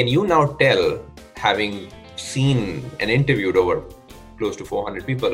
can 0.00 0.08
you 0.08 0.26
now 0.26 0.46
tell, 0.46 0.98
having 1.36 1.92
seen 2.16 2.90
and 3.00 3.10
interviewed 3.10 3.54
over 3.54 3.84
close 4.38 4.56
to 4.56 4.64
400 4.64 5.04
people, 5.06 5.30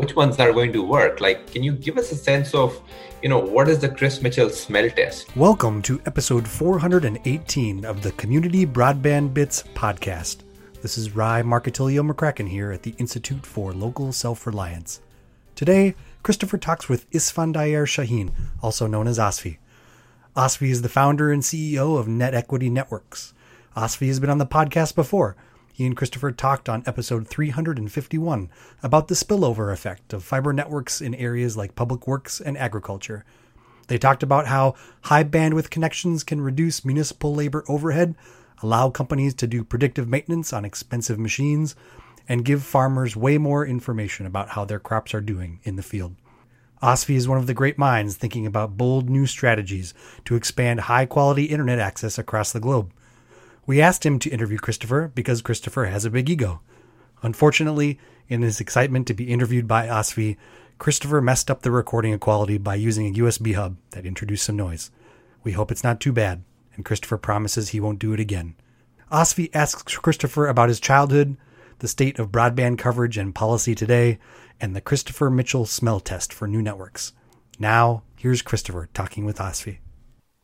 which 0.00 0.16
ones 0.16 0.36
are 0.40 0.52
going 0.52 0.72
to 0.72 0.82
work? 0.82 1.20
Like, 1.20 1.52
can 1.52 1.62
you 1.62 1.70
give 1.70 1.96
us 1.96 2.10
a 2.10 2.16
sense 2.16 2.52
of, 2.52 2.76
you 3.22 3.28
know, 3.28 3.38
what 3.38 3.68
is 3.68 3.78
the 3.78 3.88
Chris 3.88 4.20
Mitchell 4.20 4.50
smell 4.50 4.90
test? 4.90 5.36
Welcome 5.36 5.80
to 5.82 6.02
episode 6.06 6.48
418 6.48 7.84
of 7.84 8.02
the 8.02 8.10
Community 8.10 8.66
Broadband 8.66 9.32
Bits 9.32 9.62
podcast. 9.74 10.38
This 10.82 10.98
is 10.98 11.14
Ry 11.14 11.42
Marcattilio 11.42 12.02
McCracken 12.10 12.48
here 12.48 12.72
at 12.72 12.82
the 12.82 12.96
Institute 12.98 13.46
for 13.46 13.72
Local 13.72 14.12
Self 14.12 14.44
Reliance. 14.44 15.00
Today, 15.54 15.94
Christopher 16.24 16.58
talks 16.58 16.88
with 16.88 17.08
Isfandyar 17.12 17.86
Shaheen, 17.86 18.32
also 18.60 18.88
known 18.88 19.06
as 19.06 19.20
Asfi. 19.20 19.58
Asfi 20.36 20.70
is 20.70 20.82
the 20.82 20.88
founder 20.88 21.30
and 21.30 21.44
CEO 21.44 21.96
of 21.96 22.08
Net 22.08 22.34
Equity 22.34 22.70
Networks. 22.70 23.34
Asfi 23.80 24.08
has 24.08 24.20
been 24.20 24.28
on 24.28 24.36
the 24.36 24.44
podcast 24.44 24.94
before. 24.94 25.36
He 25.72 25.86
and 25.86 25.96
Christopher 25.96 26.32
talked 26.32 26.68
on 26.68 26.82
episode 26.84 27.26
351 27.26 28.50
about 28.82 29.08
the 29.08 29.14
spillover 29.14 29.72
effect 29.72 30.12
of 30.12 30.22
fiber 30.22 30.52
networks 30.52 31.00
in 31.00 31.14
areas 31.14 31.56
like 31.56 31.76
public 31.76 32.06
works 32.06 32.42
and 32.42 32.58
agriculture. 32.58 33.24
They 33.88 33.96
talked 33.96 34.22
about 34.22 34.48
how 34.48 34.74
high 35.04 35.24
bandwidth 35.24 35.70
connections 35.70 36.24
can 36.24 36.42
reduce 36.42 36.84
municipal 36.84 37.34
labor 37.34 37.64
overhead, 37.68 38.16
allow 38.62 38.90
companies 38.90 39.32
to 39.36 39.46
do 39.46 39.64
predictive 39.64 40.06
maintenance 40.06 40.52
on 40.52 40.66
expensive 40.66 41.18
machines, 41.18 41.74
and 42.28 42.44
give 42.44 42.62
farmers 42.62 43.16
way 43.16 43.38
more 43.38 43.64
information 43.64 44.26
about 44.26 44.50
how 44.50 44.66
their 44.66 44.78
crops 44.78 45.14
are 45.14 45.22
doing 45.22 45.58
in 45.62 45.76
the 45.76 45.82
field. 45.82 46.16
Asfi 46.82 47.14
is 47.14 47.26
one 47.26 47.38
of 47.38 47.46
the 47.46 47.54
great 47.54 47.78
minds 47.78 48.18
thinking 48.18 48.44
about 48.44 48.76
bold 48.76 49.08
new 49.08 49.24
strategies 49.24 49.94
to 50.26 50.36
expand 50.36 50.80
high 50.80 51.06
quality 51.06 51.44
internet 51.44 51.78
access 51.78 52.18
across 52.18 52.52
the 52.52 52.60
globe. 52.60 52.92
We 53.66 53.80
asked 53.80 54.04
him 54.04 54.18
to 54.20 54.30
interview 54.30 54.58
Christopher 54.58 55.10
because 55.14 55.42
Christopher 55.42 55.86
has 55.86 56.04
a 56.04 56.10
big 56.10 56.28
ego. 56.28 56.60
Unfortunately, 57.22 57.98
in 58.28 58.42
his 58.42 58.60
excitement 58.60 59.06
to 59.06 59.14
be 59.14 59.30
interviewed 59.30 59.68
by 59.68 59.86
Asfi, 59.86 60.36
Christopher 60.78 61.20
messed 61.20 61.50
up 61.50 61.62
the 61.62 61.70
recording 61.70 62.18
quality 62.18 62.56
by 62.56 62.74
using 62.74 63.06
a 63.06 63.18
USB 63.18 63.54
hub 63.54 63.76
that 63.90 64.06
introduced 64.06 64.44
some 64.44 64.56
noise. 64.56 64.90
We 65.42 65.52
hope 65.52 65.70
it's 65.70 65.84
not 65.84 66.00
too 66.00 66.12
bad, 66.12 66.42
and 66.74 66.84
Christopher 66.84 67.18
promises 67.18 67.68
he 67.68 67.80
won't 67.80 67.98
do 67.98 68.12
it 68.12 68.20
again. 68.20 68.54
Asfi 69.12 69.50
asks 69.52 69.96
Christopher 69.98 70.46
about 70.46 70.68
his 70.68 70.80
childhood, 70.80 71.36
the 71.80 71.88
state 71.88 72.18
of 72.18 72.30
broadband 72.30 72.78
coverage 72.78 73.18
and 73.18 73.34
policy 73.34 73.74
today, 73.74 74.18
and 74.60 74.74
the 74.74 74.80
Christopher 74.80 75.30
Mitchell 75.30 75.66
smell 75.66 76.00
test 76.00 76.32
for 76.32 76.46
new 76.46 76.62
networks. 76.62 77.12
Now, 77.58 78.02
here's 78.16 78.42
Christopher 78.42 78.88
talking 78.94 79.24
with 79.24 79.38
Asfi. 79.38 79.78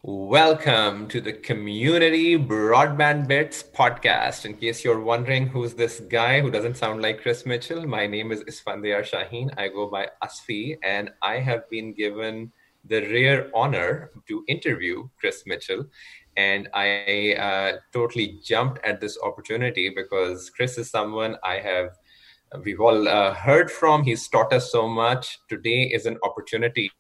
Welcome 0.09 1.09
to 1.09 1.21
the 1.21 1.33
Community 1.33 2.39
Broadband 2.39 3.27
Bits 3.27 3.65
podcast. 3.65 4.45
In 4.45 4.55
case 4.55 4.85
you're 4.85 5.01
wondering 5.01 5.49
who's 5.49 5.75
this 5.75 5.99
guy 5.99 6.41
who 6.41 6.49
doesn't 6.49 6.77
sound 6.77 7.03
like 7.03 7.23
Chris 7.23 7.45
Mitchell, 7.45 7.85
my 7.89 8.07
name 8.07 8.31
is 8.31 8.45
Isfandyar 8.45 9.03
Shaheen. 9.03 9.53
I 9.59 9.67
go 9.67 9.91
by 9.91 10.07
Asfi, 10.23 10.79
and 10.85 11.11
I 11.23 11.41
have 11.41 11.69
been 11.71 11.93
given 11.93 12.53
the 12.85 13.01
rare 13.09 13.51
honor 13.53 14.13
to 14.29 14.45
interview 14.47 15.09
Chris 15.19 15.43
Mitchell. 15.45 15.85
And 16.37 16.69
I 16.73 17.35
uh, 17.37 17.79
totally 17.93 18.39
jumped 18.45 18.79
at 18.85 19.01
this 19.01 19.19
opportunity 19.25 19.91
because 19.91 20.51
Chris 20.51 20.79
is 20.79 20.89
someone 20.89 21.37
I 21.43 21.59
have 21.59 21.97
we've 22.63 22.81
all 22.81 23.09
uh, 23.09 23.35
heard 23.35 23.73
from. 23.73 24.05
He's 24.05 24.29
taught 24.29 24.53
us 24.53 24.71
so 24.71 24.89
much. 24.89 25.41
Today 25.49 25.91
is 25.93 26.07
an 26.07 26.17
opportunity 26.23 26.93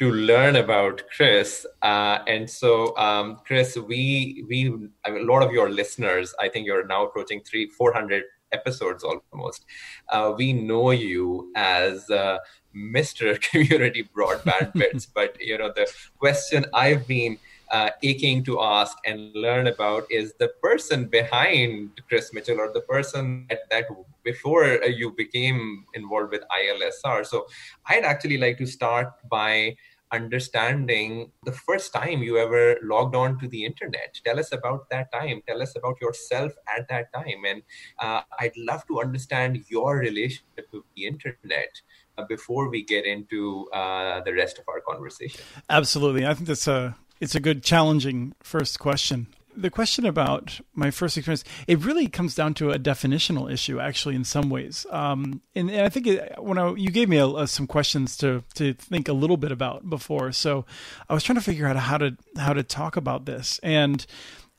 to 0.00 0.10
learn 0.10 0.56
about 0.56 1.02
Chris. 1.14 1.66
Uh, 1.82 2.18
and 2.26 2.48
so, 2.48 2.96
um, 2.96 3.40
Chris, 3.46 3.76
we 3.76 4.44
we 4.48 4.74
I 5.04 5.10
mean, 5.10 5.22
a 5.22 5.32
lot 5.32 5.42
of 5.42 5.52
your 5.52 5.70
listeners, 5.70 6.34
I 6.40 6.48
think 6.48 6.66
you're 6.66 6.86
now 6.86 7.06
approaching 7.06 7.40
three, 7.42 7.68
four 7.68 7.92
hundred 7.92 8.24
episodes 8.52 9.04
almost. 9.04 9.64
Uh, 10.08 10.32
we 10.36 10.52
know 10.52 10.90
you 10.90 11.52
as 11.56 12.08
uh, 12.10 12.38
Mr. 12.74 13.40
Community 13.50 14.08
Broadband 14.16 14.72
Bits, 14.72 15.06
but 15.18 15.36
you 15.40 15.58
know 15.58 15.72
the 15.74 15.90
question 16.18 16.64
I've 16.72 17.06
been 17.06 17.38
uh, 17.74 17.90
aching 18.04 18.44
to 18.44 18.60
ask 18.62 18.96
and 19.04 19.34
learn 19.34 19.66
about 19.66 20.04
is 20.08 20.32
the 20.38 20.50
person 20.62 21.06
behind 21.06 21.90
Chris 22.08 22.32
Mitchell 22.32 22.60
or 22.60 22.72
the 22.72 22.82
person 22.82 23.46
that, 23.50 23.62
that 23.70 23.86
before 24.22 24.64
you 25.00 25.10
became 25.10 25.84
involved 25.94 26.30
with 26.30 26.42
ILSR. 26.60 27.26
So 27.26 27.46
I'd 27.88 28.04
actually 28.04 28.38
like 28.38 28.58
to 28.58 28.66
start 28.66 29.08
by 29.28 29.76
understanding 30.12 31.32
the 31.44 31.50
first 31.50 31.92
time 31.92 32.22
you 32.22 32.38
ever 32.38 32.76
logged 32.84 33.16
on 33.16 33.40
to 33.40 33.48
the 33.48 33.64
internet. 33.64 34.20
Tell 34.24 34.38
us 34.38 34.52
about 34.52 34.88
that 34.90 35.10
time. 35.10 35.42
Tell 35.48 35.60
us 35.60 35.74
about 35.76 36.00
yourself 36.00 36.52
at 36.76 36.86
that 36.90 37.12
time. 37.12 37.40
And 37.44 37.62
uh, 37.98 38.20
I'd 38.38 38.56
love 38.56 38.86
to 38.86 39.00
understand 39.00 39.64
your 39.68 39.98
relationship 39.98 40.68
with 40.72 40.84
the 40.94 41.06
internet 41.06 41.72
uh, 42.16 42.24
before 42.28 42.68
we 42.68 42.84
get 42.84 43.04
into 43.04 43.68
uh, 43.72 44.20
the 44.20 44.32
rest 44.32 44.60
of 44.60 44.64
our 44.68 44.80
conversation. 44.80 45.40
Absolutely. 45.68 46.24
I 46.24 46.34
think 46.34 46.46
that's 46.46 46.68
a 46.68 46.94
it's 47.20 47.34
a 47.34 47.40
good 47.40 47.62
challenging 47.62 48.34
first 48.40 48.78
question. 48.78 49.28
The 49.56 49.70
question 49.70 50.04
about 50.04 50.60
my 50.74 50.90
first 50.90 51.16
experience, 51.16 51.44
it 51.68 51.78
really 51.78 52.08
comes 52.08 52.34
down 52.34 52.54
to 52.54 52.72
a 52.72 52.78
definitional 52.78 53.52
issue, 53.52 53.78
actually, 53.78 54.16
in 54.16 54.24
some 54.24 54.50
ways. 54.50 54.84
Um, 54.90 55.42
and, 55.54 55.70
and, 55.70 55.82
I 55.82 55.88
think 55.88 56.08
it, 56.08 56.34
when 56.38 56.58
I, 56.58 56.74
you 56.74 56.90
gave 56.90 57.08
me 57.08 57.18
a, 57.18 57.26
a, 57.26 57.46
some 57.46 57.68
questions 57.68 58.16
to 58.16 58.42
to 58.54 58.74
think 58.74 59.08
a 59.08 59.12
little 59.12 59.36
bit 59.36 59.52
about 59.52 59.88
before, 59.88 60.32
so 60.32 60.66
I 61.08 61.14
was 61.14 61.22
trying 61.22 61.36
to 61.36 61.44
figure 61.44 61.68
out 61.68 61.76
how 61.76 61.98
to 61.98 62.16
how 62.36 62.52
to 62.52 62.64
talk 62.64 62.96
about 62.96 63.26
this. 63.26 63.60
And 63.62 64.04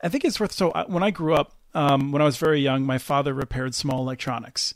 I 0.02 0.08
think 0.08 0.24
it's 0.24 0.40
worth. 0.40 0.54
So 0.54 0.72
when 0.88 1.04
I 1.04 1.12
grew 1.12 1.34
up, 1.36 1.58
um, 1.74 2.14
when 2.14 2.22
I 2.22 2.26
was 2.26 2.38
very 2.38 2.62
young, 2.62 2.86
my 2.86 2.98
father 2.98 3.34
repaired 3.34 3.76
small 3.76 4.00
electronics, 4.00 4.74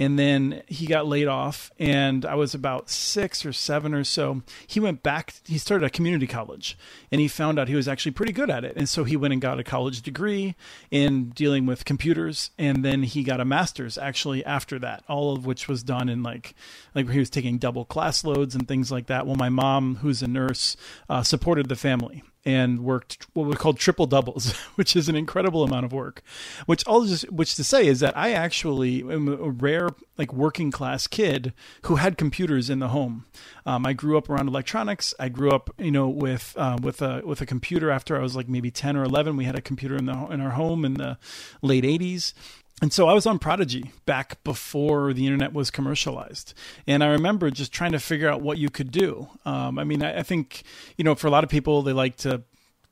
and 0.00 0.18
then 0.18 0.62
he 0.66 0.86
got 0.86 1.06
laid 1.06 1.28
off 1.28 1.70
and 1.78 2.24
i 2.24 2.34
was 2.34 2.54
about 2.54 2.88
six 2.88 3.44
or 3.44 3.52
seven 3.52 3.94
or 3.94 4.04
so. 4.04 4.42
He 4.66 4.80
went 4.80 5.02
back 5.02 5.34
he 5.46 5.58
started 5.58 5.84
a 5.84 5.90
community 5.90 6.26
college 6.26 6.76
and 7.12 7.20
he 7.20 7.28
found 7.28 7.58
out 7.58 7.68
he 7.68 7.74
was 7.74 7.86
actually 7.86 8.12
pretty 8.12 8.32
good 8.32 8.50
at 8.50 8.64
it. 8.64 8.76
And 8.76 8.88
so 8.88 9.04
he 9.04 9.16
went 9.16 9.32
and 9.32 9.42
got 9.42 9.60
a 9.60 9.64
college 9.64 10.00
degree 10.02 10.54
in 10.90 11.30
dealing 11.30 11.66
with 11.66 11.84
computers 11.84 12.50
and 12.58 12.84
then 12.84 13.02
he 13.02 13.22
got 13.22 13.40
a 13.40 13.44
master's 13.44 13.98
actually 13.98 14.44
after 14.44 14.78
that 14.78 15.04
all 15.08 15.34
of 15.34 15.44
which 15.44 15.68
was 15.68 15.82
done 15.82 16.08
in 16.08 16.22
like 16.22 16.54
like 16.94 17.04
where 17.04 17.14
he 17.14 17.18
was 17.20 17.30
taking 17.30 17.58
double 17.58 17.84
class 17.84 18.24
loads 18.24 18.54
and 18.54 18.66
things 18.66 18.90
like 18.90 19.06
that. 19.06 19.26
Well 19.26 19.36
my 19.36 19.50
mom 19.50 19.96
who's 19.96 20.22
a 20.22 20.28
nurse 20.28 20.76
uh, 21.10 21.22
supported 21.22 21.68
the 21.68 21.76
family 21.76 22.22
and 22.44 22.80
worked 22.80 23.26
what 23.34 23.46
we 23.46 23.54
call 23.54 23.74
triple 23.74 24.06
doubles, 24.06 24.52
which 24.74 24.96
is 24.96 25.08
an 25.08 25.16
incredible 25.16 25.62
amount 25.62 25.84
of 25.84 25.92
work. 25.92 26.22
Which 26.66 26.86
all 26.86 27.04
just 27.04 27.30
which 27.30 27.54
to 27.56 27.64
say 27.64 27.86
is 27.86 28.00
that 28.00 28.16
I 28.16 28.32
actually 28.32 29.00
am 29.00 29.28
a 29.28 29.50
rare 29.50 29.90
like 30.16 30.32
working 30.32 30.70
class 30.70 31.06
kid 31.06 31.52
who 31.82 31.96
had 31.96 32.16
computers 32.16 32.70
in 32.70 32.78
the 32.78 32.88
home. 32.88 33.26
Um, 33.66 33.86
I 33.86 33.92
grew 33.92 34.16
up 34.16 34.28
around 34.28 34.48
electronics. 34.48 35.14
I 35.18 35.28
grew 35.28 35.50
up, 35.50 35.70
you 35.78 35.90
know, 35.90 36.08
with 36.08 36.54
uh, 36.56 36.78
with 36.82 37.02
a 37.02 37.22
with 37.24 37.40
a 37.40 37.46
computer. 37.46 37.90
After 37.90 38.16
I 38.16 38.22
was 38.22 38.36
like 38.36 38.48
maybe 38.48 38.70
ten 38.70 38.96
or 38.96 39.04
eleven, 39.04 39.36
we 39.36 39.44
had 39.44 39.56
a 39.56 39.62
computer 39.62 39.96
in 39.96 40.06
the 40.06 40.26
in 40.28 40.40
our 40.40 40.50
home 40.50 40.84
in 40.84 40.94
the 40.94 41.18
late 41.62 41.84
'80s 41.84 42.32
and 42.80 42.92
so 42.92 43.08
I 43.08 43.12
was 43.12 43.26
on 43.26 43.38
Prodigy 43.38 43.92
back 44.06 44.42
before 44.42 45.12
the 45.12 45.26
internet 45.26 45.52
was 45.52 45.70
commercialized. 45.70 46.54
And 46.86 47.04
I 47.04 47.08
remember 47.08 47.50
just 47.50 47.72
trying 47.72 47.92
to 47.92 47.98
figure 47.98 48.28
out 48.28 48.40
what 48.40 48.58
you 48.58 48.70
could 48.70 48.90
do. 48.90 49.28
Um, 49.44 49.78
I 49.78 49.84
mean, 49.84 50.02
I, 50.02 50.20
I, 50.20 50.22
think, 50.22 50.62
you 50.96 51.04
know, 51.04 51.14
for 51.14 51.26
a 51.26 51.30
lot 51.30 51.44
of 51.44 51.50
people, 51.50 51.82
they 51.82 51.92
like 51.92 52.16
to 52.18 52.42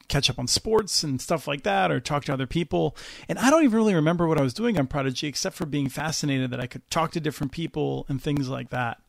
catch 0.09 0.29
up 0.29 0.39
on 0.39 0.47
sports 0.47 1.03
and 1.03 1.21
stuff 1.21 1.47
like 1.47 1.63
that 1.63 1.91
or 1.91 2.01
talk 2.01 2.25
to 2.25 2.33
other 2.33 2.47
people. 2.47 2.97
And 3.29 3.39
I 3.39 3.51
don't 3.51 3.65
even 3.65 3.77
really 3.77 3.95
remember 3.95 4.27
what 4.27 4.39
I 4.39 4.43
was 4.43 4.55
doing 4.55 4.79
on 4.79 4.87
Prodigy 4.87 5.27
except 5.27 5.57
for 5.57 5.67
being 5.67 5.89
fascinated 5.89 6.51
that 6.51 6.61
I 6.61 6.67
could 6.67 6.89
talk 6.91 7.13
to 7.13 7.21
different 7.21 7.53
people 7.53 8.07
and 8.09 8.21
things 8.21 8.49
like 8.49 8.71
that. 8.71 9.01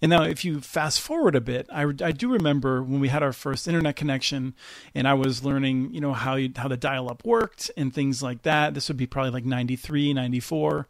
And 0.00 0.10
now, 0.10 0.22
if 0.22 0.44
you 0.44 0.60
fast 0.60 1.00
forward 1.00 1.34
a 1.34 1.40
bit, 1.40 1.68
I, 1.72 1.82
I 1.82 2.12
do 2.12 2.30
remember 2.30 2.82
when 2.82 3.00
we 3.00 3.08
had 3.08 3.22
our 3.22 3.32
first 3.32 3.66
internet 3.66 3.96
connection, 3.96 4.54
and 4.94 5.08
I 5.08 5.14
was 5.14 5.44
learning, 5.44 5.92
you 5.92 6.00
know, 6.00 6.12
how 6.12 6.36
you, 6.36 6.52
how 6.54 6.68
the 6.68 6.76
dial-up 6.76 7.24
worked 7.24 7.70
and 7.76 7.92
things 7.92 8.22
like 8.22 8.42
that. 8.42 8.74
This 8.74 8.86
would 8.88 8.96
be 8.96 9.08
probably 9.08 9.32
like 9.32 9.44
93, 9.44 10.14
94 10.14 10.86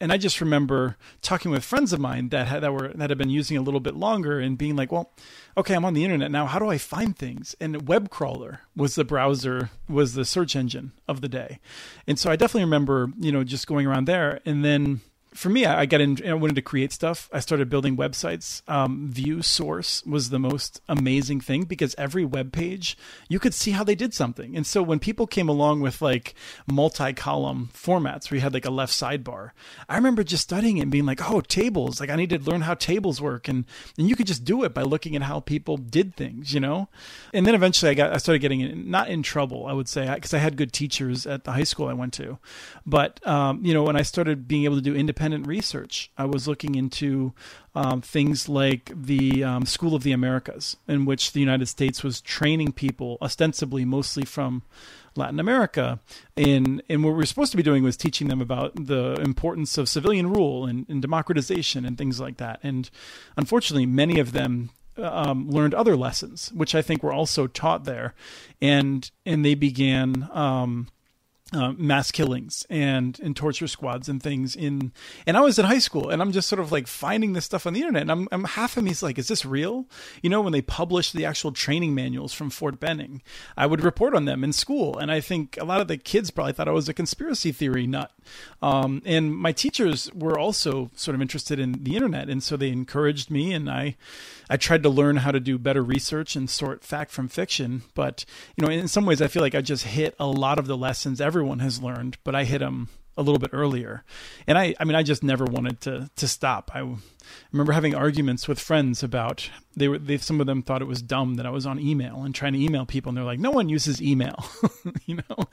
and 0.00 0.12
I 0.12 0.16
just 0.16 0.40
remember 0.40 0.96
talking 1.22 1.50
with 1.50 1.64
friends 1.64 1.92
of 1.92 2.00
mine 2.00 2.28
that 2.30 2.46
had, 2.46 2.62
that 2.62 2.72
were 2.72 2.88
that 2.94 3.10
had 3.10 3.18
been 3.18 3.30
using 3.30 3.56
a 3.56 3.62
little 3.62 3.80
bit 3.80 3.94
longer 3.94 4.38
and 4.38 4.56
being 4.56 4.76
like, 4.76 4.92
"Well, 4.92 5.12
okay, 5.56 5.74
I'm 5.74 5.84
on 5.84 5.94
the 5.94 6.04
internet 6.04 6.30
now. 6.30 6.46
How 6.46 6.58
do 6.58 6.68
I 6.68 6.78
find 6.78 7.16
things?" 7.16 7.54
And 7.60 7.88
web 7.88 8.10
crawler 8.10 8.60
was 8.76 8.94
the 8.94 9.04
browser, 9.04 9.70
was 9.88 10.14
the 10.14 10.24
search 10.24 10.54
engine 10.56 10.92
of 11.06 11.20
the 11.20 11.28
day, 11.28 11.60
and 12.06 12.18
so 12.18 12.30
I 12.30 12.36
definitely 12.36 12.64
remember, 12.64 13.12
you 13.18 13.32
know, 13.32 13.44
just 13.44 13.66
going 13.66 13.86
around 13.86 14.06
there, 14.06 14.40
and 14.44 14.64
then 14.64 15.00
for 15.38 15.50
me, 15.50 15.64
I 15.64 15.86
got 15.86 16.00
in. 16.00 16.18
I 16.26 16.34
wanted 16.34 16.56
to 16.56 16.62
create 16.62 16.92
stuff. 16.92 17.30
I 17.32 17.38
started 17.38 17.70
building 17.70 17.96
websites. 17.96 18.68
Um, 18.68 19.08
View 19.08 19.40
Source 19.40 20.04
was 20.04 20.30
the 20.30 20.38
most 20.40 20.80
amazing 20.88 21.40
thing 21.40 21.62
because 21.62 21.94
every 21.96 22.24
web 22.24 22.50
page 22.50 22.98
you 23.28 23.38
could 23.38 23.54
see 23.54 23.70
how 23.70 23.84
they 23.84 23.94
did 23.94 24.12
something. 24.12 24.56
And 24.56 24.66
so 24.66 24.82
when 24.82 24.98
people 24.98 25.28
came 25.28 25.48
along 25.48 25.80
with 25.80 26.02
like 26.02 26.34
multi-column 26.66 27.70
formats, 27.72 28.28
where 28.28 28.36
you 28.36 28.40
had 28.40 28.52
like 28.52 28.64
a 28.64 28.70
left 28.70 28.92
sidebar, 28.92 29.52
I 29.88 29.94
remember 29.94 30.24
just 30.24 30.42
studying 30.42 30.78
it 30.78 30.82
and 30.82 30.90
being 30.90 31.06
like, 31.06 31.30
"Oh, 31.30 31.40
tables! 31.40 32.00
Like 32.00 32.10
I 32.10 32.16
need 32.16 32.30
to 32.30 32.40
learn 32.40 32.62
how 32.62 32.74
tables 32.74 33.22
work." 33.22 33.46
And 33.46 33.64
and 33.96 34.08
you 34.08 34.16
could 34.16 34.26
just 34.26 34.44
do 34.44 34.64
it 34.64 34.74
by 34.74 34.82
looking 34.82 35.14
at 35.14 35.22
how 35.22 35.38
people 35.38 35.76
did 35.76 36.16
things, 36.16 36.52
you 36.52 36.58
know. 36.58 36.88
And 37.32 37.46
then 37.46 37.54
eventually, 37.54 37.92
I 37.92 37.94
got 37.94 38.12
I 38.12 38.16
started 38.16 38.40
getting 38.40 38.60
in, 38.60 38.90
not 38.90 39.08
in 39.08 39.22
trouble, 39.22 39.68
I 39.68 39.72
would 39.72 39.88
say, 39.88 40.12
because 40.12 40.34
I 40.34 40.38
had 40.38 40.56
good 40.56 40.72
teachers 40.72 41.28
at 41.28 41.44
the 41.44 41.52
high 41.52 41.62
school 41.62 41.86
I 41.86 41.92
went 41.92 42.12
to, 42.14 42.38
but 42.84 43.24
um, 43.24 43.64
you 43.64 43.72
know, 43.72 43.84
when 43.84 43.94
I 43.94 44.02
started 44.02 44.48
being 44.48 44.64
able 44.64 44.74
to 44.74 44.82
do 44.82 44.96
independent 44.96 45.27
independent 45.28 45.46
research. 45.46 46.10
I 46.16 46.24
was 46.24 46.48
looking 46.48 46.74
into 46.74 47.34
um, 47.74 48.00
things 48.00 48.48
like 48.48 48.90
the 48.94 49.44
um, 49.44 49.66
School 49.66 49.94
of 49.94 50.02
the 50.02 50.12
Americas, 50.12 50.76
in 50.86 51.04
which 51.04 51.32
the 51.32 51.40
United 51.40 51.66
States 51.66 52.02
was 52.02 52.20
training 52.20 52.72
people, 52.72 53.18
ostensibly 53.20 53.84
mostly 53.84 54.24
from 54.24 54.62
Latin 55.16 55.38
America. 55.38 56.00
And, 56.36 56.82
and 56.88 57.04
what 57.04 57.10
we 57.10 57.16
were 57.16 57.26
supposed 57.26 57.50
to 57.50 57.56
be 57.56 57.62
doing 57.62 57.82
was 57.82 57.96
teaching 57.96 58.28
them 58.28 58.40
about 58.40 58.74
the 58.74 59.20
importance 59.20 59.76
of 59.76 59.88
civilian 59.88 60.30
rule 60.30 60.66
and, 60.66 60.86
and 60.88 61.02
democratization 61.02 61.84
and 61.84 61.98
things 61.98 62.20
like 62.20 62.38
that. 62.38 62.60
And 62.62 62.88
unfortunately, 63.36 63.86
many 63.86 64.18
of 64.18 64.32
them 64.32 64.70
um, 64.96 65.50
learned 65.50 65.74
other 65.74 65.96
lessons, 65.96 66.50
which 66.54 66.74
I 66.74 66.82
think 66.82 67.02
were 67.02 67.12
also 67.12 67.46
taught 67.46 67.84
there, 67.84 68.14
and 68.60 69.08
and 69.24 69.44
they 69.44 69.54
began 69.54 70.28
um, 70.32 70.88
uh, 71.52 71.72
mass 71.72 72.10
killings 72.10 72.66
and 72.68 73.18
and 73.20 73.34
torture 73.34 73.66
squads 73.66 74.08
and 74.08 74.22
things 74.22 74.54
in 74.54 74.92
and 75.26 75.36
I 75.36 75.40
was 75.40 75.58
in 75.58 75.64
high 75.64 75.78
school 75.78 76.10
and 76.10 76.20
I'm 76.20 76.30
just 76.30 76.46
sort 76.48 76.60
of 76.60 76.70
like 76.70 76.86
finding 76.86 77.32
this 77.32 77.46
stuff 77.46 77.66
on 77.66 77.72
the 77.72 77.80
internet 77.80 78.02
and 78.02 78.12
I'm, 78.12 78.28
I'm 78.32 78.44
half 78.44 78.76
of 78.76 78.84
me's 78.84 79.02
like 79.02 79.18
is 79.18 79.28
this 79.28 79.46
real? 79.46 79.86
You 80.22 80.28
know 80.28 80.42
when 80.42 80.52
they 80.52 80.60
published 80.60 81.14
the 81.14 81.24
actual 81.24 81.52
training 81.52 81.94
manuals 81.94 82.34
from 82.34 82.50
Fort 82.50 82.78
Benning 82.78 83.22
I 83.56 83.64
would 83.64 83.82
report 83.82 84.14
on 84.14 84.26
them 84.26 84.44
in 84.44 84.52
school 84.52 84.98
and 84.98 85.10
I 85.10 85.20
think 85.20 85.56
a 85.58 85.64
lot 85.64 85.80
of 85.80 85.88
the 85.88 85.96
kids 85.96 86.30
probably 86.30 86.52
thought 86.52 86.68
I 86.68 86.72
was 86.72 86.88
a 86.88 86.94
conspiracy 86.94 87.50
theory 87.52 87.86
nut. 87.86 88.12
Um, 88.60 89.00
and 89.06 89.34
my 89.34 89.52
teachers 89.52 90.12
were 90.12 90.38
also 90.38 90.90
sort 90.94 91.14
of 91.14 91.22
interested 91.22 91.58
in 91.58 91.84
the 91.84 91.94
internet 91.94 92.28
and 92.28 92.42
so 92.42 92.58
they 92.58 92.68
encouraged 92.68 93.30
me 93.30 93.54
and 93.54 93.70
I 93.70 93.96
I 94.48 94.56
tried 94.56 94.82
to 94.84 94.88
learn 94.88 95.18
how 95.18 95.30
to 95.30 95.40
do 95.40 95.58
better 95.58 95.82
research 95.82 96.36
and 96.36 96.48
sort 96.48 96.84
fact 96.84 97.10
from 97.10 97.28
fiction 97.28 97.82
but 97.94 98.24
you 98.56 98.64
know 98.64 98.70
in 98.70 98.88
some 98.88 99.06
ways 99.06 99.20
I 99.20 99.28
feel 99.28 99.42
like 99.42 99.54
I 99.54 99.60
just 99.60 99.84
hit 99.84 100.14
a 100.18 100.26
lot 100.26 100.58
of 100.58 100.66
the 100.66 100.76
lessons 100.76 101.20
everyone 101.20 101.58
has 101.60 101.82
learned, 101.82 102.16
but 102.24 102.34
I 102.34 102.44
hit 102.44 102.58
them 102.58 102.88
a 103.16 103.22
little 103.22 103.38
bit 103.38 103.50
earlier. 103.52 104.04
And 104.46 104.56
I, 104.56 104.74
I 104.78 104.84
mean, 104.84 104.94
I 104.94 105.02
just 105.02 105.22
never 105.22 105.44
wanted 105.44 105.80
to 105.82 106.10
to 106.16 106.28
stop. 106.28 106.70
I 106.74 106.94
remember 107.52 107.72
having 107.72 107.94
arguments 107.94 108.48
with 108.48 108.58
friends 108.58 109.02
about 109.02 109.50
they 109.78 109.88
were 109.88 109.98
they 109.98 110.18
some 110.18 110.40
of 110.40 110.46
them 110.46 110.62
thought 110.62 110.82
it 110.82 110.86
was 110.86 111.00
dumb 111.00 111.34
that 111.36 111.46
I 111.46 111.50
was 111.50 111.66
on 111.66 111.78
email 111.78 112.22
and 112.22 112.34
trying 112.34 112.52
to 112.52 112.60
email 112.60 112.84
people 112.84 113.10
and 113.10 113.16
they're 113.16 113.24
like 113.24 113.38
no 113.38 113.50
one 113.50 113.68
uses 113.68 114.02
email 114.02 114.44
you 115.06 115.16
know? 115.16 115.44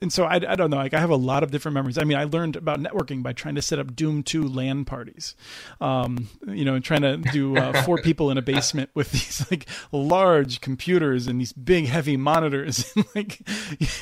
And 0.00 0.12
so 0.12 0.24
I, 0.24 0.34
I 0.34 0.56
don't 0.56 0.70
know 0.70 0.76
like 0.76 0.94
I 0.94 1.00
have 1.00 1.10
a 1.10 1.16
lot 1.16 1.42
of 1.42 1.50
different 1.50 1.74
memories. 1.74 1.98
I 1.98 2.04
mean 2.04 2.18
I 2.18 2.24
learned 2.24 2.56
about 2.56 2.80
networking 2.80 3.22
by 3.22 3.32
trying 3.32 3.54
to 3.54 3.62
set 3.62 3.78
up 3.78 3.96
Doom 3.96 4.22
2 4.22 4.46
LAN 4.46 4.84
parties 4.84 5.34
um, 5.80 6.28
you 6.46 6.64
know 6.64 6.74
and 6.74 6.84
trying 6.84 7.02
to 7.02 7.16
do 7.16 7.56
uh, 7.56 7.82
four 7.82 7.98
people 8.02 8.30
in 8.30 8.38
a 8.38 8.42
basement 8.42 8.90
with 8.94 9.12
these 9.12 9.46
like 9.50 9.66
large 9.92 10.60
computers 10.60 11.26
and 11.26 11.40
these 11.40 11.52
big 11.52 11.86
heavy 11.86 12.16
monitors 12.16 12.92
and 12.96 13.04
like 13.14 13.40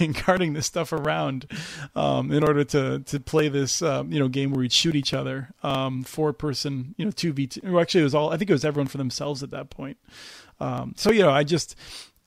and 0.01 0.17
carting 0.17 0.53
this 0.53 0.67
stuff 0.67 0.93
around 0.93 1.47
um, 1.95 2.33
in 2.33 2.43
order 2.43 2.65
to 2.65 3.01
to 3.01 3.21
play 3.21 3.49
this 3.49 3.83
um, 3.83 4.13
you 4.13 4.19
know 4.19 4.29
game 4.29 4.51
where 4.51 4.61
we'd 4.61 4.73
shoot 4.73 4.97
each 4.97 5.15
other 5.15 5.51
um, 5.63 6.03
four 6.03 6.33
person 6.33 6.95
you 6.97 7.05
know 7.05 7.11
two 7.19 7.33
v 7.33 7.47
two. 7.47 7.61
Well, 7.65 7.81
actually, 7.81 8.03
it 8.03 8.05
was 8.05 8.15
all. 8.15 8.31
I 8.31 8.37
think 8.37 8.49
it 8.49 8.55
was 8.55 8.65
everyone 8.65 8.89
for 8.89 8.99
themselves 8.99 9.43
at 9.43 9.51
that 9.51 9.71
point. 9.71 9.99
Um, 10.61 10.95
so 10.97 11.11
you 11.11 11.23
know, 11.23 11.31
I 11.31 11.45
just. 11.45 11.77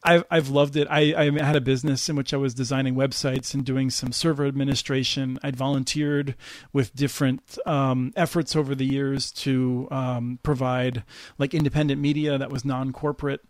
I've 0.04 0.24
I've 0.32 0.50
loved 0.50 0.78
it. 0.78 0.88
I, 0.90 1.14
I 1.16 1.26
had 1.46 1.56
a 1.56 1.62
business 1.62 2.10
in 2.10 2.16
which 2.16 2.34
I 2.34 2.38
was 2.38 2.56
designing 2.56 2.96
websites 2.96 3.54
and 3.54 3.64
doing 3.64 3.92
some 3.92 4.12
server 4.12 4.48
administration. 4.48 5.38
I'd 5.44 5.56
volunteered 5.56 6.34
with 6.74 6.96
different 6.96 7.60
um, 7.68 8.12
efforts 8.16 8.56
over 8.56 8.74
the 8.74 8.84
years 8.84 9.32
to 9.34 9.88
um, 9.92 10.40
provide 10.42 11.04
like 11.38 11.54
independent 11.54 12.02
media 12.02 12.40
that 12.40 12.50
was 12.50 12.66
non 12.66 12.92
corporate, 12.94 13.42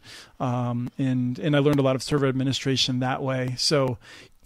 um, 0.41 0.89
and 0.97 1.39
and 1.39 1.55
I 1.55 1.59
learned 1.59 1.79
a 1.79 1.83
lot 1.83 1.95
of 1.95 2.03
server 2.03 2.27
administration 2.27 2.99
that 2.99 3.23
way. 3.23 3.55
So 3.57 3.97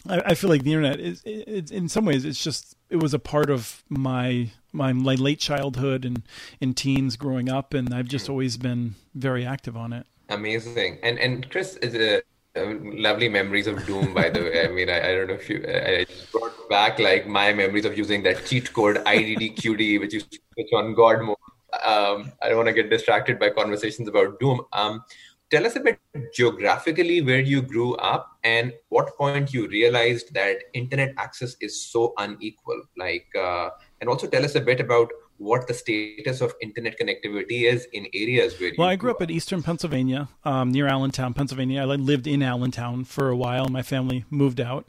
I, 0.10 0.22
I 0.28 0.34
feel 0.36 0.50
like 0.50 0.64
the 0.64 0.74
internet 0.74 1.00
is, 1.00 1.22
it, 1.26 1.72
in 1.72 1.90
some 1.90 2.06
ways 2.06 2.26
it's 2.26 2.44
just 2.44 2.76
it 2.90 2.98
was 2.98 3.14
a 3.14 3.20
part 3.20 3.50
of 3.50 3.84
my 3.90 4.52
my, 4.72 4.92
late 4.92 5.40
childhood 5.40 6.04
and 6.04 6.24
in 6.60 6.74
teens 6.74 7.16
growing 7.16 7.50
up, 7.50 7.74
and 7.74 7.94
I've 7.94 8.08
just 8.08 8.30
always 8.30 8.58
been 8.58 8.96
very 9.14 9.46
active 9.46 9.78
on 9.78 9.94
it. 9.94 10.06
Amazing, 10.30 11.00
and 11.02 11.18
and 11.20 11.50
Chris 11.50 11.78
is 11.78 11.96
a 11.96 12.22
lovely 12.56 13.30
memories 13.30 13.68
of 13.68 13.86
Doom, 13.86 14.14
by 14.14 14.30
the 14.30 14.42
way. 14.42 14.66
I 14.66 14.68
mean, 14.70 14.90
I, 14.90 15.10
I 15.10 15.16
don't 15.16 15.28
know 15.28 15.34
if 15.34 15.50
you, 15.50 15.64
I 15.68 16.06
brought 16.32 16.70
back 16.70 17.00
like 17.00 17.28
my 17.28 17.54
memories 17.54 17.86
of 17.86 17.98
using 17.98 18.24
that 18.24 18.46
cheat 18.46 18.72
code 18.74 18.98
IDDQD, 18.98 20.00
which 20.00 20.14
is 20.14 20.26
which 20.56 20.70
on 20.74 20.94
God 20.94 21.22
mode. 21.22 21.38
Um, 21.84 22.32
I 22.42 22.48
don't 22.48 22.58
want 22.58 22.68
to 22.68 22.74
get 22.74 22.90
distracted 22.90 23.38
by 23.38 23.50
conversations 23.50 24.08
about 24.08 24.40
Doom. 24.40 24.62
Um, 24.72 25.04
tell 25.52 25.66
us 25.66 25.76
a 25.76 25.80
bit 25.80 26.00
geographically 26.34 27.22
where 27.22 27.40
you 27.40 27.62
grew 27.62 27.96
up 27.96 28.38
and 28.44 28.74
what 28.90 29.16
point 29.18 29.54
you 29.54 29.68
realized 29.68 30.34
that 30.34 30.58
internet 30.74 31.14
access 31.18 31.56
is 31.62 31.82
so 31.82 32.14
unequal. 32.18 32.82
Like 32.98 33.28
uh, 33.36 33.70
and 34.02 34.10
also 34.10 34.28
tell 34.28 34.44
us 34.44 34.56
a 34.56 34.62
bit 34.62 34.80
about 34.80 35.10
what 35.38 35.68
the 35.68 35.74
status 35.74 36.42
of 36.42 36.54
internet 36.62 36.98
connectivity 37.00 37.64
is 37.64 37.88
in 37.92 38.08
areas 38.14 38.60
where 38.60 38.72
well 38.78 38.88
i 38.88 38.96
grew 38.96 39.12
up, 39.12 39.18
up 39.18 39.24
in 39.24 39.30
eastern 39.30 39.62
pennsylvania 39.62 40.30
um, 40.46 40.72
near 40.72 40.88
allentown 40.88 41.34
pennsylvania. 41.34 41.82
I 41.82 41.86
lived 41.86 42.28
in 42.28 42.42
allentown 42.42 43.04
for 43.04 43.30
a 43.30 43.36
while. 43.36 43.68
My 43.68 43.82
family 43.82 44.24
moved 44.30 44.62
out. 44.62 44.88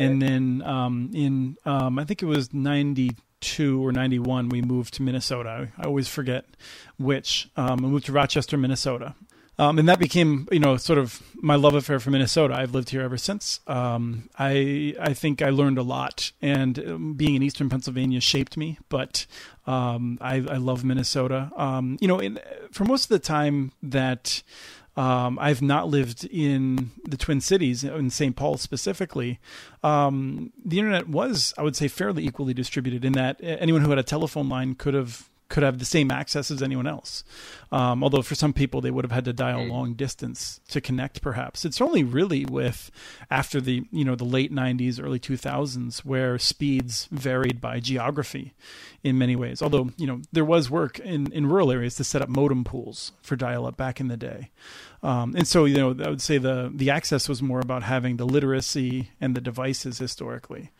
And 0.00 0.20
then 0.20 0.62
um, 0.62 1.10
in 1.14 1.56
um, 1.64 1.98
i 1.98 2.04
think 2.04 2.22
it 2.22 2.26
was 2.26 2.52
92 2.52 3.84
or 3.84 3.92
91 3.92 4.48
we 4.48 4.62
moved 4.62 4.94
to 4.94 5.02
minnesota. 5.02 5.68
I 5.78 5.84
always 5.84 6.08
forget 6.08 6.44
which 6.98 7.48
um, 7.56 7.76
we 7.82 7.88
moved 7.88 8.06
to 8.06 8.12
rochester 8.12 8.56
minnesota 8.56 9.14
um, 9.58 9.78
and 9.78 9.88
that 9.88 9.98
became, 9.98 10.48
you 10.50 10.58
know, 10.58 10.76
sort 10.76 10.98
of 10.98 11.22
my 11.36 11.54
love 11.54 11.74
affair 11.74 12.00
for 12.00 12.10
Minnesota. 12.10 12.54
I've 12.54 12.74
lived 12.74 12.90
here 12.90 13.02
ever 13.02 13.16
since. 13.16 13.60
Um, 13.66 14.28
I 14.38 14.94
I 15.00 15.14
think 15.14 15.42
I 15.42 15.50
learned 15.50 15.78
a 15.78 15.82
lot, 15.82 16.32
and 16.42 16.78
um, 16.78 17.14
being 17.14 17.34
in 17.34 17.42
Eastern 17.42 17.68
Pennsylvania 17.68 18.20
shaped 18.20 18.56
me. 18.56 18.78
But 18.88 19.26
um, 19.66 20.18
I, 20.20 20.36
I 20.36 20.56
love 20.56 20.84
Minnesota. 20.84 21.50
Um, 21.56 21.98
you 22.00 22.08
know, 22.08 22.18
in, 22.18 22.40
for 22.72 22.84
most 22.84 23.04
of 23.04 23.08
the 23.10 23.18
time 23.18 23.72
that 23.82 24.42
um, 24.96 25.38
I've 25.40 25.62
not 25.62 25.88
lived 25.88 26.24
in 26.24 26.90
the 27.04 27.16
Twin 27.16 27.40
Cities, 27.40 27.82
in 27.82 28.10
St. 28.10 28.36
Paul 28.36 28.56
specifically. 28.56 29.40
Um, 29.82 30.52
the 30.64 30.78
internet 30.78 31.08
was, 31.08 31.52
I 31.58 31.62
would 31.62 31.74
say, 31.76 31.88
fairly 31.88 32.24
equally 32.24 32.54
distributed 32.54 33.04
in 33.04 33.12
that 33.14 33.38
anyone 33.42 33.82
who 33.82 33.90
had 33.90 33.98
a 33.98 34.04
telephone 34.04 34.48
line 34.48 34.74
could 34.74 34.94
have 34.94 35.28
could 35.54 35.62
have 35.62 35.78
the 35.78 35.84
same 35.84 36.10
access 36.10 36.50
as 36.50 36.60
anyone 36.64 36.88
else. 36.88 37.22
Um, 37.70 38.02
although 38.02 38.22
for 38.22 38.34
some 38.34 38.52
people 38.52 38.80
they 38.80 38.90
would 38.90 39.04
have 39.04 39.12
had 39.12 39.24
to 39.26 39.32
dial 39.32 39.64
long 39.64 39.94
distance 39.94 40.60
to 40.70 40.80
connect. 40.80 41.22
Perhaps 41.22 41.64
it's 41.64 41.80
only 41.80 42.02
really 42.02 42.44
with 42.44 42.90
after 43.30 43.60
the 43.60 43.84
you 43.92 44.04
know 44.04 44.16
the 44.16 44.24
late 44.24 44.52
'90s, 44.52 45.00
early 45.00 45.20
2000s 45.20 45.98
where 45.98 46.40
speeds 46.40 47.08
varied 47.12 47.60
by 47.60 47.78
geography 47.78 48.52
in 49.04 49.16
many 49.16 49.36
ways. 49.36 49.62
Although 49.62 49.90
you 49.96 50.08
know 50.08 50.22
there 50.32 50.44
was 50.44 50.70
work 50.70 50.98
in 50.98 51.30
in 51.30 51.46
rural 51.46 51.70
areas 51.70 51.94
to 51.96 52.04
set 52.04 52.20
up 52.20 52.28
modem 52.28 52.64
pools 52.64 53.12
for 53.22 53.36
dial-up 53.36 53.76
back 53.76 54.00
in 54.00 54.08
the 54.08 54.16
day. 54.16 54.50
Um, 55.04 55.34
and 55.36 55.46
so, 55.46 55.66
you 55.66 55.76
know, 55.76 55.90
I 56.02 56.08
would 56.08 56.22
say 56.22 56.38
the 56.38 56.72
the 56.74 56.88
access 56.88 57.28
was 57.28 57.42
more 57.42 57.60
about 57.60 57.82
having 57.82 58.16
the 58.16 58.24
literacy 58.24 59.10
and 59.20 59.36
the 59.36 59.40
devices 59.40 59.98
historically. 59.98 60.70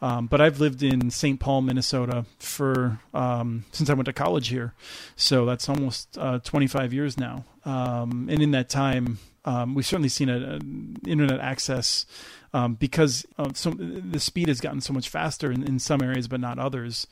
Um, 0.00 0.26
but 0.26 0.40
I've 0.40 0.58
lived 0.58 0.82
in 0.82 1.10
St. 1.10 1.38
Paul, 1.38 1.60
Minnesota, 1.60 2.24
for 2.38 2.98
um, 3.12 3.66
since 3.72 3.90
I 3.90 3.94
went 3.94 4.06
to 4.06 4.14
college 4.14 4.48
here, 4.48 4.72
so 5.16 5.44
that's 5.44 5.68
almost 5.68 6.16
uh, 6.16 6.38
25 6.38 6.94
years 6.94 7.18
now. 7.18 7.44
Um, 7.66 8.28
and 8.30 8.42
in 8.42 8.52
that 8.52 8.70
time, 8.70 9.18
um, 9.44 9.74
we've 9.74 9.84
certainly 9.84 10.08
seen 10.08 10.30
a, 10.30 10.38
a 10.38 10.60
internet 11.06 11.40
access 11.40 12.06
um, 12.54 12.76
because 12.76 13.26
so, 13.52 13.70
the 13.70 14.20
speed 14.20 14.48
has 14.48 14.62
gotten 14.62 14.80
so 14.80 14.94
much 14.94 15.10
faster 15.10 15.52
in, 15.52 15.62
in 15.62 15.78
some 15.78 16.02
areas, 16.02 16.26
but 16.26 16.40
not 16.40 16.58
others. 16.58 17.06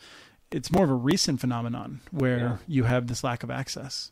It's 0.50 0.72
more 0.72 0.84
of 0.84 0.90
a 0.90 0.94
recent 0.94 1.38
phenomenon 1.38 2.00
where 2.10 2.38
yeah. 2.38 2.56
you 2.66 2.84
have 2.84 3.08
this 3.08 3.22
lack 3.22 3.42
of 3.42 3.50
access. 3.50 4.10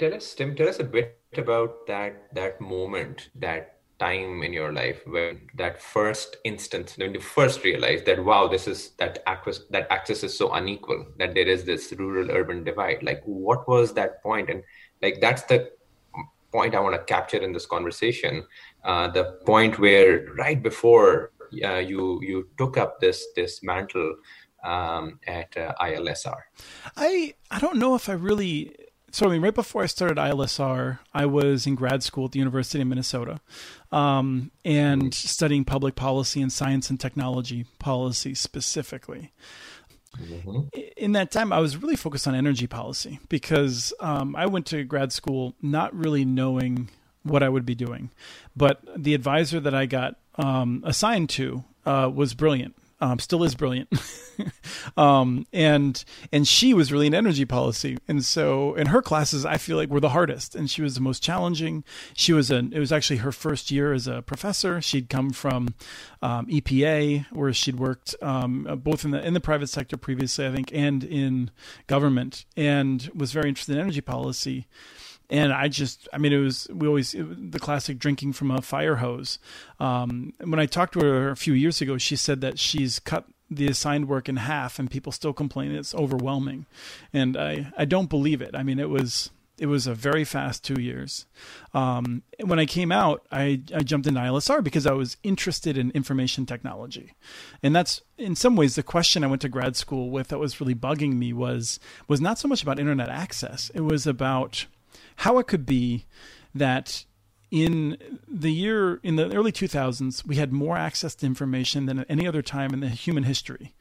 Tell 0.00 0.14
us, 0.14 0.34
Tim, 0.34 0.56
tell 0.56 0.68
us 0.68 0.80
a 0.80 0.84
bit 0.84 1.20
about 1.38 1.86
that 1.86 2.34
that 2.34 2.60
moment, 2.60 3.30
that 3.34 3.70
time 4.00 4.42
in 4.42 4.52
your 4.52 4.72
life 4.72 5.00
when 5.06 5.48
that 5.54 5.80
first 5.80 6.36
instance, 6.44 6.98
when 6.98 7.14
you 7.14 7.20
first 7.20 7.62
realized 7.62 8.06
that 8.06 8.24
wow, 8.24 8.48
this 8.48 8.66
is 8.66 8.90
that 8.98 9.22
access 9.26 9.60
that 9.70 9.86
access 9.90 10.22
is 10.24 10.36
so 10.36 10.52
unequal, 10.52 11.06
that 11.18 11.34
there 11.34 11.48
is 11.48 11.64
this 11.64 11.92
rural 11.92 12.30
urban 12.30 12.64
divide. 12.64 13.02
Like, 13.02 13.22
what 13.24 13.68
was 13.68 13.94
that 13.94 14.22
point? 14.22 14.50
And 14.50 14.62
like 15.02 15.20
that's 15.20 15.42
the 15.42 15.70
point 16.52 16.74
I 16.74 16.80
want 16.80 16.94
to 16.94 17.02
capture 17.02 17.38
in 17.38 17.52
this 17.52 17.66
conversation. 17.66 18.46
Uh, 18.84 19.08
the 19.08 19.40
point 19.44 19.78
where 19.78 20.26
right 20.36 20.62
before 20.62 21.32
uh, 21.64 21.78
you 21.78 22.20
you 22.22 22.48
took 22.58 22.76
up 22.76 23.00
this 23.00 23.26
this 23.36 23.62
mantle 23.62 24.16
um, 24.64 25.20
at 25.26 25.56
uh, 25.56 25.74
ILSR. 25.80 26.40
I 26.96 27.34
I 27.50 27.58
don't 27.60 27.78
know 27.78 27.94
if 27.94 28.08
I 28.08 28.12
really. 28.12 28.74
So 29.14 29.28
I 29.28 29.30
mean, 29.30 29.42
right 29.42 29.54
before 29.54 29.84
I 29.84 29.86
started 29.86 30.16
ILSR, 30.16 30.98
I 31.14 31.24
was 31.26 31.68
in 31.68 31.76
grad 31.76 32.02
school 32.02 32.24
at 32.24 32.32
the 32.32 32.40
University 32.40 32.82
of 32.82 32.88
Minnesota, 32.88 33.40
um, 33.92 34.50
and 34.64 35.14
studying 35.14 35.64
public 35.64 35.94
policy 35.94 36.42
and 36.42 36.52
science 36.52 36.90
and 36.90 36.98
technology 36.98 37.64
policy 37.78 38.34
specifically. 38.34 39.32
Mm-hmm. 40.20 40.62
In 40.96 41.12
that 41.12 41.30
time, 41.30 41.52
I 41.52 41.60
was 41.60 41.76
really 41.76 41.94
focused 41.94 42.26
on 42.26 42.34
energy 42.34 42.66
policy 42.66 43.20
because 43.28 43.92
um, 44.00 44.34
I 44.34 44.46
went 44.46 44.66
to 44.66 44.82
grad 44.82 45.12
school 45.12 45.54
not 45.62 45.94
really 45.94 46.24
knowing 46.24 46.90
what 47.22 47.44
I 47.44 47.48
would 47.48 47.64
be 47.64 47.76
doing, 47.76 48.10
but 48.56 48.82
the 48.96 49.14
advisor 49.14 49.60
that 49.60 49.76
I 49.76 49.86
got 49.86 50.16
um, 50.38 50.82
assigned 50.84 51.30
to 51.30 51.62
uh, 51.86 52.10
was 52.12 52.34
brilliant 52.34 52.74
um, 53.04 53.18
still 53.18 53.44
is 53.44 53.54
brilliant. 53.54 53.90
um, 54.96 55.46
and 55.52 56.02
and 56.32 56.48
she 56.48 56.72
was 56.72 56.90
really 56.90 57.06
in 57.06 57.14
energy 57.14 57.44
policy, 57.44 57.98
and 58.08 58.24
so 58.24 58.74
in 58.76 58.86
her 58.86 59.02
classes, 59.02 59.44
I 59.44 59.58
feel 59.58 59.76
like 59.76 59.90
were 59.90 60.00
the 60.00 60.08
hardest, 60.08 60.54
and 60.54 60.70
she 60.70 60.80
was 60.80 60.94
the 60.94 61.02
most 61.02 61.22
challenging. 61.22 61.84
She 62.14 62.32
was 62.32 62.50
an 62.50 62.72
it 62.72 62.78
was 62.78 62.92
actually 62.92 63.18
her 63.18 63.30
first 63.30 63.70
year 63.70 63.92
as 63.92 64.06
a 64.06 64.22
professor. 64.22 64.80
She'd 64.80 65.10
come 65.10 65.30
from 65.30 65.74
um, 66.22 66.46
EPA, 66.46 67.26
where 67.30 67.52
she'd 67.52 67.78
worked 67.78 68.14
um, 68.22 68.80
both 68.82 69.04
in 69.04 69.10
the 69.10 69.22
in 69.22 69.34
the 69.34 69.40
private 69.40 69.68
sector 69.68 69.98
previously, 69.98 70.46
I 70.46 70.52
think, 70.52 70.70
and 70.72 71.04
in 71.04 71.50
government, 71.86 72.46
and 72.56 73.10
was 73.14 73.32
very 73.32 73.50
interested 73.50 73.74
in 73.74 73.82
energy 73.82 74.00
policy 74.00 74.66
and 75.30 75.52
I 75.52 75.68
just, 75.68 76.08
I 76.12 76.18
mean, 76.18 76.32
it 76.32 76.38
was 76.38 76.68
we 76.72 76.86
always 76.86 77.14
it, 77.14 77.52
the 77.52 77.58
classic 77.58 77.98
drinking 77.98 78.34
from 78.34 78.50
a 78.50 78.62
fire 78.62 78.96
hose. 78.96 79.38
Um, 79.80 80.34
when 80.38 80.60
I 80.60 80.66
talked 80.66 80.94
to 80.94 81.00
her 81.00 81.30
a 81.30 81.36
few 81.36 81.54
years 81.54 81.80
ago, 81.80 81.98
she 81.98 82.16
said 82.16 82.40
that 82.42 82.58
she's 82.58 82.98
cut 82.98 83.24
the 83.50 83.68
assigned 83.68 84.08
work 84.08 84.28
in 84.28 84.36
half, 84.36 84.78
and 84.78 84.90
people 84.90 85.12
still 85.12 85.32
complain 85.32 85.72
it's 85.72 85.94
overwhelming, 85.94 86.66
and 87.12 87.36
I 87.36 87.72
I 87.76 87.84
don't 87.84 88.10
believe 88.10 88.42
it. 88.42 88.54
I 88.54 88.62
mean, 88.62 88.78
it 88.78 88.90
was 88.90 89.30
it 89.56 89.66
was 89.66 89.86
a 89.86 89.94
very 89.94 90.24
fast 90.24 90.64
two 90.64 90.80
years. 90.80 91.26
Um, 91.72 92.22
when 92.42 92.58
I 92.58 92.66
came 92.66 92.90
out, 92.90 93.24
I, 93.30 93.62
I 93.72 93.80
jumped 93.80 94.06
into 94.06 94.18
ILSR 94.18 94.64
because 94.64 94.84
I 94.86 94.92
was 94.92 95.16
interested 95.22 95.78
in 95.78 95.92
information 95.92 96.44
technology, 96.44 97.12
and 97.62 97.74
that's 97.74 98.02
in 98.18 98.34
some 98.34 98.56
ways 98.56 98.74
the 98.74 98.82
question 98.82 99.22
I 99.22 99.28
went 99.28 99.42
to 99.42 99.48
grad 99.48 99.76
school 99.76 100.10
with 100.10 100.28
that 100.28 100.38
was 100.38 100.60
really 100.60 100.74
bugging 100.74 101.14
me 101.14 101.32
was 101.32 101.78
was 102.08 102.20
not 102.20 102.38
so 102.38 102.48
much 102.48 102.62
about 102.62 102.78
internet 102.80 103.08
access. 103.08 103.70
It 103.74 103.82
was 103.82 104.06
about 104.06 104.66
how 105.16 105.38
it 105.38 105.46
could 105.46 105.66
be 105.66 106.06
that 106.54 107.04
in 107.50 107.96
the 108.26 108.52
year 108.52 109.00
in 109.02 109.16
the 109.16 109.32
early 109.34 109.52
2000s 109.52 110.26
we 110.26 110.36
had 110.36 110.52
more 110.52 110.76
access 110.76 111.14
to 111.14 111.26
information 111.26 111.86
than 111.86 112.00
at 112.00 112.06
any 112.08 112.26
other 112.26 112.42
time 112.42 112.72
in 112.72 112.80
the 112.80 112.88
human 112.88 113.22
history 113.24 113.74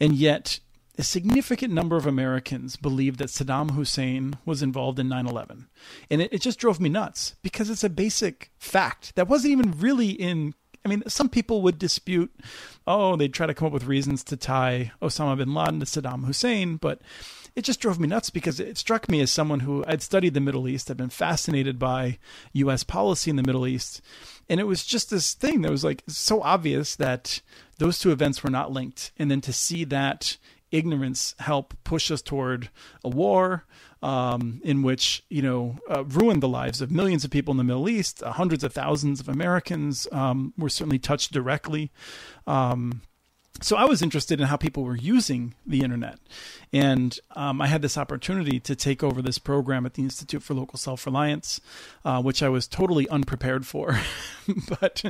and 0.00 0.14
yet 0.14 0.60
a 0.98 1.02
significant 1.02 1.72
number 1.72 1.96
of 1.96 2.06
Americans 2.06 2.76
believed 2.76 3.18
that 3.18 3.28
Saddam 3.28 3.72
Hussein 3.72 4.38
was 4.44 4.62
involved 4.62 4.98
in 4.98 5.08
9 5.08 5.26
11. 5.26 5.68
And 6.10 6.22
it, 6.22 6.32
it, 6.32 6.40
just 6.40 6.58
drove 6.58 6.80
me 6.80 6.88
nuts 6.88 7.36
because 7.42 7.68
it's 7.68 7.84
a 7.84 7.90
basic 7.90 8.50
fact 8.58 9.14
that 9.14 9.28
wasn't 9.28 9.52
even 9.52 9.78
really 9.78 10.10
in. 10.10 10.54
I 10.84 10.88
mean, 10.88 11.02
some 11.08 11.28
people 11.28 11.62
would 11.62 11.78
dispute, 11.78 12.32
oh, 12.86 13.16
they'd 13.16 13.34
try 13.34 13.46
to 13.46 13.54
come 13.54 13.66
up 13.66 13.72
with 13.72 13.86
reasons 13.86 14.22
to 14.24 14.36
tie 14.36 14.92
Osama 15.02 15.36
bin 15.36 15.52
Laden 15.52 15.80
to 15.80 15.86
Saddam 15.86 16.24
Hussein, 16.24 16.76
but 16.76 17.02
it 17.56 17.64
just 17.64 17.80
drove 17.80 17.98
me 17.98 18.06
nuts 18.06 18.28
because 18.28 18.60
it 18.60 18.76
struck 18.76 19.08
me 19.08 19.20
as 19.22 19.30
someone 19.30 19.60
who 19.60 19.82
I'd 19.88 20.02
studied 20.02 20.34
the 20.34 20.40
Middle 20.40 20.68
East, 20.68 20.90
I'd 20.90 20.98
been 20.98 21.08
fascinated 21.08 21.78
by 21.78 22.18
U.S. 22.52 22.84
policy 22.84 23.30
in 23.30 23.36
the 23.36 23.42
Middle 23.42 23.66
East, 23.66 24.02
and 24.48 24.60
it 24.60 24.64
was 24.64 24.84
just 24.84 25.08
this 25.08 25.32
thing 25.32 25.62
that 25.62 25.70
was 25.70 25.82
like 25.82 26.02
so 26.06 26.42
obvious 26.42 26.94
that 26.96 27.40
those 27.78 27.98
two 27.98 28.12
events 28.12 28.44
were 28.44 28.50
not 28.50 28.72
linked, 28.72 29.10
and 29.18 29.30
then 29.30 29.40
to 29.40 29.54
see 29.54 29.84
that 29.84 30.36
ignorance 30.70 31.34
help 31.38 31.74
push 31.82 32.10
us 32.10 32.20
toward 32.20 32.68
a 33.02 33.08
war 33.08 33.64
um, 34.02 34.60
in 34.62 34.82
which 34.82 35.24
you 35.30 35.40
know 35.40 35.78
uh, 35.88 36.04
ruined 36.04 36.42
the 36.42 36.48
lives 36.48 36.82
of 36.82 36.90
millions 36.90 37.24
of 37.24 37.30
people 37.30 37.52
in 37.52 37.58
the 37.58 37.64
Middle 37.64 37.88
East, 37.88 38.22
uh, 38.22 38.32
hundreds 38.32 38.64
of 38.64 38.72
thousands 38.74 39.18
of 39.18 39.28
Americans 39.30 40.06
um, 40.12 40.52
were 40.58 40.68
certainly 40.68 40.98
touched 40.98 41.32
directly. 41.32 41.90
Um, 42.46 43.00
so 43.60 43.76
I 43.76 43.84
was 43.84 44.02
interested 44.02 44.40
in 44.40 44.46
how 44.46 44.56
people 44.56 44.84
were 44.84 44.96
using 44.96 45.54
the 45.66 45.82
internet, 45.82 46.18
and 46.72 47.18
um, 47.34 47.60
I 47.60 47.66
had 47.66 47.82
this 47.82 47.96
opportunity 47.96 48.60
to 48.60 48.76
take 48.76 49.02
over 49.02 49.22
this 49.22 49.38
program 49.38 49.86
at 49.86 49.94
the 49.94 50.02
Institute 50.02 50.42
for 50.42 50.54
Local 50.54 50.78
Self 50.78 51.06
Reliance, 51.06 51.60
uh, 52.04 52.22
which 52.22 52.42
I 52.42 52.48
was 52.48 52.66
totally 52.66 53.08
unprepared 53.08 53.66
for, 53.66 54.00
but 54.80 55.02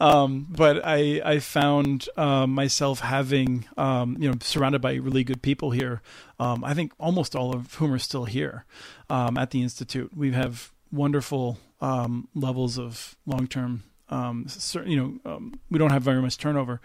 um, 0.00 0.46
but 0.50 0.80
I 0.84 1.20
I 1.24 1.38
found 1.38 2.08
uh, 2.16 2.46
myself 2.46 3.00
having 3.00 3.66
um, 3.76 4.16
you 4.18 4.30
know 4.30 4.36
surrounded 4.40 4.80
by 4.80 4.94
really 4.94 5.24
good 5.24 5.42
people 5.42 5.70
here. 5.70 6.02
Um, 6.38 6.64
I 6.64 6.74
think 6.74 6.92
almost 6.98 7.36
all 7.36 7.54
of 7.54 7.74
whom 7.74 7.92
are 7.92 7.98
still 7.98 8.24
here 8.24 8.64
um, 9.08 9.36
at 9.36 9.50
the 9.50 9.62
institute. 9.62 10.16
We 10.16 10.32
have 10.32 10.72
wonderful 10.90 11.58
um, 11.80 12.28
levels 12.34 12.78
of 12.78 13.16
long 13.26 13.46
term. 13.46 13.84
Um, 14.08 14.46
you 14.84 14.96
know, 14.96 15.32
um, 15.32 15.58
we 15.70 15.78
don't 15.78 15.90
have 15.90 16.02
very 16.02 16.20
much 16.20 16.36
turnover, 16.36 16.82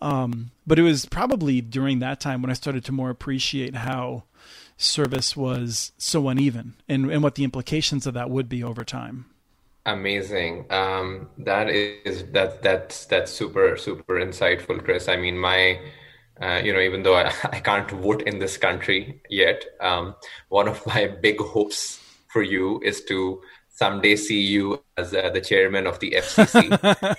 um, 0.00 0.50
but 0.66 0.78
it 0.78 0.82
was 0.82 1.06
probably 1.06 1.60
during 1.60 1.98
that 2.00 2.20
time 2.20 2.42
when 2.42 2.50
I 2.50 2.54
started 2.54 2.84
to 2.86 2.92
more 2.92 3.10
appreciate 3.10 3.74
how 3.74 4.24
service 4.76 5.36
was 5.36 5.92
so 5.96 6.28
uneven 6.28 6.74
and, 6.88 7.10
and 7.10 7.22
what 7.22 7.34
the 7.34 7.44
implications 7.44 8.06
of 8.06 8.14
that 8.14 8.28
would 8.28 8.48
be 8.48 8.62
over 8.62 8.84
time. 8.84 9.26
Amazing. 9.86 10.66
Um, 10.70 11.28
that 11.38 11.70
is 11.70 12.24
that 12.32 12.60
that's 12.62 13.06
that's 13.06 13.30
super 13.30 13.76
super 13.76 14.14
insightful, 14.14 14.82
Chris. 14.84 15.08
I 15.08 15.16
mean, 15.16 15.38
my 15.38 15.78
uh, 16.40 16.60
you 16.62 16.72
know, 16.72 16.80
even 16.80 17.02
though 17.02 17.14
I, 17.14 17.32
I 17.52 17.60
can't 17.60 17.90
vote 17.90 18.22
in 18.22 18.40
this 18.40 18.56
country 18.56 19.22
yet, 19.30 19.64
um, 19.80 20.16
one 20.48 20.68
of 20.68 20.84
my 20.86 21.06
big 21.06 21.38
hopes 21.38 22.00
for 22.28 22.42
you 22.42 22.80
is 22.84 23.04
to 23.04 23.40
someday 23.76 24.16
see 24.16 24.40
you 24.40 24.82
as 24.96 25.12
uh, 25.12 25.28
the 25.30 25.40
chairman 25.40 25.86
of 25.86 26.00
the 26.00 26.12
FCC, 26.12 26.56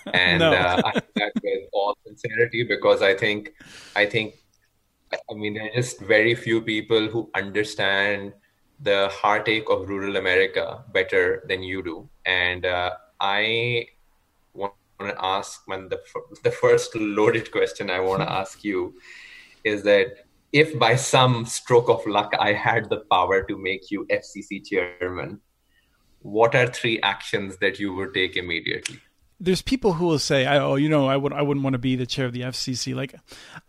and 0.14 0.40
no. 0.40 0.52
uh, 0.52 0.82
I 0.84 0.92
that 1.16 1.32
with 1.44 1.70
all 1.72 1.96
sincerity 2.06 2.64
because 2.64 3.02
I 3.04 3.14
think, 3.14 3.54
I 3.96 4.06
think, 4.08 4.34
I 5.14 5.34
mean, 5.36 5.54
there 5.54 5.68
are 5.68 5.76
just 5.76 6.02
very 6.02 6.34
few 6.34 6.62
people 6.62 7.08
who 7.08 7.30
understand 7.36 8.34
the 8.80 9.10
heartache 9.12 9.70
of 9.70 9.88
rural 9.88 10.18
America 10.18 10.84
better 10.92 11.44
than 11.48 11.62
you 11.62 11.84
do, 11.84 12.10
and 12.26 12.66
uh, 12.66 12.92
I 13.22 13.88
want 14.56 14.74
to 15.00 15.16
ask 15.24 15.62
when 15.68 15.90
the 15.90 16.02
the 16.44 16.52
first 16.52 16.96
loaded 16.96 17.52
question 17.52 17.92
I 17.92 18.00
want 18.00 18.24
to 18.24 18.32
ask 18.42 18.64
you 18.64 18.96
is 19.64 19.84
that 19.84 20.26
if 20.54 20.80
by 20.80 20.96
some 20.96 21.46
stroke 21.46 21.90
of 21.90 22.06
luck 22.08 22.34
I 22.40 22.54
had 22.54 22.90
the 22.90 23.02
power 23.12 23.44
to 23.44 23.58
make 23.58 23.92
you 23.92 24.08
FCC 24.10 24.66
chairman, 24.66 25.42
what 26.28 26.54
are 26.56 26.68
three 26.68 27.00
actions 27.02 27.58
that 27.58 27.80
you 27.80 27.94
would 27.94 28.14
take 28.14 28.36
immediately? 28.36 29.00
There's 29.40 29.62
people 29.62 29.94
who 29.94 30.06
will 30.06 30.20
say, 30.20 30.46
"Oh, 30.48 30.76
you 30.76 30.90
know, 30.90 31.08
I 31.08 31.16
would 31.16 31.32
I 31.32 31.42
wouldn't 31.42 31.64
want 31.64 31.76
to 31.76 31.80
be 31.80 31.96
the 31.96 32.08
chair 32.08 32.26
of 32.26 32.34
the 32.34 32.42
FCC." 32.42 32.94
Like, 32.96 33.16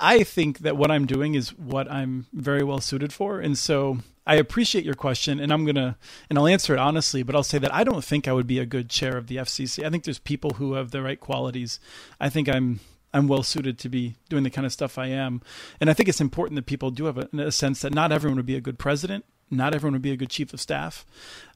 I 0.01 0.25
think 0.25 0.61
that 0.61 0.77
what 0.77 0.91
I'm 0.91 1.07
doing 1.07 1.35
is 1.35 1.51
what 1.57 1.91
I'm 1.91 2.27
very 2.33 2.65
well 2.65 2.81
suited 2.81 3.13
for, 3.13 3.39
and 3.39 3.57
so 3.57 3.99
I 4.27 4.37
appreciate 4.37 4.85
your 4.85 4.95
question, 4.95 5.39
and 5.39 5.53
I'm 5.53 5.67
gonna 5.67 5.99
and 6.29 6.39
I'll 6.39 6.47
answer 6.47 6.73
it 6.73 6.81
honestly, 6.81 7.23
but 7.23 7.37
I'll 7.37 7.43
say 7.43 7.59
that 7.59 7.73
I 7.73 7.85
don't 7.85 8.03
think 8.03 8.27
I 8.27 8.33
would 8.33 8.47
be 8.47 8.59
a 8.59 8.67
good 8.67 8.89
chair 8.89 9.17
of 9.19 9.27
the 9.27 9.37
FCC. 9.37 9.85
I 9.85 9.91
think 9.91 10.05
there's 10.05 10.19
people 10.19 10.55
who 10.55 10.73
have 10.73 10.91
the 10.91 11.03
right 11.03 11.21
qualities. 11.21 11.79
I 12.19 12.31
think 12.31 12.49
I'm 12.49 12.81
I'm 13.13 13.29
well 13.29 13.43
suited 13.43 13.79
to 13.81 13.91
be 13.91 14.17
doing 14.31 14.43
the 14.43 14.51
kind 14.51 14.67
of 14.67 14.73
stuff 14.73 14.99
I 14.99 15.09
am, 15.09 15.43
and 15.81 15.91
I 15.91 15.93
think 15.93 16.09
it's 16.09 16.21
important 16.21 16.57
that 16.57 16.67
people 16.67 16.91
do 16.91 17.05
have 17.05 17.19
a, 17.19 17.29
a 17.37 17.53
sense 17.53 17.83
that 17.83 17.95
not 17.95 18.11
everyone 18.11 18.37
would 18.37 18.47
be 18.47 18.57
a 18.57 18.61
good 18.63 18.79
president, 18.79 19.27
not 19.51 19.75
everyone 19.75 19.95
would 19.95 20.03
be 20.03 20.13
a 20.13 20.17
good 20.17 20.31
chief 20.31 20.53
of 20.53 20.61
staff. 20.61 21.05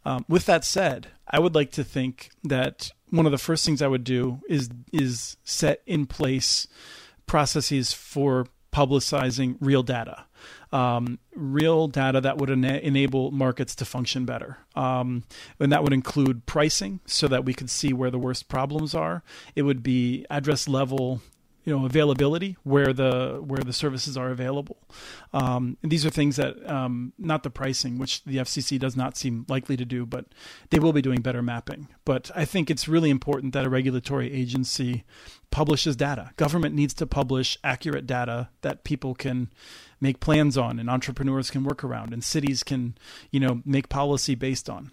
Um, 0.05 0.25
with 0.29 0.47
that 0.47 0.65
said, 0.65 1.09
I 1.29 1.39
would 1.39 1.55
like 1.55 1.71
to 1.73 1.85
think 1.85 2.31
that 2.45 2.93
one 3.11 3.27
of 3.27 3.33
the 3.33 3.39
first 3.39 3.65
things 3.65 3.83
I 3.83 3.89
would 3.89 4.05
do 4.05 4.41
is 4.49 4.71
is 4.93 5.37
set 5.45 5.83
in 5.87 6.07
place 6.07 6.67
processes 7.27 7.93
for 7.93 8.47
publicizing 8.73 9.57
real 9.61 9.83
data, 9.83 10.25
um, 10.73 11.19
real 11.35 11.89
data 11.89 12.23
that 12.23 12.39
would 12.39 12.49
ena- 12.49 12.79
enable 12.79 13.31
markets 13.31 13.75
to 13.77 13.85
function 13.85 14.25
better, 14.25 14.57
um, 14.75 15.25
and 15.61 15.71
that 15.71 15.85
would 15.85 15.93
include 15.93 16.47
pricing, 16.47 17.01
so 17.05 17.29
that 17.29 17.45
we 17.45 17.53
could 17.53 17.69
see 17.69 17.93
where 17.93 18.11
the 18.11 18.19
worst 18.19 18.49
problems 18.49 18.95
are. 18.95 19.23
It 19.55 19.63
would 19.63 19.83
be 19.83 20.25
address 20.31 20.67
level 20.67 21.21
you 21.65 21.77
know 21.77 21.85
availability 21.85 22.57
where 22.65 22.93
the 22.93 23.41
where 23.45 23.63
the 23.63 23.73
services 23.73 24.17
are 24.17 24.31
available. 24.31 24.79
Um, 25.33 25.77
these 25.83 26.05
are 26.05 26.11
things 26.11 26.37
that 26.37 26.69
um, 26.69 27.13
not 27.19 27.43
the 27.43 27.51
pricing, 27.51 27.99
which 27.99 28.25
the 28.25 28.37
FCC 28.37 28.79
does 28.79 28.97
not 28.97 29.17
seem 29.17 29.47
likely 29.49 29.77
to 29.77 29.85
do, 29.85 30.05
but 30.05 30.27
they 30.71 30.79
will 30.79 30.93
be 30.93 31.03
doing 31.03 31.21
better 31.21 31.43
mapping. 31.43 31.89
But 32.05 32.31
I 32.35 32.45
think 32.45 32.71
it's 32.71 32.89
really 32.89 33.11
important 33.11 33.53
that 33.53 33.65
a 33.65 33.71
regulatory 33.71 34.33
agency 34.33 35.05
publishes 35.51 35.97
data. 35.97 36.31
Government 36.37 36.75
needs 36.75 36.95
to 36.95 37.07
publish 37.07 37.59
accurate 37.63 38.07
data 38.07 38.49
that 38.63 38.85
people 38.85 39.15
can 39.15 39.51
make 40.01 40.19
plans 40.21 40.59
on, 40.59 40.79
and 40.79 40.91
entrepreneurs 40.91 41.51
can 41.51 41.63
work 41.63 41.85
around, 41.85 42.13
and 42.13 42.25
cities 42.25 42.63
can 42.63 42.97
you 43.31 43.41
know 43.41 43.63
make 43.65 43.89
policy 43.89 44.35
based 44.35 44.69
on. 44.69 44.91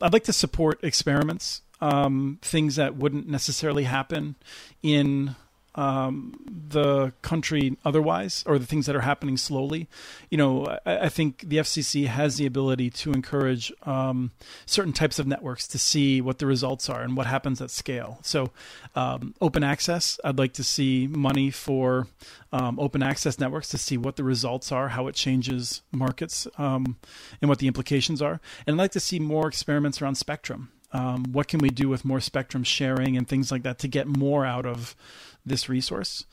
I'd 0.00 0.12
like 0.12 0.24
to 0.24 0.32
support 0.32 0.82
experiments 0.82 1.62
um, 1.82 2.38
things 2.42 2.76
that 2.76 2.96
wouldn't 2.96 3.28
necessarily 3.28 3.84
happen 3.84 4.36
in 4.82 5.34
um, 5.74 6.34
the 6.68 7.12
country 7.22 7.76
otherwise, 7.84 8.44
or 8.46 8.58
the 8.58 8.66
things 8.66 8.86
that 8.86 8.96
are 8.96 9.00
happening 9.00 9.36
slowly. 9.36 9.88
You 10.30 10.38
know, 10.38 10.78
I, 10.84 11.06
I 11.06 11.08
think 11.08 11.48
the 11.48 11.58
FCC 11.58 12.06
has 12.06 12.36
the 12.36 12.46
ability 12.46 12.90
to 12.90 13.12
encourage 13.12 13.72
um, 13.82 14.32
certain 14.66 14.92
types 14.92 15.18
of 15.18 15.26
networks 15.26 15.66
to 15.68 15.78
see 15.78 16.20
what 16.20 16.38
the 16.38 16.46
results 16.46 16.88
are 16.88 17.02
and 17.02 17.16
what 17.16 17.26
happens 17.26 17.60
at 17.60 17.70
scale. 17.70 18.18
So, 18.22 18.50
um, 18.94 19.34
open 19.40 19.64
access, 19.64 20.20
I'd 20.24 20.38
like 20.38 20.52
to 20.54 20.64
see 20.64 21.06
money 21.06 21.50
for 21.50 22.06
um, 22.52 22.78
open 22.78 23.02
access 23.02 23.38
networks 23.38 23.68
to 23.70 23.78
see 23.78 23.96
what 23.96 24.16
the 24.16 24.24
results 24.24 24.70
are, 24.70 24.88
how 24.88 25.06
it 25.06 25.14
changes 25.14 25.82
markets, 25.90 26.46
um, 26.58 26.96
and 27.40 27.48
what 27.48 27.58
the 27.58 27.66
implications 27.66 28.20
are. 28.20 28.40
And 28.66 28.74
I'd 28.74 28.84
like 28.84 28.92
to 28.92 29.00
see 29.00 29.18
more 29.18 29.48
experiments 29.48 30.02
around 30.02 30.16
spectrum. 30.16 30.70
Um, 30.92 31.24
what 31.32 31.48
can 31.48 31.60
we 31.60 31.70
do 31.70 31.88
with 31.88 32.04
more 32.04 32.20
spectrum 32.20 32.64
sharing 32.64 33.16
and 33.16 33.26
things 33.26 33.50
like 33.50 33.62
that 33.62 33.78
to 33.78 33.88
get 33.88 34.06
more 34.06 34.44
out 34.44 34.66
of 34.66 34.94
this 35.44 35.68
resource? 35.68 36.24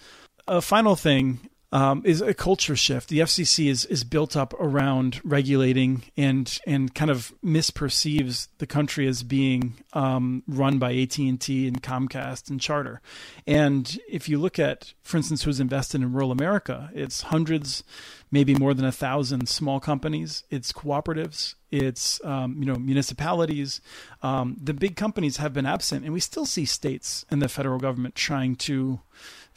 A 0.48 0.62
final 0.62 0.96
thing 0.96 1.50
um, 1.72 2.02
is 2.04 2.22
a 2.22 2.34
culture 2.34 2.76
shift. 2.76 3.10
The 3.10 3.20
FCC 3.20 3.70
is 3.70 3.86
is 3.86 4.04
built 4.04 4.36
up 4.36 4.54
around 4.60 5.22
regulating 5.24 6.04
and 6.18 6.60
and 6.66 6.94
kind 6.94 7.12
of 7.12 7.34
misperceives 7.46 8.48
the 8.58 8.66
country 8.66 9.08
as 9.08 9.22
being 9.22 9.76
um, 9.94 10.44
run 10.48 10.80
by 10.80 10.96
AT 10.96 11.18
and 11.20 11.40
T 11.40 11.68
and 11.68 11.82
Comcast 11.82 12.50
and 12.50 12.60
Charter. 12.60 13.02
And 13.46 14.00
if 14.10 14.28
you 14.28 14.40
look 14.40 14.58
at, 14.58 14.94
for 15.04 15.18
instance, 15.18 15.44
who's 15.44 15.60
invested 15.60 16.02
in 16.02 16.12
rural 16.12 16.32
America, 16.32 16.90
it's 16.94 17.22
hundreds, 17.24 17.84
maybe 18.32 18.56
more 18.56 18.74
than 18.74 18.86
a 18.86 18.92
thousand 18.92 19.48
small 19.48 19.80
companies. 19.80 20.44
It's 20.50 20.72
cooperatives. 20.72 21.54
It's 21.70 22.20
um, 22.26 22.56
you 22.58 22.66
know 22.66 22.76
municipalities. 22.78 23.80
Um, 24.24 24.58
the 24.60 24.74
big 24.74 24.96
companies 24.96 25.38
have 25.38 25.54
been 25.54 25.68
absent, 25.68 26.04
and 26.04 26.14
we 26.14 26.20
still 26.20 26.48
see 26.48 26.66
states 26.66 27.26
and 27.30 27.44
the 27.44 27.48
federal 27.48 27.78
government 27.78 28.16
trying 28.16 28.56
to 28.56 29.02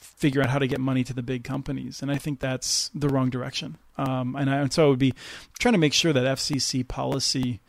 figure 0.02 0.42
out 0.42 0.50
how 0.50 0.58
to 0.58 0.66
get 0.66 0.80
money 0.80 1.04
to 1.04 1.14
the 1.14 1.22
big 1.22 1.44
companies. 1.44 2.02
And 2.02 2.10
I 2.10 2.16
think 2.16 2.40
that's 2.40 2.90
the 2.94 3.08
wrong 3.08 3.30
direction. 3.30 3.78
Um, 3.96 4.36
and, 4.36 4.50
I, 4.50 4.56
and 4.56 4.72
so 4.72 4.86
I 4.86 4.88
would 4.90 4.98
be 4.98 5.14
trying 5.58 5.72
to 5.72 5.78
make 5.78 5.92
sure 5.92 6.12
that 6.12 6.24
FCC 6.24 6.86
policy 6.86 7.60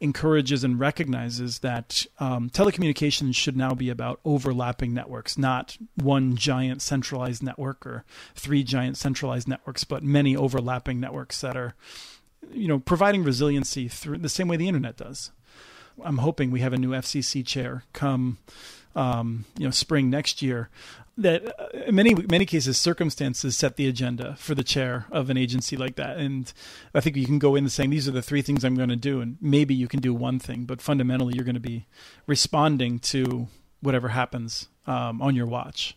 encourages 0.00 0.64
and 0.64 0.80
recognizes 0.80 1.58
that 1.58 2.06
um, 2.18 2.48
telecommunications 2.48 3.34
should 3.34 3.56
now 3.56 3.74
be 3.74 3.90
about 3.90 4.18
overlapping 4.24 4.94
networks, 4.94 5.36
not 5.36 5.76
one 5.94 6.36
giant 6.36 6.80
centralized 6.80 7.42
network 7.42 7.84
or 7.86 8.04
three 8.34 8.62
giant 8.62 8.96
centralized 8.96 9.46
networks, 9.46 9.84
but 9.84 10.02
many 10.02 10.34
overlapping 10.34 11.00
networks 11.00 11.42
that 11.42 11.56
are, 11.56 11.74
you 12.50 12.66
know, 12.66 12.78
providing 12.78 13.22
resiliency 13.22 13.88
through 13.88 14.16
the 14.18 14.28
same 14.30 14.48
way 14.48 14.56
the 14.56 14.68
internet 14.68 14.96
does. 14.96 15.32
I'm 16.02 16.18
hoping 16.18 16.50
we 16.50 16.60
have 16.60 16.72
a 16.72 16.78
new 16.78 16.90
FCC 16.90 17.46
chair 17.46 17.84
come, 17.92 18.38
um, 18.96 19.44
you 19.58 19.66
know, 19.66 19.70
spring 19.70 20.08
next 20.08 20.40
year 20.40 20.70
that 21.16 21.46
uh, 21.60 21.66
in 21.86 21.94
many 21.94 22.14
many 22.14 22.46
cases 22.46 22.78
circumstances 22.78 23.56
set 23.56 23.76
the 23.76 23.86
agenda 23.88 24.36
for 24.36 24.54
the 24.54 24.64
chair 24.64 25.06
of 25.10 25.30
an 25.30 25.36
agency 25.36 25.76
like 25.76 25.96
that. 25.96 26.16
And 26.16 26.52
i 26.94 27.00
think 27.00 27.16
you 27.16 27.26
can 27.26 27.38
go 27.38 27.54
in 27.56 27.68
saying 27.68 27.90
these 27.90 28.08
are 28.08 28.12
the 28.12 28.22
three 28.22 28.42
things 28.42 28.64
i'm 28.64 28.74
going 28.74 28.88
to 28.88 28.96
do 28.96 29.20
and 29.20 29.36
maybe 29.40 29.74
you 29.74 29.88
can 29.88 30.00
do 30.00 30.14
one 30.14 30.38
thing 30.38 30.64
but 30.64 30.80
fundamentally 30.80 31.34
you're 31.34 31.44
going 31.44 31.54
to 31.54 31.60
be 31.60 31.86
responding 32.26 32.98
to 32.98 33.48
whatever 33.80 34.08
happens 34.08 34.68
um, 34.86 35.22
on 35.22 35.34
your 35.34 35.46
watch. 35.46 35.96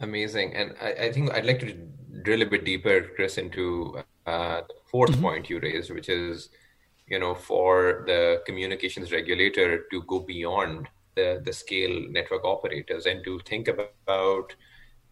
Amazing. 0.00 0.54
And 0.54 0.74
I, 0.80 0.92
I, 0.92 1.12
think 1.12 1.32
i'd 1.34 1.44
like 1.44 1.60
to 1.60 1.74
drill 2.22 2.42
a 2.42 2.46
bit 2.46 2.64
deeper 2.64 3.02
chris 3.14 3.38
into 3.38 4.02
uh, 4.26 4.62
the 4.68 4.74
4th 4.92 5.08
mm-hmm. 5.08 5.22
point 5.22 5.50
you 5.50 5.60
raised 5.60 5.90
which 5.90 6.08
is 6.08 6.50
you 7.06 7.18
know 7.18 7.34
for 7.34 8.04
the 8.06 8.42
communications 8.46 9.12
regulator 9.12 9.84
to 9.90 10.02
go 10.04 10.20
beyond 10.20 10.88
the, 11.20 11.42
the 11.44 11.52
scale 11.52 11.96
network 12.10 12.44
operators 12.44 13.06
and 13.06 13.24
to 13.24 13.38
think 13.50 13.68
about, 13.68 14.54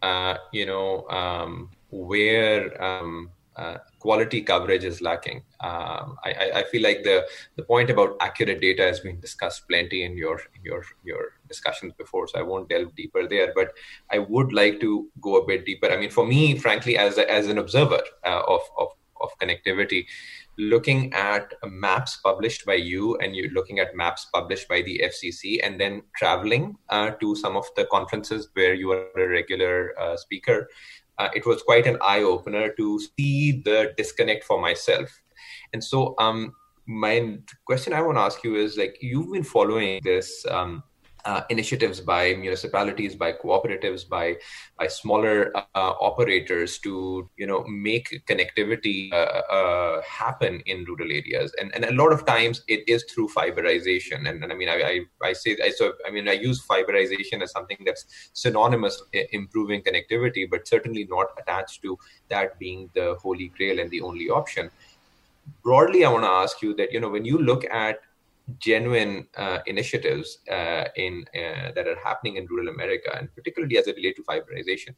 uh, 0.01 0.35
you 0.51 0.65
know, 0.65 1.07
um, 1.09 1.69
where 1.91 2.63
um, 2.83 3.29
uh, 3.55 3.77
quality 3.99 4.41
coverage 4.41 4.85
is 4.85 5.01
lacking. 5.01 5.39
Um, 5.59 6.15
I, 6.23 6.51
I, 6.59 6.63
feel 6.71 6.81
like 6.81 7.03
the, 7.03 7.25
the 7.57 7.63
point 7.63 7.89
about 7.89 8.15
accurate 8.21 8.61
data 8.61 8.83
has 8.83 9.01
been 9.01 9.19
discussed 9.19 9.67
plenty 9.67 10.03
in 10.03 10.15
your 10.15 10.39
your 10.63 10.85
your 11.03 11.23
discussions 11.49 11.91
before, 11.97 12.25
so 12.27 12.39
I 12.39 12.43
won't 12.43 12.69
delve 12.69 12.95
deeper 12.95 13.27
there. 13.27 13.51
But 13.53 13.73
I 14.09 14.19
would 14.19 14.53
like 14.53 14.79
to 14.79 15.09
go 15.19 15.35
a 15.41 15.45
bit 15.45 15.65
deeper. 15.65 15.91
I 15.91 15.97
mean, 15.97 16.09
for 16.09 16.25
me, 16.25 16.57
frankly, 16.57 16.97
as 16.97 17.17
a, 17.17 17.29
as 17.29 17.47
an 17.47 17.57
observer 17.57 18.01
uh, 18.25 18.43
of, 18.47 18.61
of 18.77 18.89
of 19.21 19.29
connectivity, 19.41 20.05
looking 20.59 21.11
at 21.13 21.53
maps 21.65 22.17
published 22.17 22.65
by 22.65 22.73
you 22.73 23.15
and 23.17 23.33
you're 23.33 23.51
looking 23.51 23.79
at 23.79 23.95
maps 23.95 24.27
published 24.33 24.67
by 24.67 24.81
the 24.81 25.01
FCC 25.05 25.59
and 25.63 25.79
then 25.79 26.03
traveling 26.17 26.75
uh, 26.89 27.11
to 27.11 27.33
some 27.33 27.55
of 27.55 27.65
the 27.77 27.85
conferences 27.85 28.49
where 28.53 28.73
you 28.73 28.91
are 28.91 29.07
a 29.15 29.27
regular 29.27 29.97
uh, 29.97 30.17
speaker, 30.17 30.67
uh, 31.17 31.29
it 31.33 31.45
was 31.45 31.63
quite 31.63 31.87
an 31.87 31.97
eye 32.01 32.23
opener 32.23 32.73
to 32.73 32.99
see 33.17 33.61
the 33.63 33.93
disconnect 33.95 34.43
for 34.43 34.59
myself. 34.59 35.09
And 35.71 35.81
so, 35.81 36.13
um, 36.19 36.53
my 36.85 37.37
question 37.65 37.93
I 37.93 38.01
want 38.01 38.17
to 38.17 38.21
ask 38.21 38.43
you 38.43 38.55
is 38.55 38.75
like, 38.75 38.97
you've 38.99 39.31
been 39.31 39.43
following 39.43 40.01
this. 40.03 40.45
Um, 40.49 40.83
uh, 41.25 41.41
initiatives 41.49 41.99
by 41.99 42.33
municipalities, 42.35 43.15
by 43.15 43.31
cooperatives, 43.31 44.07
by 44.07 44.35
by 44.77 44.87
smaller 44.87 45.55
uh, 45.55 45.63
operators 45.75 46.79
to 46.79 47.29
you 47.37 47.47
know 47.47 47.63
make 47.67 48.23
connectivity 48.27 49.11
uh, 49.11 49.41
uh, 49.51 50.01
happen 50.01 50.61
in 50.65 50.85
rural 50.85 51.11
areas, 51.11 51.53
and 51.59 51.73
and 51.75 51.85
a 51.85 51.93
lot 51.93 52.11
of 52.11 52.25
times 52.25 52.63
it 52.67 52.87
is 52.87 53.03
through 53.03 53.27
fiberization. 53.29 54.29
And, 54.29 54.43
and 54.43 54.51
I 54.51 54.55
mean, 54.55 54.69
I, 54.69 55.05
I, 55.21 55.29
I 55.29 55.33
say 55.33 55.57
I 55.63 55.69
so 55.69 55.93
I 56.07 56.11
mean 56.11 56.27
I 56.27 56.33
use 56.33 56.65
fiberization 56.65 57.41
as 57.41 57.51
something 57.51 57.77
that's 57.85 58.05
synonymous 58.33 59.01
improving 59.31 59.81
connectivity, 59.81 60.49
but 60.49 60.67
certainly 60.67 61.05
not 61.09 61.27
attached 61.39 61.81
to 61.83 61.97
that 62.29 62.57
being 62.59 62.89
the 62.93 63.15
holy 63.21 63.49
grail 63.57 63.79
and 63.79 63.89
the 63.91 64.01
only 64.01 64.29
option. 64.29 64.69
Broadly, 65.63 66.05
I 66.05 66.11
want 66.11 66.23
to 66.23 66.29
ask 66.29 66.61
you 66.61 66.75
that 66.75 66.91
you 66.91 66.99
know 66.99 67.09
when 67.09 67.25
you 67.25 67.37
look 67.37 67.65
at 67.65 67.99
genuine 68.57 69.27
uh, 69.37 69.59
initiatives 69.65 70.39
uh, 70.51 70.85
in 70.95 71.25
uh, 71.35 71.71
that 71.75 71.87
are 71.87 71.97
happening 72.03 72.37
in 72.37 72.45
rural 72.47 72.69
America, 72.69 73.15
and 73.17 73.33
particularly 73.35 73.77
as 73.77 73.87
it 73.87 73.95
relates 73.95 74.17
to 74.17 74.23
fiberization, 74.23 74.95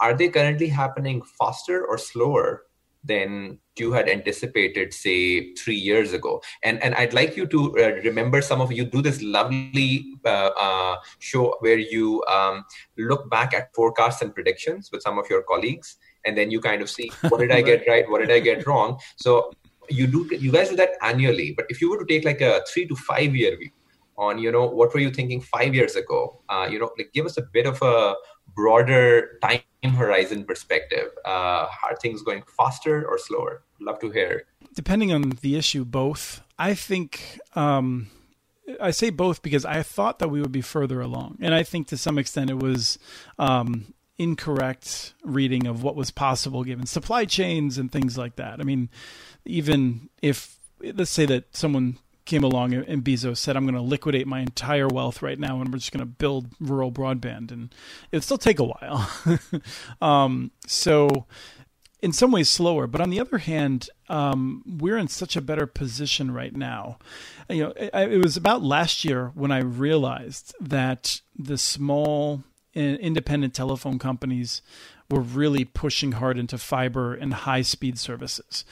are 0.00 0.14
they 0.14 0.28
currently 0.28 0.68
happening 0.68 1.22
faster 1.38 1.84
or 1.86 1.98
slower 1.98 2.62
than 3.06 3.58
you 3.78 3.92
had 3.92 4.08
anticipated, 4.08 4.94
say, 4.94 5.52
three 5.54 5.76
years 5.76 6.12
ago? 6.12 6.42
And 6.62 6.82
and 6.82 6.94
I'd 6.94 7.12
like 7.12 7.36
you 7.36 7.46
to 7.46 7.78
uh, 7.78 7.90
remember 8.04 8.40
some 8.40 8.60
of 8.60 8.72
you 8.72 8.84
do 8.84 9.02
this 9.02 9.20
lovely 9.22 10.06
uh, 10.24 10.50
uh, 10.56 10.96
show 11.18 11.56
where 11.60 11.78
you 11.78 12.24
um, 12.24 12.64
look 12.96 13.28
back 13.30 13.52
at 13.54 13.74
forecasts 13.74 14.22
and 14.22 14.34
predictions 14.34 14.90
with 14.92 15.02
some 15.02 15.18
of 15.18 15.28
your 15.28 15.42
colleagues 15.42 15.96
and 16.24 16.36
then 16.36 16.50
you 16.50 16.60
kind 16.60 16.82
of 16.82 16.90
see 16.90 17.10
what 17.28 17.38
did 17.38 17.52
i 17.52 17.60
get 17.70 17.86
right 17.86 18.08
what 18.08 18.20
did 18.20 18.30
i 18.30 18.40
get 18.40 18.66
wrong 18.66 18.98
so 19.16 19.50
you 19.88 20.06
do 20.06 20.28
you 20.36 20.52
guys 20.52 20.70
do 20.70 20.76
that 20.76 20.90
annually 21.02 21.52
but 21.56 21.66
if 21.68 21.80
you 21.80 21.90
were 21.90 21.98
to 21.98 22.06
take 22.06 22.24
like 22.24 22.40
a 22.40 22.62
three 22.72 22.86
to 22.86 22.96
five 22.96 23.34
year 23.34 23.56
view 23.56 23.70
on 24.16 24.38
you 24.38 24.50
know 24.50 24.66
what 24.66 24.94
were 24.94 25.00
you 25.00 25.10
thinking 25.10 25.40
five 25.40 25.74
years 25.74 25.96
ago 25.96 26.40
uh, 26.48 26.66
you 26.70 26.78
know 26.78 26.90
like 26.98 27.10
give 27.12 27.26
us 27.26 27.36
a 27.36 27.42
bit 27.42 27.66
of 27.66 27.80
a 27.82 28.14
broader 28.54 29.38
time 29.42 29.60
horizon 29.92 30.44
perspective. 30.44 31.08
Uh, 31.24 31.66
are 31.82 31.96
things 32.00 32.22
going 32.22 32.42
faster 32.56 33.06
or 33.06 33.18
slower? 33.18 33.62
Love 33.80 33.98
to 34.00 34.10
hear. 34.10 34.44
Depending 34.74 35.12
on 35.12 35.30
the 35.40 35.56
issue 35.56 35.84
both. 35.84 36.42
I 36.58 36.74
think 36.74 37.40
um, 37.54 38.08
I 38.80 38.90
say 38.90 39.10
both 39.10 39.42
because 39.42 39.64
I 39.64 39.82
thought 39.82 40.18
that 40.20 40.28
we 40.28 40.40
would 40.40 40.52
be 40.52 40.60
further 40.60 41.00
along, 41.00 41.38
and 41.40 41.54
I 41.54 41.62
think 41.62 41.88
to 41.88 41.96
some 41.96 42.18
extent 42.18 42.50
it 42.50 42.58
was 42.58 42.98
um, 43.38 43.92
incorrect 44.18 45.14
reading 45.22 45.66
of 45.66 45.82
what 45.82 45.96
was 45.96 46.10
possible 46.10 46.62
given 46.64 46.86
supply 46.86 47.24
chains 47.24 47.76
and 47.76 47.90
things 47.90 48.16
like 48.16 48.36
that. 48.36 48.60
I 48.60 48.62
mean, 48.62 48.88
even 49.44 50.08
if 50.22 50.58
let's 50.80 51.10
say 51.10 51.26
that 51.26 51.56
someone 51.56 51.98
came 52.24 52.42
along 52.42 52.72
and 52.74 53.04
Bezos 53.04 53.38
said, 53.38 53.56
"I'm 53.56 53.64
going 53.64 53.74
to 53.74 53.80
liquidate 53.80 54.26
my 54.26 54.40
entire 54.40 54.88
wealth 54.88 55.22
right 55.22 55.38
now, 55.38 55.60
and 55.60 55.72
we're 55.72 55.78
just 55.78 55.92
going 55.92 56.00
to 56.00 56.06
build 56.06 56.48
rural 56.60 56.90
broadband," 56.90 57.50
and 57.50 57.74
it'll 58.10 58.22
still 58.22 58.38
take 58.38 58.58
a 58.58 58.64
while. 58.64 59.10
um, 60.00 60.50
so, 60.66 61.26
in 62.00 62.12
some 62.12 62.30
ways, 62.30 62.48
slower. 62.48 62.86
But 62.86 63.00
on 63.00 63.10
the 63.10 63.20
other 63.20 63.38
hand, 63.38 63.90
um, 64.08 64.62
we're 64.66 64.96
in 64.98 65.08
such 65.08 65.36
a 65.36 65.42
better 65.42 65.66
position 65.66 66.30
right 66.30 66.54
now. 66.54 66.98
You 67.48 67.64
know, 67.64 67.70
it, 67.76 67.90
it 68.12 68.22
was 68.22 68.36
about 68.36 68.62
last 68.62 69.04
year 69.04 69.30
when 69.34 69.52
I 69.52 69.60
realized 69.60 70.54
that 70.60 71.20
the 71.38 71.58
small 71.58 72.42
independent 72.74 73.54
telephone 73.54 73.98
companies 73.98 74.60
were 75.10 75.20
really 75.20 75.64
pushing 75.64 76.12
hard 76.12 76.38
into 76.38 76.58
fiber 76.58 77.14
and 77.14 77.34
high 77.34 77.62
speed 77.62 77.98
services. 77.98 78.64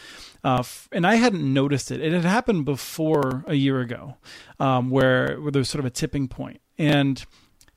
Uh, 0.44 0.62
and 0.90 1.06
I 1.06 1.14
hadn't 1.16 1.52
noticed 1.52 1.90
it. 1.90 2.00
It 2.00 2.12
had 2.12 2.24
happened 2.24 2.64
before 2.64 3.44
a 3.46 3.54
year 3.54 3.80
ago, 3.80 4.16
um, 4.58 4.90
where 4.90 5.40
where 5.40 5.52
there 5.52 5.60
was 5.60 5.68
sort 5.68 5.80
of 5.80 5.86
a 5.86 5.90
tipping. 5.90 6.28
And 6.78 7.24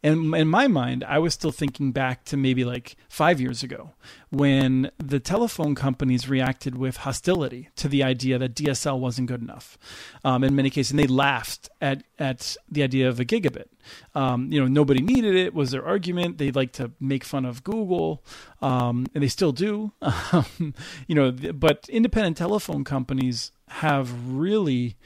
And 0.05 0.35
in 0.35 0.47
my 0.47 0.67
mind, 0.67 1.03
I 1.03 1.17
was 1.17 1.33
still 1.33 1.51
thinking 1.51 1.91
back 1.91 2.25
to 2.25 2.37
maybe 2.37 2.63
like 2.63 2.95
five 3.09 3.41
years 3.41 3.63
ago 3.63 3.95
when 4.29 4.91
the 4.99 5.19
telephone 5.19 5.73
companies 5.73 6.29
reacted 6.29 6.77
with 6.77 6.97
hostility 6.97 7.69
to 7.77 7.87
the 7.87 8.03
idea 8.03 8.37
that 8.37 8.53
DSL 8.53 8.99
wasn't 8.99 9.27
good 9.27 9.41
enough. 9.41 9.79
Um, 10.23 10.43
in 10.43 10.55
many 10.55 10.69
cases, 10.69 10.91
and 10.91 10.99
they 10.99 11.07
laughed 11.07 11.69
at, 11.81 12.03
at 12.19 12.55
the 12.69 12.83
idea 12.83 13.09
of 13.09 13.19
a 13.19 13.25
gigabit. 13.25 13.65
Um, 14.13 14.51
you 14.51 14.59
know, 14.59 14.67
nobody 14.67 15.01
needed 15.01 15.33
it 15.33 15.55
was 15.55 15.71
their 15.71 15.83
argument. 15.83 16.37
They 16.37 16.51
like 16.51 16.73
to 16.73 16.91
make 16.99 17.23
fun 17.23 17.43
of 17.43 17.63
Google, 17.63 18.23
um, 18.61 19.07
and 19.15 19.23
they 19.23 19.27
still 19.27 19.53
do. 19.53 19.91
you 21.07 21.15
know, 21.15 21.31
but 21.31 21.89
independent 21.89 22.37
telephone 22.37 22.83
companies 22.83 23.51
have 23.69 24.11
really 24.27 24.97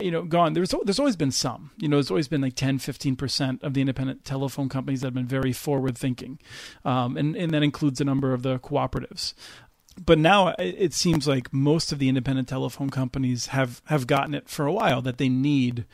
you 0.00 0.10
know 0.10 0.22
gone. 0.22 0.52
There's 0.52 0.74
there's 0.84 0.98
always 0.98 1.16
been 1.16 1.30
some. 1.30 1.70
You 1.78 1.88
know 1.88 1.96
there's 1.96 2.10
always 2.10 2.28
been 2.28 2.40
like 2.40 2.54
10 2.54 2.78
15% 2.78 3.62
of 3.62 3.74
the 3.74 3.80
independent 3.80 4.24
telephone 4.24 4.68
companies 4.68 5.00
that 5.00 5.08
have 5.08 5.14
been 5.14 5.26
very 5.26 5.52
forward 5.52 5.96
thinking. 5.98 6.38
Um, 6.84 7.16
and 7.16 7.36
and 7.36 7.52
that 7.52 7.62
includes 7.62 8.00
a 8.00 8.04
number 8.04 8.32
of 8.32 8.42
the 8.42 8.58
cooperatives. 8.58 9.34
But 10.04 10.18
now 10.18 10.54
it 10.58 10.94
seems 10.94 11.26
like 11.26 11.52
most 11.52 11.92
of 11.92 11.98
the 11.98 12.08
independent 12.08 12.48
telephone 12.48 12.90
companies 12.90 13.46
have 13.46 13.82
have 13.86 14.06
gotten 14.06 14.34
it 14.34 14.48
for 14.48 14.66
a 14.66 14.72
while 14.72 15.02
that 15.02 15.18
they 15.18 15.28
need 15.28 15.84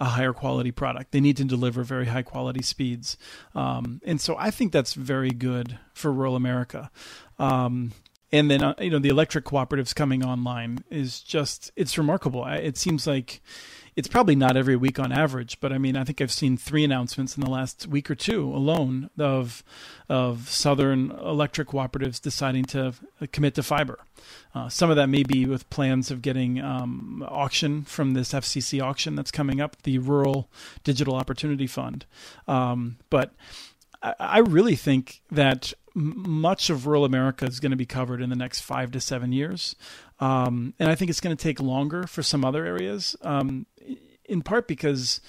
a 0.00 0.06
higher 0.06 0.32
quality 0.32 0.72
product. 0.72 1.12
They 1.12 1.20
need 1.20 1.36
to 1.36 1.44
deliver 1.44 1.84
very 1.84 2.06
high 2.06 2.22
quality 2.22 2.62
speeds, 2.62 3.16
um, 3.54 4.00
and 4.04 4.20
so 4.20 4.36
I 4.36 4.50
think 4.50 4.72
that's 4.72 4.94
very 4.94 5.30
good 5.30 5.78
for 5.92 6.12
rural 6.12 6.34
America. 6.34 6.90
Um, 7.38 7.92
and 8.32 8.50
then 8.50 8.62
uh, 8.62 8.74
you 8.80 8.90
know 8.90 8.98
the 8.98 9.08
electric 9.08 9.44
cooperatives 9.44 9.94
coming 9.94 10.24
online 10.24 10.84
is 10.90 11.20
just 11.20 11.70
it's 11.76 11.98
remarkable. 11.98 12.44
It 12.46 12.76
seems 12.76 13.06
like 13.06 13.40
it's 13.96 14.08
probably 14.08 14.34
not 14.34 14.56
every 14.56 14.74
week 14.74 14.98
on 14.98 15.12
average, 15.12 15.60
but 15.60 15.72
I 15.72 15.78
mean 15.78 15.96
I 15.96 16.04
think 16.04 16.20
I've 16.20 16.32
seen 16.32 16.56
three 16.56 16.84
announcements 16.84 17.36
in 17.36 17.44
the 17.44 17.50
last 17.50 17.86
week 17.86 18.10
or 18.10 18.14
two 18.14 18.52
alone 18.52 19.10
of 19.18 19.62
of 20.08 20.48
southern 20.50 21.10
electric 21.12 21.68
cooperatives 21.68 22.20
deciding 22.20 22.64
to 22.66 22.94
commit 23.32 23.54
to 23.54 23.62
fiber. 23.62 24.00
Uh, 24.54 24.68
some 24.68 24.90
of 24.90 24.96
that 24.96 25.08
may 25.08 25.22
be 25.22 25.46
with 25.46 25.68
plans 25.70 26.10
of 26.10 26.22
getting 26.22 26.60
um, 26.60 27.24
auction 27.28 27.82
from 27.82 28.14
this 28.14 28.32
FCC 28.32 28.82
auction 28.82 29.14
that's 29.14 29.30
coming 29.30 29.60
up, 29.60 29.82
the 29.82 29.98
Rural 29.98 30.48
Digital 30.82 31.14
Opportunity 31.14 31.66
Fund. 31.66 32.06
Um, 32.46 32.96
but 33.10 33.34
I, 34.02 34.14
I 34.18 34.38
really 34.38 34.76
think 34.76 35.22
that 35.30 35.72
much 35.94 36.70
of 36.70 36.86
rural 36.86 37.04
America 37.04 37.46
is 37.46 37.60
going 37.60 37.70
to 37.70 37.76
be 37.76 37.86
covered 37.86 38.20
in 38.20 38.28
the 38.28 38.36
next 38.36 38.60
five 38.60 38.90
to 38.90 39.00
seven 39.00 39.32
years. 39.32 39.76
Um, 40.20 40.74
and 40.78 40.90
I 40.90 40.94
think 40.94 41.10
it's 41.10 41.20
going 41.20 41.36
to 41.36 41.42
take 41.42 41.60
longer 41.60 42.06
for 42.06 42.22
some 42.22 42.44
other 42.44 42.66
areas, 42.66 43.16
um, 43.22 43.66
in 44.24 44.42
part 44.42 44.66
because 44.66 45.20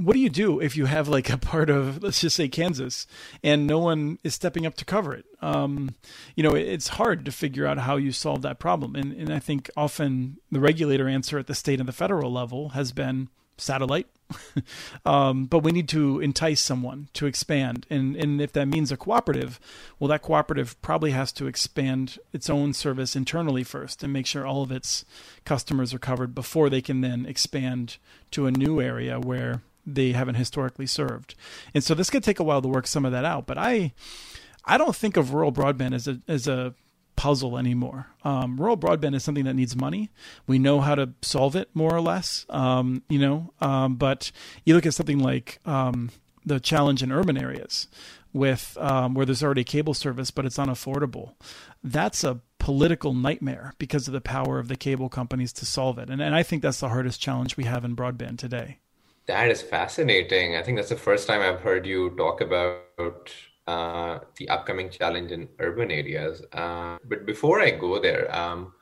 what 0.00 0.12
do 0.14 0.20
you 0.20 0.30
do 0.30 0.60
if 0.60 0.76
you 0.76 0.86
have 0.86 1.08
like 1.08 1.28
a 1.30 1.38
part 1.38 1.70
of, 1.70 2.02
let's 2.02 2.20
just 2.20 2.36
say 2.36 2.48
Kansas, 2.48 3.06
and 3.42 3.66
no 3.66 3.78
one 3.78 4.18
is 4.22 4.34
stepping 4.34 4.66
up 4.66 4.74
to 4.76 4.84
cover 4.84 5.14
it? 5.14 5.24
Um, 5.42 5.94
you 6.36 6.42
know, 6.42 6.54
it's 6.54 6.88
hard 6.88 7.24
to 7.24 7.32
figure 7.32 7.66
out 7.66 7.78
how 7.78 7.96
you 7.96 8.12
solve 8.12 8.42
that 8.42 8.58
problem. 8.58 8.94
And, 8.94 9.12
and 9.12 9.32
I 9.32 9.38
think 9.38 9.70
often 9.76 10.38
the 10.52 10.60
regulator 10.60 11.08
answer 11.08 11.38
at 11.38 11.46
the 11.46 11.54
state 11.54 11.80
and 11.80 11.88
the 11.88 11.92
federal 11.92 12.32
level 12.32 12.70
has 12.70 12.92
been 12.92 13.28
satellite. 13.56 14.06
um, 15.06 15.46
but 15.46 15.60
we 15.60 15.72
need 15.72 15.88
to 15.88 16.20
entice 16.20 16.60
someone 16.60 17.08
to 17.14 17.26
expand, 17.26 17.86
and 17.88 18.16
and 18.16 18.40
if 18.40 18.52
that 18.52 18.66
means 18.66 18.92
a 18.92 18.96
cooperative, 18.96 19.58
well, 19.98 20.08
that 20.08 20.22
cooperative 20.22 20.80
probably 20.82 21.12
has 21.12 21.32
to 21.32 21.46
expand 21.46 22.18
its 22.32 22.50
own 22.50 22.72
service 22.72 23.16
internally 23.16 23.64
first 23.64 24.02
and 24.02 24.12
make 24.12 24.26
sure 24.26 24.46
all 24.46 24.62
of 24.62 24.72
its 24.72 25.04
customers 25.44 25.94
are 25.94 25.98
covered 25.98 26.34
before 26.34 26.68
they 26.68 26.82
can 26.82 27.00
then 27.00 27.26
expand 27.26 27.96
to 28.30 28.46
a 28.46 28.50
new 28.50 28.80
area 28.80 29.18
where 29.18 29.62
they 29.86 30.12
haven't 30.12 30.34
historically 30.34 30.86
served. 30.86 31.34
And 31.74 31.82
so 31.82 31.94
this 31.94 32.10
could 32.10 32.22
take 32.22 32.38
a 32.38 32.44
while 32.44 32.60
to 32.62 32.68
work 32.68 32.86
some 32.86 33.04
of 33.04 33.12
that 33.12 33.24
out. 33.24 33.46
But 33.46 33.58
I, 33.58 33.92
I 34.64 34.76
don't 34.76 34.94
think 34.94 35.16
of 35.16 35.32
rural 35.32 35.52
broadband 35.52 35.94
as 35.94 36.06
a 36.06 36.20
as 36.28 36.46
a 36.46 36.74
puzzle 37.18 37.58
anymore. 37.58 38.06
Um, 38.22 38.56
rural 38.56 38.76
broadband 38.76 39.16
is 39.16 39.24
something 39.24 39.44
that 39.44 39.54
needs 39.54 39.74
money. 39.74 40.08
We 40.46 40.60
know 40.60 40.80
how 40.80 40.94
to 40.94 41.10
solve 41.20 41.56
it 41.56 41.68
more 41.74 41.92
or 41.92 42.00
less, 42.00 42.46
um, 42.48 43.02
you 43.08 43.18
know. 43.18 43.52
Um, 43.60 43.96
but 43.96 44.30
you 44.64 44.74
look 44.76 44.86
at 44.86 44.94
something 44.94 45.18
like 45.18 45.58
um, 45.66 46.10
the 46.46 46.60
challenge 46.60 47.02
in 47.02 47.10
urban 47.10 47.36
areas, 47.36 47.88
with 48.32 48.78
um, 48.80 49.14
where 49.14 49.26
there's 49.26 49.42
already 49.42 49.64
cable 49.64 49.94
service, 49.94 50.30
but 50.30 50.46
it's 50.46 50.58
unaffordable. 50.58 51.34
That's 51.82 52.22
a 52.22 52.40
political 52.58 53.14
nightmare 53.14 53.74
because 53.78 54.06
of 54.06 54.12
the 54.12 54.20
power 54.20 54.60
of 54.60 54.68
the 54.68 54.76
cable 54.76 55.08
companies 55.08 55.52
to 55.54 55.66
solve 55.66 55.98
it. 55.98 56.08
And, 56.08 56.22
and 56.22 56.36
I 56.36 56.44
think 56.44 56.62
that's 56.62 56.80
the 56.80 56.88
hardest 56.90 57.20
challenge 57.20 57.56
we 57.56 57.64
have 57.64 57.84
in 57.84 57.96
broadband 57.96 58.38
today. 58.38 58.78
That 59.26 59.50
is 59.50 59.60
fascinating. 59.60 60.54
I 60.54 60.62
think 60.62 60.76
that's 60.76 60.88
the 60.88 60.96
first 60.96 61.26
time 61.26 61.40
I've 61.40 61.60
heard 61.60 61.84
you 61.84 62.10
talk 62.16 62.40
about 62.40 63.34
uh, 63.68 64.20
the 64.38 64.48
upcoming 64.48 64.88
challenge 64.88 65.30
in 65.30 65.48
urban 65.58 65.90
areas. 65.90 66.42
Uh, 66.52 66.96
but 67.04 67.26
before 67.26 67.60
I 67.60 67.70
go 67.70 68.00
there, 68.00 68.24
um, 68.34 68.72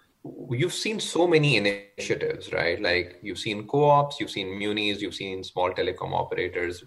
you've 0.51 0.79
seen 0.85 1.01
so 1.01 1.27
many 1.27 1.57
initiatives, 1.57 2.53
right? 2.53 2.81
Like 2.81 3.18
you've 3.22 3.42
seen 3.46 3.66
co-ops, 3.66 4.20
you've 4.20 4.31
seen 4.31 4.57
munis, 4.57 5.03
you've 5.03 5.14
seen 5.14 5.42
small 5.42 5.70
telecom 5.72 6.12
operators. 6.12 6.85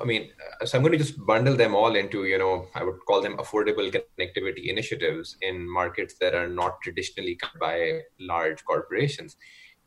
I 0.00 0.04
mean, 0.04 0.30
uh, 0.60 0.64
so 0.66 0.78
I'm 0.78 0.82
going 0.84 0.92
to 0.92 0.98
just 0.98 1.18
bundle 1.26 1.56
them 1.56 1.74
all 1.74 1.96
into, 1.96 2.24
you 2.24 2.38
know, 2.38 2.68
I 2.74 2.84
would 2.84 3.00
call 3.08 3.20
them 3.20 3.36
affordable 3.38 3.90
connectivity 3.96 4.68
initiatives 4.68 5.36
in 5.40 5.68
markets 5.68 6.14
that 6.20 6.34
are 6.34 6.48
not 6.48 6.80
traditionally 6.82 7.34
cut 7.34 7.58
by 7.58 8.02
large 8.20 8.64
corporations. 8.64 9.36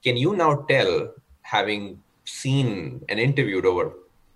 Can 0.03 0.17
you 0.17 0.35
now 0.35 0.65
tell, 0.69 1.13
having 1.43 2.01
seen 2.25 3.05
and 3.07 3.19
interviewed 3.19 3.65
over 3.65 3.93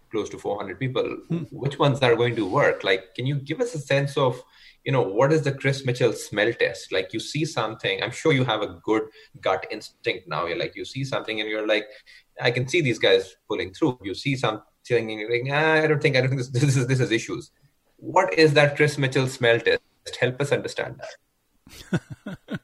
close 0.09 0.29
to 0.29 0.37
400 0.37 0.79
people 0.79 1.03
hmm. 1.27 1.43
which 1.51 1.79
ones 1.79 1.99
are 2.01 2.15
going 2.15 2.35
to 2.35 2.45
work? 2.45 2.83
Like 2.83 3.15
can 3.15 3.25
you 3.25 3.35
give 3.35 3.61
us 3.61 3.75
a 3.75 3.79
sense 3.79 4.17
of 4.17 4.41
you 4.85 4.91
know 4.91 5.01
what 5.01 5.33
is 5.33 5.41
the 5.43 5.51
chris 5.51 5.85
mitchell 5.85 6.13
smell 6.13 6.53
test? 6.53 6.91
Like 6.91 7.13
you 7.13 7.19
see 7.19 7.45
something 7.45 8.01
i'm 8.03 8.11
sure 8.11 8.33
you 8.33 8.45
have 8.45 8.61
a 8.61 8.79
good 8.83 9.03
gut 9.41 9.65
instinct 9.71 10.27
now. 10.27 10.45
You're 10.45 10.57
like 10.57 10.75
you 10.75 10.85
see 10.85 11.03
something 11.03 11.39
and 11.39 11.49
you're 11.49 11.67
like 11.67 11.87
i 12.41 12.51
can 12.51 12.67
see 12.67 12.81
these 12.81 12.99
guys 12.99 13.35
pulling 13.47 13.73
through. 13.73 13.99
You 14.03 14.13
see 14.13 14.35
something 14.35 14.65
and 15.11 15.19
you're 15.19 15.31
like 15.31 15.51
ah, 15.51 15.83
i 15.83 15.87
don't 15.87 16.01
think 16.01 16.15
i 16.15 16.21
don't 16.21 16.29
think 16.29 16.41
this, 16.41 16.49
this 16.61 16.77
is 16.77 16.87
this 16.87 16.99
is 16.99 17.11
issues. 17.11 17.51
What 17.97 18.33
is 18.33 18.53
that 18.53 18.75
chris 18.75 18.97
mitchell 18.97 19.27
smell 19.27 19.59
test? 19.59 19.81
Help 20.19 20.41
us 20.41 20.51
understand 20.51 20.99
that. 20.99 22.49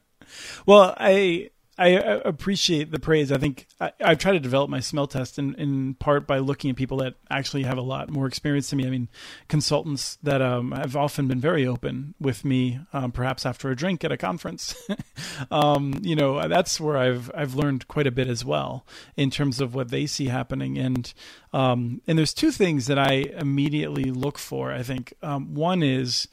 Well 0.66 0.94
i 0.98 1.50
I 1.78 1.88
appreciate 1.88 2.90
the 2.90 2.98
praise. 2.98 3.30
I 3.30 3.36
think 3.36 3.66
I, 3.78 3.92
have 4.00 4.16
tried 4.16 4.32
to 4.32 4.40
develop 4.40 4.70
my 4.70 4.80
smell 4.80 5.06
test 5.06 5.38
in, 5.38 5.54
in 5.56 5.94
part 5.94 6.26
by 6.26 6.38
looking 6.38 6.70
at 6.70 6.76
people 6.76 6.96
that 6.98 7.16
actually 7.30 7.64
have 7.64 7.76
a 7.76 7.82
lot 7.82 8.08
more 8.08 8.26
experience 8.26 8.70
than 8.70 8.78
me. 8.78 8.86
I 8.86 8.90
mean, 8.90 9.08
consultants 9.48 10.16
that 10.22 10.40
um, 10.40 10.72
have 10.72 10.96
often 10.96 11.28
been 11.28 11.40
very 11.40 11.66
open 11.66 12.14
with 12.18 12.46
me, 12.46 12.80
um, 12.94 13.12
perhaps 13.12 13.44
after 13.44 13.70
a 13.70 13.76
drink 13.76 14.04
at 14.04 14.12
a 14.12 14.16
conference. 14.16 14.74
um, 15.50 16.00
you 16.00 16.16
know, 16.16 16.48
that's 16.48 16.80
where 16.80 16.96
I've 16.96 17.30
I've 17.34 17.54
learned 17.54 17.88
quite 17.88 18.06
a 18.06 18.12
bit 18.12 18.28
as 18.28 18.42
well 18.42 18.86
in 19.16 19.30
terms 19.30 19.60
of 19.60 19.74
what 19.74 19.90
they 19.90 20.06
see 20.06 20.28
happening. 20.28 20.78
And 20.78 21.12
um, 21.52 22.00
and 22.06 22.18
there's 22.18 22.32
two 22.32 22.52
things 22.52 22.86
that 22.86 22.98
I 22.98 23.12
immediately 23.38 24.04
look 24.04 24.38
for. 24.38 24.72
I 24.72 24.82
think 24.82 25.12
um, 25.22 25.54
one 25.54 25.82
is 25.82 26.26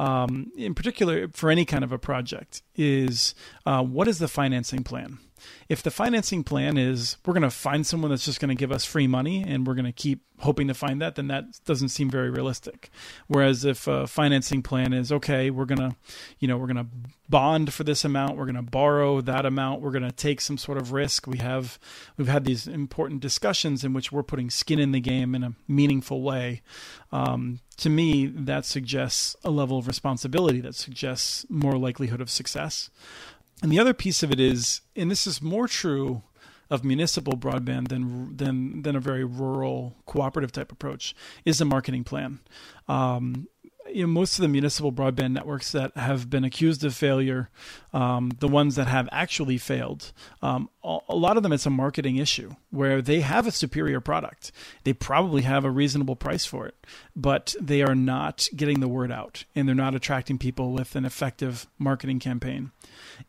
um, 0.00 0.50
in 0.56 0.74
particular 0.74 1.28
for 1.28 1.50
any 1.50 1.66
kind 1.66 1.84
of 1.84 1.92
a 1.92 1.98
project, 1.98 2.62
is 2.74 3.34
uh, 3.66 3.82
what 3.82 4.08
is 4.08 4.18
the 4.18 4.28
financing 4.28 4.82
plan? 4.82 5.18
If 5.68 5.82
the 5.82 5.90
financing 5.90 6.44
plan 6.44 6.76
is 6.76 7.16
we're 7.24 7.34
going 7.34 7.42
to 7.42 7.50
find 7.50 7.86
someone 7.86 8.10
that's 8.10 8.24
just 8.24 8.40
going 8.40 8.48
to 8.48 8.54
give 8.54 8.72
us 8.72 8.84
free 8.84 9.06
money 9.06 9.44
and 9.46 9.66
we're 9.66 9.74
going 9.74 9.84
to 9.84 9.92
keep 9.92 10.22
hoping 10.40 10.68
to 10.68 10.74
find 10.74 11.00
that, 11.00 11.14
then 11.14 11.28
that 11.28 11.44
doesn't 11.64 11.90
seem 11.90 12.10
very 12.10 12.30
realistic. 12.30 12.90
Whereas 13.26 13.64
if 13.64 13.86
a 13.86 14.06
financing 14.06 14.62
plan 14.62 14.92
is 14.92 15.12
okay, 15.12 15.50
we're 15.50 15.66
going 15.66 15.90
to, 15.90 15.96
you 16.38 16.48
know, 16.48 16.56
we're 16.56 16.66
going 16.66 16.76
to 16.76 16.86
bond 17.28 17.72
for 17.72 17.84
this 17.84 18.04
amount, 18.04 18.36
we're 18.36 18.46
going 18.46 18.56
to 18.56 18.62
borrow 18.62 19.20
that 19.20 19.46
amount, 19.46 19.82
we're 19.82 19.90
going 19.90 20.02
to 20.02 20.12
take 20.12 20.40
some 20.40 20.58
sort 20.58 20.78
of 20.78 20.92
risk. 20.92 21.26
We 21.26 21.38
have 21.38 21.78
we've 22.16 22.28
had 22.28 22.44
these 22.44 22.66
important 22.66 23.20
discussions 23.20 23.84
in 23.84 23.92
which 23.92 24.10
we're 24.10 24.22
putting 24.22 24.50
skin 24.50 24.78
in 24.78 24.92
the 24.92 25.00
game 25.00 25.34
in 25.34 25.44
a 25.44 25.52
meaningful 25.68 26.22
way. 26.22 26.62
Um, 27.12 27.60
to 27.78 27.90
me, 27.90 28.26
that 28.26 28.64
suggests 28.64 29.36
a 29.44 29.50
level 29.50 29.78
of 29.78 29.86
responsibility 29.86 30.60
that 30.60 30.74
suggests 30.74 31.46
more 31.48 31.78
likelihood 31.78 32.20
of 32.20 32.30
success. 32.30 32.90
And 33.62 33.70
the 33.70 33.78
other 33.78 33.94
piece 33.94 34.22
of 34.22 34.30
it 34.30 34.40
is, 34.40 34.80
and 34.96 35.10
this 35.10 35.26
is 35.26 35.42
more 35.42 35.68
true 35.68 36.22
of 36.70 36.84
municipal 36.84 37.36
broadband 37.36 37.88
than 37.88 38.36
than 38.36 38.82
than 38.82 38.96
a 38.96 39.00
very 39.00 39.24
rural 39.24 39.96
cooperative 40.06 40.52
type 40.52 40.70
approach, 40.72 41.14
is 41.44 41.58
the 41.58 41.64
marketing 41.64 42.04
plan. 42.04 42.40
Um, 42.88 43.48
you 43.94 44.02
know, 44.02 44.08
most 44.08 44.38
of 44.38 44.42
the 44.42 44.48
municipal 44.48 44.92
broadband 44.92 45.32
networks 45.32 45.72
that 45.72 45.96
have 45.96 46.30
been 46.30 46.44
accused 46.44 46.84
of 46.84 46.94
failure, 46.94 47.50
um, 47.92 48.32
the 48.38 48.48
ones 48.48 48.76
that 48.76 48.86
have 48.86 49.08
actually 49.12 49.58
failed, 49.58 50.12
um, 50.42 50.68
a 50.82 51.14
lot 51.14 51.36
of 51.36 51.42
them 51.42 51.52
it's 51.52 51.66
a 51.66 51.70
marketing 51.70 52.16
issue 52.16 52.54
where 52.70 53.02
they 53.02 53.20
have 53.20 53.46
a 53.46 53.50
superior 53.50 54.00
product. 54.00 54.50
They 54.84 54.92
probably 54.92 55.42
have 55.42 55.64
a 55.64 55.70
reasonable 55.70 56.16
price 56.16 56.46
for 56.46 56.66
it, 56.66 56.74
but 57.14 57.54
they 57.60 57.82
are 57.82 57.94
not 57.94 58.48
getting 58.56 58.80
the 58.80 58.88
word 58.88 59.12
out 59.12 59.44
and 59.54 59.68
they're 59.68 59.74
not 59.74 59.94
attracting 59.94 60.38
people 60.38 60.72
with 60.72 60.96
an 60.96 61.04
effective 61.04 61.66
marketing 61.78 62.18
campaign. 62.18 62.70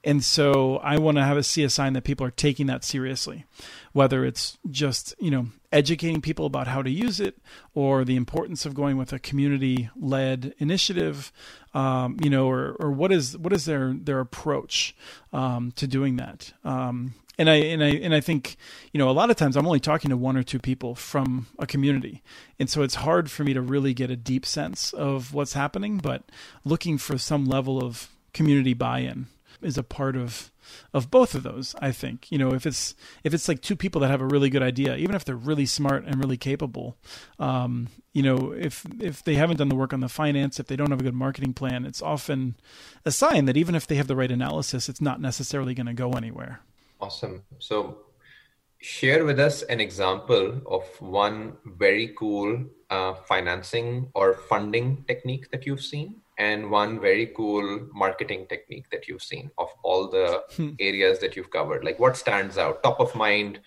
And 0.04 0.24
so 0.24 0.78
I 0.78 0.98
want 0.98 1.18
to 1.18 1.24
have 1.24 1.38
a 1.38 1.44
see 1.44 1.64
a 1.64 1.70
sign 1.70 1.94
that 1.94 2.04
people 2.04 2.26
are 2.26 2.32
taking 2.32 2.68
that 2.68 2.84
seriously. 2.84 3.46
Whether 3.94 4.26
it's 4.26 4.58
just 4.70 5.14
you 5.20 5.32
know 5.32 5.48
educating 5.72 6.22
people 6.22 6.46
about 6.46 6.68
how 6.68 6.82
to 6.82 6.90
use 6.90 7.20
it 7.20 7.38
or 7.74 8.04
the 8.04 8.16
importance 8.16 8.66
of 8.66 8.74
going 8.74 8.98
with 8.98 9.14
a 9.14 9.20
community 9.20 9.90
led 9.96 10.54
initiative 10.58 11.32
um, 11.74 12.18
you 12.22 12.30
know 12.30 12.48
or, 12.48 12.76
or 12.80 12.92
what 12.92 13.12
is 13.12 13.38
what 13.38 13.54
is 13.54 13.66
their 13.66 13.94
their 13.94 14.20
approach 14.20 14.96
um, 15.34 15.72
to 15.76 15.88
doing 15.88 16.18
that 16.18 16.54
um, 16.64 17.14
and 17.38 17.50
I 17.50 17.56
and 17.56 17.84
I 17.84 17.88
and 17.88 18.14
I 18.14 18.20
think 18.20 18.56
you 18.92 19.00
know 19.00 19.10
a 19.10 19.12
lot 19.12 19.30
of 19.30 19.36
times 19.36 19.56
I'm 19.56 19.66
only 19.66 19.80
talking 19.80 20.10
to 20.10 20.18
one 20.18 20.38
or 20.38 20.44
two 20.44 20.60
people 20.60 20.94
from 20.94 21.48
a 21.58 21.66
community, 21.66 22.22
and 22.60 22.70
so 22.70 22.84
it's 22.84 22.96
hard 22.96 23.32
for 23.32 23.44
me 23.44 23.54
to 23.54 23.62
really 23.62 23.96
get 23.96 24.12
a 24.12 24.16
deep 24.16 24.46
sense 24.46 24.94
of 24.94 25.34
what's 25.34 25.54
happening. 25.54 25.98
But 25.98 26.24
looking 26.64 26.98
for 26.98 27.18
some 27.18 27.46
level 27.46 27.84
of 27.84 28.10
community 28.34 28.74
buy-in 28.74 29.28
is 29.62 29.78
a 29.78 29.84
part 29.84 30.16
of 30.16 30.51
of 30.94 31.12
both 31.12 31.36
of 31.36 31.44
those. 31.44 31.76
I 31.80 31.92
think 31.92 32.32
you 32.32 32.38
know 32.38 32.54
if 32.54 32.66
it's 32.66 32.96
if 33.24 33.34
it's 33.34 33.48
like 33.48 33.62
two 33.62 33.76
people 33.76 34.02
that 34.02 34.10
have 34.10 34.22
a 34.22 34.28
really 34.28 34.50
good 34.50 34.64
idea, 34.64 34.96
even 34.96 35.16
if 35.16 35.26
they're 35.26 35.36
really 35.36 35.66
smart 35.66 36.06
and 36.06 36.20
really 36.20 36.38
capable, 36.38 36.98
um, 37.40 37.88
you 38.14 38.24
know 38.24 38.52
if 38.52 38.86
if 39.00 39.24
they 39.24 39.36
haven't 39.36 39.58
done 39.58 39.70
the 39.70 39.76
work 39.76 39.94
on 39.94 40.00
the 40.00 40.10
finance, 40.10 40.60
if 40.60 40.68
they 40.68 40.76
don't 40.76 40.92
have 40.92 41.02
a 41.02 41.04
good 41.04 41.14
marketing 41.14 41.54
plan, 41.54 41.86
it's 41.86 42.02
often 42.02 42.56
a 43.06 43.12
sign 43.12 43.46
that 43.46 43.58
even 43.58 43.76
if 43.76 43.88
they 43.88 43.96
have 43.96 44.08
the 44.08 44.16
right 44.16 44.32
analysis, 44.32 44.90
it's 44.90 45.02
not 45.02 45.22
necessarily 45.22 45.74
going 45.74 45.88
to 45.88 45.94
go 45.94 46.12
anywhere. 46.12 46.62
Awesome. 47.00 47.44
So, 47.58 47.98
share 48.78 49.26
with 49.26 49.40
us 49.40 49.64
an 49.64 49.80
example 49.80 50.62
of 50.68 50.84
one 51.02 51.58
very 51.66 52.14
cool 52.18 52.66
uh, 52.90 53.14
financing 53.28 54.10
or 54.14 54.36
funding 54.36 55.04
technique 55.08 55.50
that 55.52 55.66
you've 55.66 55.84
seen, 55.84 56.21
and 56.42 56.72
one 56.72 57.00
very 57.00 57.28
cool 57.38 57.88
marketing 57.94 58.48
technique 58.50 58.88
that 58.92 59.08
you've 59.08 59.22
seen 59.32 59.52
of 59.60 59.70
all 59.84 60.08
the 60.10 60.44
hmm. 60.56 60.72
areas 60.80 61.20
that 61.20 61.36
you've 61.36 61.52
covered. 61.52 61.84
Like, 61.84 62.00
what 62.00 62.18
stands 62.18 62.58
out? 62.58 62.82
Top 62.82 63.00
of 63.00 63.14
mind, 63.14 63.60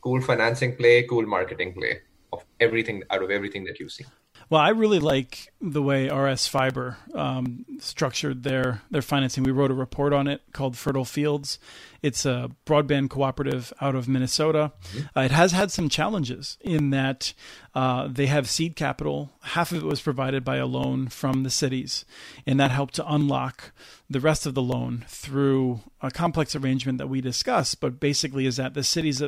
cool 0.00 0.22
financing 0.22 0.76
play, 0.76 1.02
cool 1.02 1.26
marketing 1.26 1.74
play 1.74 1.98
of 2.32 2.42
everything 2.58 3.02
out 3.10 3.22
of 3.22 3.30
everything 3.30 3.64
that 3.64 3.78
you've 3.78 3.92
seen. 3.92 4.06
Well, 4.48 4.60
I 4.60 4.68
really 4.68 5.00
like 5.00 5.52
the 5.60 5.82
way 5.82 6.08
RS 6.08 6.46
Fiber 6.46 6.98
um, 7.14 7.64
structured 7.80 8.44
their 8.44 8.82
their 8.92 9.02
financing. 9.02 9.42
We 9.42 9.50
wrote 9.50 9.72
a 9.72 9.74
report 9.74 10.12
on 10.12 10.28
it 10.28 10.42
called 10.52 10.76
Fertile 10.76 11.04
Fields. 11.04 11.58
It's 12.00 12.24
a 12.24 12.52
broadband 12.64 13.10
cooperative 13.10 13.72
out 13.80 13.96
of 13.96 14.06
Minnesota. 14.06 14.70
Mm-hmm. 14.92 15.18
Uh, 15.18 15.22
it 15.22 15.30
has 15.32 15.50
had 15.50 15.72
some 15.72 15.88
challenges 15.88 16.58
in 16.60 16.90
that 16.90 17.32
uh, 17.74 18.06
they 18.06 18.26
have 18.26 18.48
seed 18.48 18.76
capital. 18.76 19.32
Half 19.42 19.72
of 19.72 19.78
it 19.78 19.86
was 19.86 20.00
provided 20.00 20.44
by 20.44 20.58
a 20.58 20.66
loan 20.66 21.08
from 21.08 21.42
the 21.42 21.50
cities, 21.50 22.04
and 22.46 22.60
that 22.60 22.70
helped 22.70 22.94
to 22.94 23.12
unlock 23.12 23.72
the 24.08 24.20
rest 24.20 24.46
of 24.46 24.54
the 24.54 24.62
loan 24.62 25.04
through 25.08 25.80
a 26.00 26.12
complex 26.12 26.54
arrangement 26.54 26.98
that 26.98 27.08
we 27.08 27.20
discussed. 27.20 27.80
But 27.80 27.98
basically, 27.98 28.46
is 28.46 28.56
that 28.56 28.74
the 28.74 28.84
cities 28.84 29.20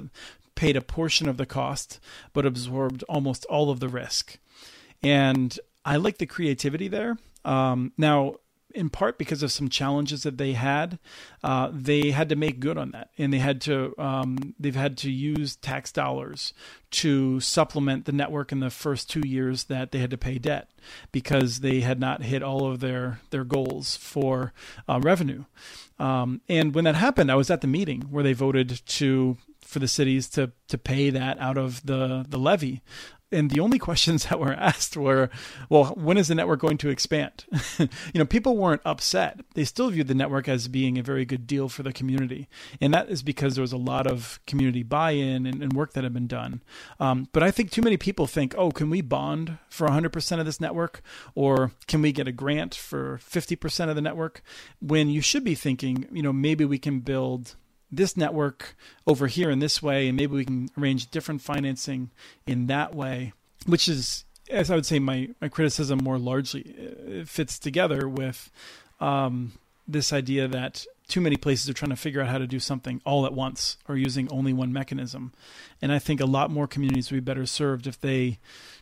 paid 0.55 0.77
a 0.77 0.81
portion 0.81 1.29
of 1.29 1.39
the 1.39 1.47
cost 1.47 1.99
but 2.33 2.47
absorbed 2.47 3.03
almost 3.05 3.45
all 3.47 3.71
of 3.71 3.81
the 3.81 3.89
risk 3.89 4.39
and 5.03 5.59
I 5.85 5.97
like 5.97 6.19
the 6.19 6.27
creativity 6.27 6.89
there. 6.89 7.17
Um, 7.45 7.93
now, 7.97 8.37
in 8.75 8.91
part 8.91 9.19
because 9.19 9.43
of 9.43 9.51
some 9.51 9.69
challenges 9.69 10.23
that 10.25 10.37
they 10.37 10.53
had, 10.53 10.99
uh, 11.43 11.71
they 11.73 12.11
had 12.11 12.29
to 12.29 12.37
make 12.37 12.61
good 12.61 12.77
on 12.77 12.91
that, 12.91 13.11
and 13.17 13.33
they 13.33 13.39
had 13.39 13.61
to 13.63 13.95
um, 13.99 14.55
they've 14.59 14.75
had 14.75 14.99
to 14.99 15.11
use 15.11 15.57
tax 15.57 15.91
dollars 15.91 16.53
to 16.91 17.41
supplement 17.41 18.05
the 18.05 18.13
network 18.13 18.53
in 18.53 18.61
the 18.61 18.71
first 18.71 19.11
two 19.11 19.27
years 19.27 19.65
that 19.65 19.91
they 19.91 19.99
had 19.99 20.11
to 20.11 20.19
pay 20.19 20.39
debt 20.39 20.71
because 21.13 21.61
they 21.61 21.81
had 21.81 21.99
not 21.99 22.23
hit 22.23 22.43
all 22.43 22.71
of 22.71 22.81
their 22.81 23.21
their 23.31 23.45
goals 23.45 23.97
for 23.97 24.53
uh, 24.89 25.01
revenue. 25.03 25.45
Um, 25.99 26.43
and 26.49 26.75
when 26.75 26.85
that 26.85 26.95
happened, 26.95 27.33
I 27.33 27.37
was 27.37 27.51
at 27.51 27.63
the 27.63 27.67
meeting 27.67 28.03
where 28.03 28.23
they 28.23 28.35
voted 28.35 28.83
to 28.87 29.39
for 29.61 29.79
the 29.79 29.89
cities 29.89 30.29
to 30.31 30.53
to 30.69 30.79
pay 30.79 31.11
that 31.11 31.39
out 31.39 31.59
of 31.59 31.85
the 31.85 32.25
the 32.29 32.39
levy 32.39 32.83
and 33.31 33.51
the 33.51 33.61
only 33.61 33.79
questions 33.79 34.25
that 34.29 34.41
were 34.41 34.55
asked 34.55 34.97
were, 34.97 35.31
well, 35.69 35.87
when 35.97 36.17
is 36.17 36.29
the 36.29 36.35
network 36.35 36.61
going 36.61 36.79
to 36.79 36.89
expand? 36.89 37.45
you 37.79 37.89
know, 38.15 38.25
people 38.25 38.57
weren't 38.57 38.83
upset. 38.85 39.41
They 39.55 39.65
still 39.65 39.91
viewed 39.91 40.09
the 40.09 40.15
network 40.15 40.49
as 40.49 40.69
being 40.69 40.99
a 40.99 41.03
very 41.03 41.25
good 41.25 41.47
deal 41.47 41.69
for 41.69 41.83
the 41.83 41.93
community. 41.93 42.49
And 42.81 42.93
that 42.95 43.09
is 43.09 43.23
because 43.23 43.55
there 43.55 43.63
was 43.63 43.73
a 43.73 43.79
lot 43.79 44.07
of 44.07 44.41
community 44.47 44.83
buy 44.83 45.13
in 45.13 45.47
and, 45.47 45.63
and, 45.63 45.73
work 45.73 45.93
that 45.93 46.03
had 46.03 46.15
been 46.15 46.27
done. 46.27 46.63
Um, 46.99 47.29
but 47.33 47.43
I 47.43 47.51
think 47.51 47.71
too 47.71 47.83
many 47.83 47.97
people 47.97 48.27
think, 48.27 48.55
oh, 48.57 48.71
can 48.71 48.91
we 48.91 49.01
bond 49.01 49.59
for 49.69 49.87
100% 49.87 50.41
of 50.41 50.47
this 50.47 50.61
network? 50.61 51.03
Or 51.35 51.73
can 51.87 52.03
we 52.03 52.11
get 52.11 52.27
a 52.27 52.33
grant 52.33 52.75
for 52.75 53.21
50% 53.23 53.89
of 53.89 53.95
the 53.95 54.03
network? 54.03 54.43
When 54.81 55.09
you 55.09 55.21
should 55.21 55.45
be 55.45 55.55
thinking, 55.55 56.07
you 56.11 56.23
know, 56.23 56.33
maybe 56.33 56.65
we 56.65 56.79
can 56.79 57.01
build 57.01 57.55
this 57.91 58.17
network 58.17 58.77
over 59.07 59.27
here 59.27 59.51
in 59.51 59.59
this 59.59 59.83
way, 59.83 60.09
and 60.09 60.17
maybe 60.17 60.35
we 60.35 60.45
can 60.45 60.69
arrange 60.79 61.11
different 61.11 61.41
financing 61.41 62.11
in 62.47 62.67
that 62.67 62.95
way, 62.95 63.33
which 63.67 63.89
is, 63.89 64.25
as 64.51 64.71
I 64.71 64.75
would 64.75 64.87
say, 64.87 64.99
my, 64.99 65.31
my 65.41 65.49
criticism 65.49 66.01
more 66.03 66.19
largely 66.19 66.75
uh, 67.21 67.25
fits 67.25 67.59
together 67.59 68.09
with 68.09 68.51
um, 69.01 69.53
this 69.87 70.13
idea 70.13 70.47
that 70.49 70.85
too 71.09 71.21
many 71.23 71.37
places 71.37 71.69
are 71.71 71.75
trying 71.75 71.91
to 71.91 71.97
figure 71.97 72.21
out 72.21 72.29
how 72.29 72.39
to 72.39 72.47
do 72.47 72.61
something 72.61 73.01
all 73.05 73.25
at 73.25 73.33
once 73.33 73.79
or 73.89 73.97
using 73.97 74.31
only 74.31 74.53
one 74.53 74.73
mechanism. 74.73 75.33
And 75.81 75.91
I 75.91 75.99
think 75.99 76.21
a 76.21 76.27
lot 76.27 76.51
more 76.51 76.67
communities 76.67 77.11
would 77.11 77.17
be 77.17 77.31
better 77.31 77.47
served 77.47 77.87
if 77.87 77.99
they 77.99 78.39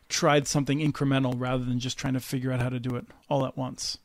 tried 0.08 0.48
something 0.48 0.80
incremental 0.80 1.34
rather 1.36 1.64
than 1.64 1.78
just 1.78 1.96
trying 1.96 2.14
to 2.14 2.20
figure 2.20 2.50
out 2.50 2.60
how 2.60 2.68
to 2.68 2.80
do 2.80 2.96
it 2.96 3.06
all 3.28 3.46
at 3.46 3.56
once. 3.56 3.98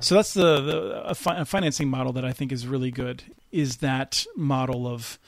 So 0.00 0.14
that's 0.14 0.34
the, 0.34 0.60
the 0.60 1.02
a, 1.04 1.14
fi- 1.14 1.36
a 1.36 1.44
financing 1.44 1.88
model 1.88 2.12
that 2.14 2.24
I 2.24 2.32
think 2.32 2.52
is 2.52 2.66
really 2.66 2.90
good. 2.90 3.24
Is 3.52 3.78
that 3.78 4.26
model 4.36 4.86
of 4.86 5.18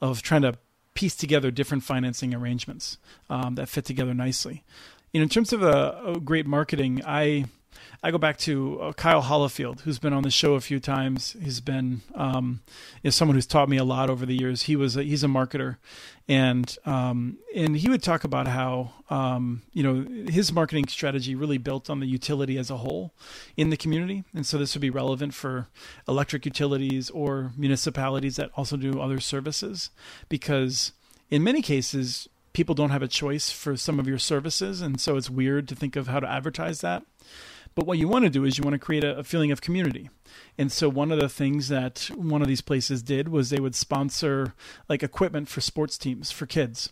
of 0.00 0.22
trying 0.22 0.42
to 0.42 0.58
piece 0.94 1.16
together 1.16 1.50
different 1.50 1.82
financing 1.82 2.34
arrangements 2.34 2.98
um, 3.28 3.56
that 3.56 3.68
fit 3.68 3.84
together 3.84 4.14
nicely. 4.14 4.62
You 5.12 5.20
know, 5.20 5.24
in 5.24 5.28
terms 5.28 5.52
of 5.52 5.62
a, 5.62 6.00
a 6.06 6.20
great 6.20 6.46
marketing, 6.46 7.02
I 7.04 7.46
I 8.02 8.10
go 8.10 8.18
back 8.18 8.36
to 8.38 8.80
uh, 8.80 8.92
Kyle 8.92 9.22
Hollifield, 9.22 9.80
who's 9.80 9.98
been 9.98 10.12
on 10.12 10.22
the 10.22 10.30
show 10.30 10.54
a 10.54 10.60
few 10.60 10.80
times. 10.80 11.36
He's 11.42 11.60
been 11.60 12.02
um, 12.14 12.60
is 13.02 13.14
someone 13.14 13.34
who's 13.34 13.46
taught 13.46 13.68
me 13.68 13.76
a 13.76 13.84
lot 13.84 14.10
over 14.10 14.26
the 14.26 14.36
years. 14.36 14.62
He 14.62 14.76
was 14.76 14.96
a, 14.96 15.02
he's 15.02 15.24
a 15.24 15.28
marketer, 15.28 15.76
and 16.28 16.76
um, 16.84 17.38
and 17.54 17.76
he 17.76 17.88
would 17.88 18.02
talk 18.02 18.24
about 18.24 18.46
how 18.46 18.92
um, 19.10 19.62
you 19.72 19.82
know 19.82 20.30
his 20.30 20.52
marketing 20.52 20.88
strategy 20.88 21.34
really 21.34 21.58
built 21.58 21.88
on 21.88 22.00
the 22.00 22.06
utility 22.06 22.58
as 22.58 22.70
a 22.70 22.78
whole 22.78 23.14
in 23.56 23.70
the 23.70 23.76
community, 23.76 24.24
and 24.34 24.46
so 24.46 24.58
this 24.58 24.74
would 24.74 24.82
be 24.82 24.90
relevant 24.90 25.34
for 25.34 25.68
electric 26.06 26.44
utilities 26.44 27.10
or 27.10 27.52
municipalities 27.56 28.36
that 28.36 28.50
also 28.56 28.76
do 28.76 29.00
other 29.00 29.20
services, 29.20 29.90
because 30.28 30.92
in 31.30 31.42
many 31.42 31.62
cases 31.62 32.28
people 32.52 32.74
don't 32.74 32.90
have 32.90 33.02
a 33.02 33.08
choice 33.08 33.50
for 33.50 33.76
some 33.76 33.98
of 33.98 34.06
your 34.06 34.18
services, 34.18 34.80
and 34.80 35.00
so 35.00 35.16
it's 35.16 35.28
weird 35.28 35.68
to 35.68 35.74
think 35.74 35.96
of 35.96 36.06
how 36.08 36.20
to 36.20 36.30
advertise 36.30 36.80
that. 36.80 37.02
But 37.74 37.86
what 37.86 37.98
you 37.98 38.08
want 38.08 38.24
to 38.24 38.30
do 38.30 38.44
is 38.44 38.56
you 38.56 38.64
want 38.64 38.74
to 38.74 38.78
create 38.78 39.04
a, 39.04 39.18
a, 39.18 39.24
feeling 39.24 39.50
of 39.50 39.60
community. 39.60 40.10
And 40.56 40.70
so 40.70 40.88
one 40.88 41.10
of 41.10 41.18
the 41.18 41.28
things 41.28 41.68
that 41.68 42.10
one 42.14 42.42
of 42.42 42.48
these 42.48 42.60
places 42.60 43.02
did 43.02 43.28
was 43.28 43.50
they 43.50 43.60
would 43.60 43.74
sponsor 43.74 44.54
like 44.88 45.02
equipment 45.02 45.48
for 45.48 45.60
sports 45.60 45.98
teams 45.98 46.30
for 46.30 46.46
kids. 46.46 46.90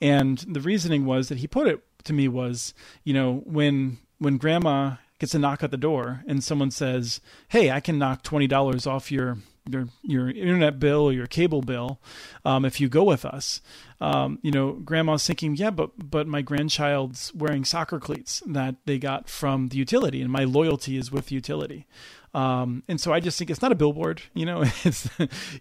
And 0.00 0.38
the 0.38 0.60
reasoning 0.60 1.06
was 1.06 1.28
that 1.28 1.38
he 1.38 1.46
put 1.46 1.66
it 1.66 1.82
to 2.04 2.12
me 2.12 2.28
was, 2.28 2.74
you 3.04 3.14
know, 3.14 3.42
when 3.44 3.98
when 4.18 4.36
grandma 4.36 4.96
gets 5.18 5.34
a 5.34 5.38
knock 5.38 5.62
at 5.62 5.70
the 5.70 5.76
door 5.76 6.22
and 6.26 6.42
someone 6.42 6.70
says, 6.70 7.20
"Hey, 7.48 7.70
I 7.70 7.80
can 7.80 7.98
knock 7.98 8.22
$20 8.22 8.86
off 8.86 9.12
your 9.12 9.38
your 9.72 9.88
your 10.02 10.30
internet 10.30 10.78
bill 10.78 11.02
or 11.02 11.12
your 11.12 11.26
cable 11.26 11.62
bill 11.62 12.00
um, 12.44 12.64
if 12.64 12.80
you 12.80 12.88
go 12.88 13.04
with 13.04 13.24
us. 13.24 13.60
Um, 14.00 14.38
you 14.42 14.50
know, 14.50 14.72
grandma's 14.72 15.26
thinking, 15.26 15.56
yeah, 15.56 15.70
but 15.70 15.90
but 15.98 16.26
my 16.26 16.42
grandchild's 16.42 17.34
wearing 17.34 17.64
soccer 17.64 18.00
cleats 18.00 18.42
that 18.46 18.76
they 18.86 18.98
got 18.98 19.28
from 19.28 19.68
the 19.68 19.76
utility, 19.76 20.22
and 20.22 20.30
my 20.30 20.44
loyalty 20.44 20.96
is 20.96 21.12
with 21.12 21.26
the 21.26 21.34
utility. 21.34 21.86
Um, 22.32 22.84
and 22.86 23.00
so 23.00 23.12
I 23.12 23.18
just 23.20 23.38
think 23.38 23.50
it's 23.50 23.62
not 23.62 23.72
a 23.72 23.76
billboard, 23.76 24.22
you 24.34 24.46
know, 24.46 24.62
it's, 24.84 25.08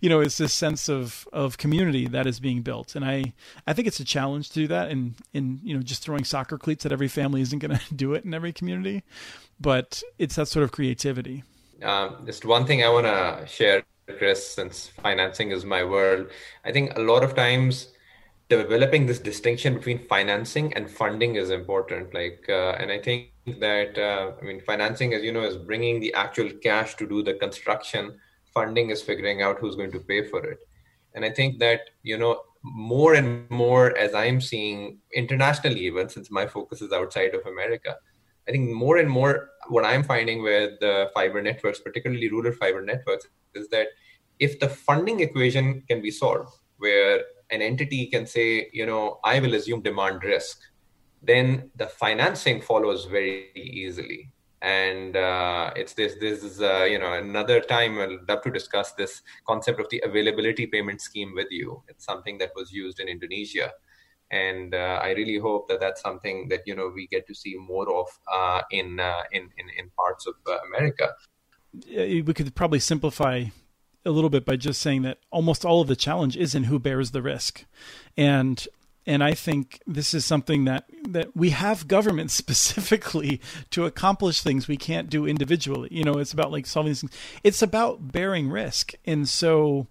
you 0.02 0.10
know, 0.10 0.20
it's 0.20 0.38
this 0.38 0.54
sense 0.54 0.88
of, 0.88 1.28
of 1.34 1.58
community 1.58 2.08
that 2.08 2.28
is 2.28 2.40
being 2.40 2.62
built. 2.62 2.96
And 2.96 3.04
I, 3.04 3.34
I 3.66 3.74
think 3.74 3.88
it's 3.88 4.00
a 4.00 4.06
challenge 4.06 4.50
to 4.50 4.56
do 4.56 4.68
that. 4.68 4.90
And, 4.90 5.16
in, 5.34 5.60
you 5.64 5.76
know, 5.76 5.82
just 5.82 6.04
throwing 6.04 6.24
soccer 6.24 6.58
cleats 6.58 6.86
at 6.86 6.92
every 6.92 7.08
family 7.08 7.42
isn't 7.42 7.60
going 7.60 7.78
to 7.88 7.94
do 7.94 8.14
it 8.14 8.24
in 8.24 8.34
every 8.34 8.54
community, 8.54 9.04
but 9.60 10.04
it's 10.18 10.36
that 10.36 10.48
sort 10.48 10.64
of 10.64 10.72
creativity. 10.72 11.44
Um, 11.84 12.24
just 12.26 12.46
one 12.46 12.66
thing 12.66 12.84
I 12.84 12.90
want 12.90 13.06
to 13.06 13.48
share, 13.48 13.84
Chris, 14.18 14.48
since 14.48 14.88
financing 14.88 15.52
is 15.52 15.66
my 15.66 15.84
world. 15.84 16.28
I 16.66 16.72
think 16.72 16.98
a 16.98 17.02
lot 17.02 17.24
of 17.24 17.36
times 17.36 17.90
developing 18.50 19.06
this 19.06 19.20
distinction 19.20 19.76
between 19.76 20.08
financing 20.08 20.74
and 20.74 20.90
funding 20.90 21.36
is 21.36 21.52
important. 21.52 22.14
Like, 22.14 22.44
uh, 22.50 22.72
and 22.80 22.92
I 22.92 23.00
think 23.00 23.30
that 23.60 23.98
uh, 23.98 24.32
I 24.42 24.44
mean, 24.44 24.62
financing, 24.62 25.14
as 25.14 25.24
you 25.24 25.32
know, 25.32 25.44
is 25.44 25.58
bringing 25.58 26.00
the 26.00 26.14
actual 26.14 26.50
cash 26.64 26.96
to 26.96 27.08
do 27.08 27.24
the 27.24 27.36
construction. 27.36 28.20
Funding 28.54 28.90
is 28.90 29.02
figuring 29.02 29.42
out 29.42 29.60
who's 29.60 29.76
going 29.76 29.92
to 29.92 30.00
pay 30.00 30.28
for 30.28 30.44
it. 30.44 30.60
And 31.14 31.24
I 31.24 31.30
think 31.30 31.60
that 31.60 31.82
you 32.04 32.18
know 32.18 32.42
more 32.64 33.14
and 33.14 33.50
more 33.50 33.98
as 33.98 34.14
I'm 34.14 34.42
seeing 34.42 35.00
internationally, 35.14 35.82
even 35.82 36.10
since 36.10 36.30
my 36.30 36.46
focus 36.46 36.82
is 36.82 36.92
outside 36.92 37.34
of 37.36 37.46
America, 37.46 37.96
I 38.50 38.52
think 38.52 38.72
more 38.72 38.98
and 38.98 39.08
more 39.08 39.52
what 39.68 39.86
I'm 39.86 40.04
finding 40.04 40.42
with 40.42 40.80
the 40.80 41.12
fiber 41.14 41.40
networks, 41.40 41.80
particularly 41.80 42.30
rural 42.30 42.52
fiber 42.54 42.82
networks, 42.82 43.28
is 43.54 43.68
that 43.70 43.90
if 44.40 44.60
the 44.60 44.68
funding 44.68 45.20
equation 45.20 45.84
can 45.88 46.02
be 46.02 46.10
solved, 46.10 46.50
where 46.78 47.22
an 47.52 47.62
entity 47.62 48.08
can 48.08 48.26
say, 48.26 48.68
you 48.74 48.88
know, 48.88 49.20
I 49.24 49.40
will 49.40 49.54
assume 49.54 49.84
demand 49.84 50.24
risk, 50.24 50.58
then 51.22 51.70
the 51.76 51.86
financing 51.86 52.60
follows 52.60 53.06
very 53.06 53.52
easily. 53.56 54.32
And 54.64 55.16
uh, 55.16 55.72
it's 55.76 55.94
this, 55.94 56.16
this 56.20 56.44
is, 56.44 56.60
uh, 56.60 56.88
you 56.90 56.98
know, 56.98 57.14
another 57.14 57.62
time 57.62 58.00
I'd 58.00 58.28
love 58.28 58.42
to 58.44 58.52
discuss 58.52 58.94
this 58.94 59.22
concept 59.48 59.80
of 59.80 59.90
the 59.90 60.02
availability 60.04 60.66
payment 60.66 61.02
scheme 61.02 61.34
with 61.36 61.48
you. 61.52 61.84
It's 61.88 62.04
something 62.04 62.40
that 62.40 62.52
was 62.56 62.72
used 62.72 63.00
in 63.00 63.08
Indonesia. 63.08 63.72
And 64.32 64.76
uh, 64.76 65.00
I 65.02 65.12
really 65.12 65.40
hope 65.40 65.68
that 65.70 65.80
that's 65.80 66.02
something 66.02 66.50
that, 66.50 66.62
you 66.66 66.76
know, 66.76 66.92
we 66.94 67.08
get 67.08 67.26
to 67.28 67.34
see 67.34 67.56
more 67.56 67.92
of 67.92 68.08
uh, 68.32 68.62
in, 68.72 69.00
uh, 69.00 69.24
in, 69.32 69.50
in, 69.58 69.70
in 69.78 69.90
parts 69.98 70.28
of 70.28 70.36
uh, 70.48 70.58
America. 70.68 71.16
We 71.88 72.34
could 72.34 72.54
probably 72.56 72.80
simplify 72.80 73.46
a 74.06 74.12
little 74.12 74.30
bit 74.30 74.46
by 74.46 74.56
just 74.56 74.82
saying 74.82 75.02
that 75.04 75.20
almost 75.32 75.66
all 75.66 75.82
of 75.82 75.88
the 75.88 75.96
challenge 75.96 76.38
is 76.38 76.56
in 76.56 76.66
who 76.66 76.80
bears 76.80 77.12
the 77.12 77.22
risk. 77.22 77.66
And 78.16 78.66
and 79.10 79.24
I 79.24 79.34
think 79.34 79.82
this 79.88 80.14
is 80.14 80.24
something 80.24 80.66
that 80.66 80.86
that 81.10 81.36
we 81.36 81.50
have 81.50 81.88
government 81.88 82.30
specifically 82.44 83.42
to 83.72 83.86
accomplish 83.86 84.42
things 84.42 84.68
we 84.68 84.78
can't 84.78 85.10
do 85.10 85.26
individually. 85.26 85.90
You 85.92 86.04
know, 86.04 86.20
it's 86.20 86.32
about 86.32 86.52
like 86.52 86.68
solving 86.68 86.92
these 86.92 87.02
things. 87.02 87.18
It's 87.44 87.64
about 87.64 88.12
bearing 88.12 88.50
risk, 88.52 88.94
and 89.06 89.28
so 89.28 89.88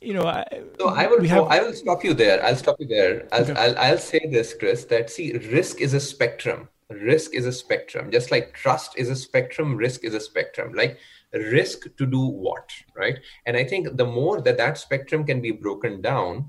you 0.00 0.14
know. 0.14 0.22
I, 0.22 0.44
so 0.78 0.88
I 0.88 1.08
will. 1.08 1.24
Have... 1.24 1.48
I 1.48 1.60
will 1.60 1.74
stop 1.74 2.04
you 2.04 2.14
there. 2.14 2.42
I'll 2.44 2.56
stop 2.56 2.76
you 2.78 2.86
there. 2.86 3.26
I'll, 3.32 3.42
okay. 3.42 3.52
I'll 3.52 3.76
I'll 3.78 3.98
say 3.98 4.20
this, 4.30 4.54
Chris. 4.54 4.84
That 4.84 5.10
see, 5.10 5.32
risk 5.32 5.80
is 5.80 5.92
a 5.92 6.00
spectrum. 6.00 6.68
Risk 6.88 7.34
is 7.34 7.46
a 7.46 7.52
spectrum. 7.52 8.12
Just 8.12 8.30
like 8.30 8.54
trust 8.54 8.96
is 8.96 9.10
a 9.10 9.16
spectrum, 9.16 9.76
risk 9.76 10.04
is 10.04 10.14
a 10.14 10.20
spectrum. 10.20 10.72
Like 10.74 10.98
risk 11.32 11.96
to 11.96 12.06
do 12.06 12.26
what, 12.26 12.70
right? 12.94 13.18
And 13.44 13.56
I 13.56 13.64
think 13.64 13.96
the 13.96 14.04
more 14.04 14.40
that 14.42 14.58
that 14.58 14.78
spectrum 14.78 15.24
can 15.24 15.40
be 15.40 15.50
broken 15.50 16.00
down 16.00 16.46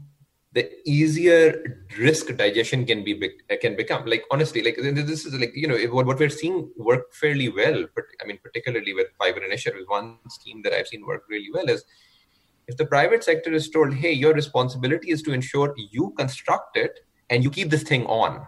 the 0.53 0.69
easier 0.85 1.81
risk 1.97 2.27
digestion 2.37 2.85
can 2.85 3.03
be 3.03 3.31
can 3.61 3.75
become. 3.75 4.05
Like 4.05 4.23
honestly 4.31 4.61
like 4.61 4.77
this 4.77 5.25
is 5.25 5.33
like 5.33 5.51
you 5.55 5.67
know 5.67 5.77
what, 5.91 6.05
what 6.05 6.19
we're 6.19 6.29
seeing 6.29 6.71
work 6.77 7.13
fairly 7.13 7.49
well 7.49 7.85
but 7.95 8.05
i 8.21 8.25
mean 8.25 8.39
particularly 8.43 8.93
with 8.93 9.07
fiber 9.17 9.43
initiative 9.43 9.83
one 9.87 10.17
scheme 10.29 10.61
that 10.63 10.73
i've 10.73 10.87
seen 10.87 11.05
work 11.05 11.23
really 11.29 11.49
well 11.53 11.67
is 11.69 11.83
if 12.67 12.77
the 12.77 12.85
private 12.85 13.23
sector 13.23 13.51
is 13.51 13.69
told 13.69 13.93
hey 13.93 14.11
your 14.11 14.33
responsibility 14.33 15.09
is 15.11 15.21
to 15.21 15.33
ensure 15.33 15.75
you 15.91 16.13
construct 16.17 16.77
it 16.77 16.99
and 17.29 17.43
you 17.43 17.49
keep 17.49 17.69
this 17.69 17.83
thing 17.83 18.05
on 18.05 18.45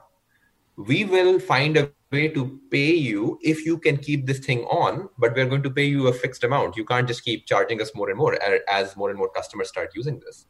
we 0.78 1.06
will 1.06 1.39
find 1.39 1.78
a 1.78 1.89
way 2.12 2.28
to 2.28 2.60
pay 2.70 2.94
you 2.94 3.39
if 3.41 3.65
you 3.65 3.78
can 3.78 3.98
keep 3.98 4.26
this 4.26 4.39
thing 4.39 4.63
on 4.65 5.10
but 5.18 5.34
we're 5.36 5.46
going 5.46 5.63
to 5.63 5.70
pay 5.70 5.86
you 5.86 6.08
a 6.08 6.13
fixed 6.13 6.44
amount. 6.44 6.76
You 6.76 6.86
can't 6.86 7.08
just 7.08 7.24
keep 7.24 7.46
charging 7.46 7.82
us 7.82 7.91
more 7.96 8.10
and 8.10 8.18
more 8.18 8.38
as 8.70 8.96
more 8.98 9.10
and 9.10 9.18
more 9.18 9.30
customers 9.30 9.70
start 9.70 9.91
using 9.96 10.20
this. 10.20 10.46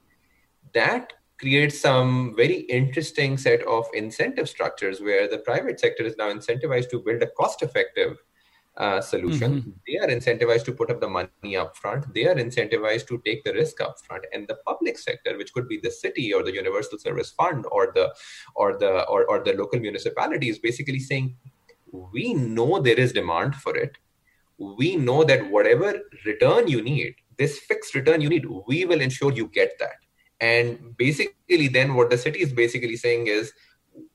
That 0.73 1.13
creates 1.39 1.79
some 1.79 2.33
very 2.35 2.61
interesting 2.61 3.37
set 3.37 3.61
of 3.63 3.85
incentive 3.93 4.47
structures 4.47 5.01
where 5.01 5.27
the 5.27 5.39
private 5.39 5.79
sector 5.79 6.03
is 6.03 6.15
now 6.17 6.31
incentivized 6.31 6.89
to 6.89 6.99
build 6.99 7.21
a 7.21 7.27
cost 7.27 7.61
effective 7.61 8.17
uh, 8.77 9.01
solution. 9.01 9.61
Mm-hmm. 9.61 9.71
They 9.87 9.97
are 9.97 10.07
incentivized 10.07 10.65
to 10.65 10.73
put 10.73 10.89
up 10.89 10.99
the 10.99 11.07
money 11.07 11.55
up 11.55 11.77
front. 11.77 12.13
They 12.13 12.25
are 12.27 12.35
incentivized 12.35 13.07
to 13.07 13.21
take 13.25 13.43
the 13.43 13.53
risk 13.53 13.81
up 13.81 13.95
front. 14.05 14.25
And 14.33 14.47
the 14.47 14.57
public 14.65 14.97
sector, 14.97 15.37
which 15.37 15.53
could 15.53 15.67
be 15.67 15.79
the 15.81 15.91
city 15.91 16.33
or 16.33 16.43
the 16.43 16.53
universal 16.53 16.99
service 16.99 17.31
fund 17.31 17.65
or 17.71 17.91
the 17.95 18.13
or 18.55 18.77
the 18.77 19.05
or, 19.07 19.25
or 19.25 19.43
the 19.43 19.53
local 19.53 19.79
municipality, 19.79 20.49
is 20.49 20.59
basically 20.59 20.99
saying, 20.99 21.35
we 21.91 22.33
know 22.33 22.79
there 22.81 22.99
is 22.99 23.13
demand 23.13 23.55
for 23.55 23.75
it. 23.75 23.97
We 24.57 24.95
know 24.95 25.23
that 25.25 25.49
whatever 25.49 26.01
return 26.25 26.67
you 26.67 26.81
need, 26.81 27.15
this 27.37 27.59
fixed 27.59 27.93
return 27.93 28.21
you 28.21 28.29
need, 28.29 28.45
we 28.67 28.85
will 28.85 29.01
ensure 29.01 29.33
you 29.33 29.47
get 29.47 29.73
that 29.79 29.95
and 30.41 30.95
basically 30.97 31.67
then 31.67 31.93
what 31.93 32.09
the 32.09 32.17
city 32.17 32.39
is 32.39 32.51
basically 32.51 32.95
saying 32.95 33.27
is 33.27 33.53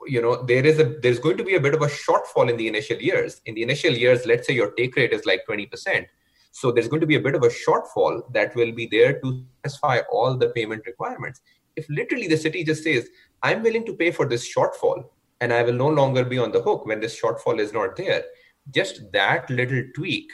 you 0.07 0.21
know 0.21 0.43
there 0.43 0.65
is 0.65 0.79
a 0.79 0.85
there's 1.03 1.19
going 1.19 1.37
to 1.37 1.45
be 1.45 1.55
a 1.55 1.61
bit 1.61 1.75
of 1.75 1.83
a 1.83 1.87
shortfall 1.87 2.51
in 2.51 2.57
the 2.57 2.69
initial 2.69 2.99
years. 2.99 3.41
In 3.47 3.55
the 3.55 3.63
initial 3.63 3.93
years 3.93 4.27
let's 4.27 4.47
say 4.47 4.55
your 4.55 4.73
take 4.73 4.97
rate 4.97 5.13
is 5.13 5.25
like 5.25 5.43
20% 5.49 6.07
so 6.53 6.73
there's 6.73 6.89
going 6.89 7.01
to 7.01 7.07
be 7.07 7.15
a 7.15 7.21
bit 7.21 7.35
of 7.35 7.43
a 7.43 7.49
shortfall 7.49 8.33
that 8.33 8.55
will 8.57 8.73
be 8.73 8.87
there 8.87 9.21
to 9.21 9.45
satisfy 9.65 10.01
all 10.11 10.37
the 10.37 10.49
payment 10.51 10.85
requirements. 10.85 11.41
If 11.77 11.89
literally 11.89 12.27
the 12.27 12.37
city 12.37 12.65
just 12.65 12.83
says 12.83 13.09
i'm 13.43 13.63
willing 13.63 13.87
to 13.87 13.95
pay 13.95 14.11
for 14.11 14.27
this 14.27 14.53
shortfall 14.55 15.05
and 15.41 15.53
i 15.53 15.63
will 15.63 15.73
no 15.73 15.89
longer 15.89 16.25
be 16.25 16.39
on 16.39 16.53
the 16.53 16.61
hook 16.61 16.85
when 16.85 17.01
this 17.01 17.19
shortfall 17.19 17.59
is 17.59 17.73
not 17.73 17.97
there 17.97 18.25
just 18.71 19.11
that 19.13 19.49
little 19.49 19.83
tweak 19.95 20.31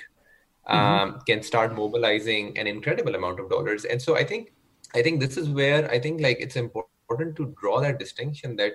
mm-hmm. 0.68 0.76
um, 0.76 1.20
can 1.26 1.42
start 1.42 1.74
mobilizing 1.74 2.56
an 2.58 2.66
incredible 2.66 3.14
amount 3.14 3.38
of 3.38 3.48
dollars. 3.50 3.84
And 3.84 4.00
so 4.00 4.16
i 4.16 4.24
think 4.24 4.52
I 4.96 5.02
think 5.02 5.20
this 5.20 5.36
is 5.36 5.50
where 5.50 5.90
I 5.90 5.98
think 5.98 6.22
like 6.22 6.38
it's 6.40 6.56
important 6.56 7.36
to 7.36 7.54
draw 7.60 7.80
that 7.80 7.98
distinction 7.98 8.56
that, 8.56 8.72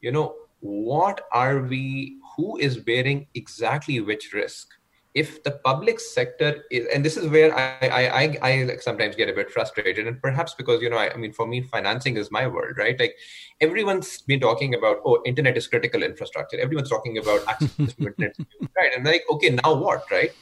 you 0.00 0.12
know, 0.12 0.36
what 0.60 1.26
are 1.32 1.58
we, 1.60 2.18
who 2.36 2.56
is 2.58 2.76
bearing 2.76 3.26
exactly 3.34 4.00
which 4.00 4.32
risk? 4.32 4.68
If 5.14 5.42
the 5.42 5.52
public 5.64 5.98
sector 5.98 6.64
is, 6.70 6.86
and 6.94 7.02
this 7.02 7.16
is 7.16 7.28
where 7.30 7.56
I, 7.56 7.88
I, 7.88 8.06
I, 8.06 8.38
I 8.42 8.62
like 8.64 8.82
sometimes 8.82 9.16
get 9.16 9.30
a 9.30 9.32
bit 9.32 9.50
frustrated, 9.50 10.06
and 10.06 10.20
perhaps 10.20 10.52
because 10.52 10.82
you 10.82 10.90
know, 10.90 10.98
I, 10.98 11.10
I 11.10 11.16
mean, 11.16 11.32
for 11.32 11.46
me, 11.46 11.62
financing 11.62 12.18
is 12.18 12.30
my 12.30 12.46
world, 12.46 12.76
right? 12.76 13.00
Like 13.00 13.16
everyone's 13.62 14.20
been 14.20 14.40
talking 14.40 14.74
about, 14.74 14.98
oh, 15.06 15.22
internet 15.24 15.56
is 15.56 15.66
critical 15.66 16.02
infrastructure. 16.02 16.60
Everyone's 16.60 16.90
talking 16.90 17.16
about 17.16 17.40
access 17.48 17.94
to 17.94 18.06
internet, 18.06 18.36
right? 18.76 18.92
And 18.94 19.06
like, 19.06 19.24
okay, 19.30 19.58
now 19.64 19.74
what, 19.74 20.04
right? 20.10 20.32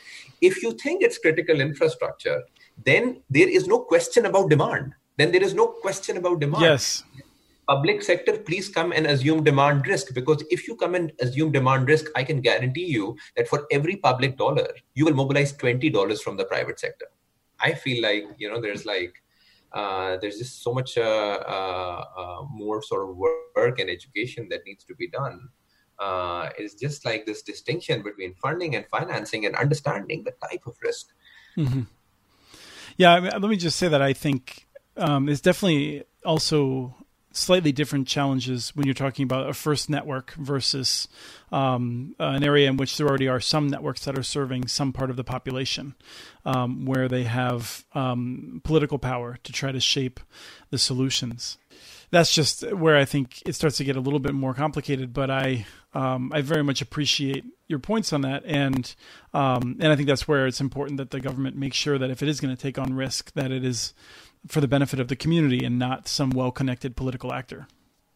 If 0.40 0.60
you 0.60 0.72
think 0.72 1.04
it's 1.04 1.18
critical 1.18 1.60
infrastructure, 1.60 2.42
then 2.84 3.22
there 3.30 3.48
is 3.48 3.68
no 3.68 3.78
question 3.78 4.26
about 4.26 4.50
demand 4.50 4.94
then 5.16 5.32
there 5.32 5.42
is 5.42 5.54
no 5.54 5.66
question 5.66 6.16
about 6.16 6.40
demand. 6.40 6.62
Yes. 6.62 7.04
Public 7.68 8.02
sector, 8.02 8.36
please 8.38 8.68
come 8.68 8.92
and 8.92 9.06
assume 9.06 9.42
demand 9.42 9.86
risk 9.86 10.12
because 10.12 10.44
if 10.50 10.68
you 10.68 10.76
come 10.76 10.94
and 10.94 11.12
assume 11.20 11.50
demand 11.50 11.88
risk, 11.88 12.06
I 12.14 12.22
can 12.22 12.42
guarantee 12.42 12.84
you 12.84 13.16
that 13.36 13.48
for 13.48 13.66
every 13.70 13.96
public 13.96 14.36
dollar, 14.36 14.68
you 14.94 15.06
will 15.06 15.14
mobilize 15.14 15.54
$20 15.54 16.20
from 16.20 16.36
the 16.36 16.44
private 16.44 16.78
sector. 16.78 17.06
I 17.60 17.72
feel 17.72 18.02
like, 18.02 18.24
you 18.36 18.50
know, 18.50 18.60
there's 18.60 18.84
like, 18.84 19.14
uh, 19.72 20.18
there's 20.20 20.38
just 20.38 20.62
so 20.62 20.72
much 20.72 20.98
uh, 20.98 21.00
uh, 21.00 22.04
uh 22.16 22.42
more 22.48 22.80
sort 22.82 23.08
of 23.08 23.16
work 23.16 23.78
and 23.78 23.90
education 23.90 24.46
that 24.50 24.60
needs 24.66 24.84
to 24.84 24.94
be 24.94 25.08
done. 25.08 25.48
Uh, 25.98 26.50
it's 26.58 26.74
just 26.74 27.04
like 27.04 27.24
this 27.24 27.42
distinction 27.42 28.02
between 28.02 28.34
funding 28.34 28.76
and 28.76 28.84
financing 28.88 29.46
and 29.46 29.56
understanding 29.56 30.22
the 30.24 30.32
type 30.48 30.66
of 30.66 30.76
risk. 30.82 31.06
Mm-hmm. 31.56 31.82
Yeah, 32.96 33.14
I 33.14 33.20
mean, 33.20 33.30
let 33.30 33.42
me 33.42 33.56
just 33.56 33.78
say 33.78 33.88
that 33.88 34.02
I 34.02 34.12
think 34.12 34.63
um, 34.96 35.28
is 35.28 35.40
definitely 35.40 36.04
also 36.24 36.94
slightly 37.36 37.72
different 37.72 38.06
challenges 38.06 38.74
when 38.76 38.86
you're 38.86 38.94
talking 38.94 39.24
about 39.24 39.48
a 39.48 39.52
first 39.54 39.90
network 39.90 40.32
versus 40.34 41.08
um, 41.50 42.14
an 42.18 42.44
area 42.44 42.68
in 42.68 42.76
which 42.76 42.96
there 42.96 43.08
already 43.08 43.28
are 43.28 43.40
some 43.40 43.66
networks 43.66 44.04
that 44.04 44.16
are 44.16 44.22
serving 44.22 44.68
some 44.68 44.92
part 44.92 45.10
of 45.10 45.16
the 45.16 45.24
population, 45.24 45.94
um, 46.44 46.86
where 46.86 47.08
they 47.08 47.24
have 47.24 47.84
um, 47.94 48.60
political 48.64 48.98
power 48.98 49.38
to 49.42 49.52
try 49.52 49.72
to 49.72 49.80
shape 49.80 50.20
the 50.70 50.78
solutions. 50.78 51.58
That's 52.10 52.32
just 52.32 52.72
where 52.72 52.96
I 52.96 53.04
think 53.04 53.42
it 53.44 53.54
starts 53.54 53.78
to 53.78 53.84
get 53.84 53.96
a 53.96 54.00
little 54.00 54.20
bit 54.20 54.34
more 54.34 54.54
complicated. 54.54 55.12
But 55.12 55.30
I, 55.30 55.66
um, 55.94 56.30
I 56.32 56.42
very 56.42 56.62
much 56.62 56.80
appreciate 56.80 57.44
your 57.66 57.80
points 57.80 58.12
on 58.12 58.20
that, 58.20 58.44
and 58.44 58.94
um, 59.32 59.76
and 59.80 59.88
I 59.88 59.96
think 59.96 60.06
that's 60.06 60.28
where 60.28 60.46
it's 60.46 60.60
important 60.60 60.98
that 60.98 61.10
the 61.10 61.18
government 61.18 61.56
makes 61.56 61.76
sure 61.76 61.98
that 61.98 62.10
if 62.10 62.22
it 62.22 62.28
is 62.28 62.40
going 62.40 62.54
to 62.54 62.62
take 62.62 62.78
on 62.78 62.94
risk, 62.94 63.32
that 63.32 63.50
it 63.50 63.64
is 63.64 63.94
for 64.46 64.60
the 64.60 64.68
benefit 64.68 65.00
of 65.00 65.08
the 65.08 65.16
community 65.16 65.64
and 65.64 65.78
not 65.78 66.08
some 66.08 66.30
well-connected 66.30 66.96
political 66.96 67.32
actor. 67.32 67.66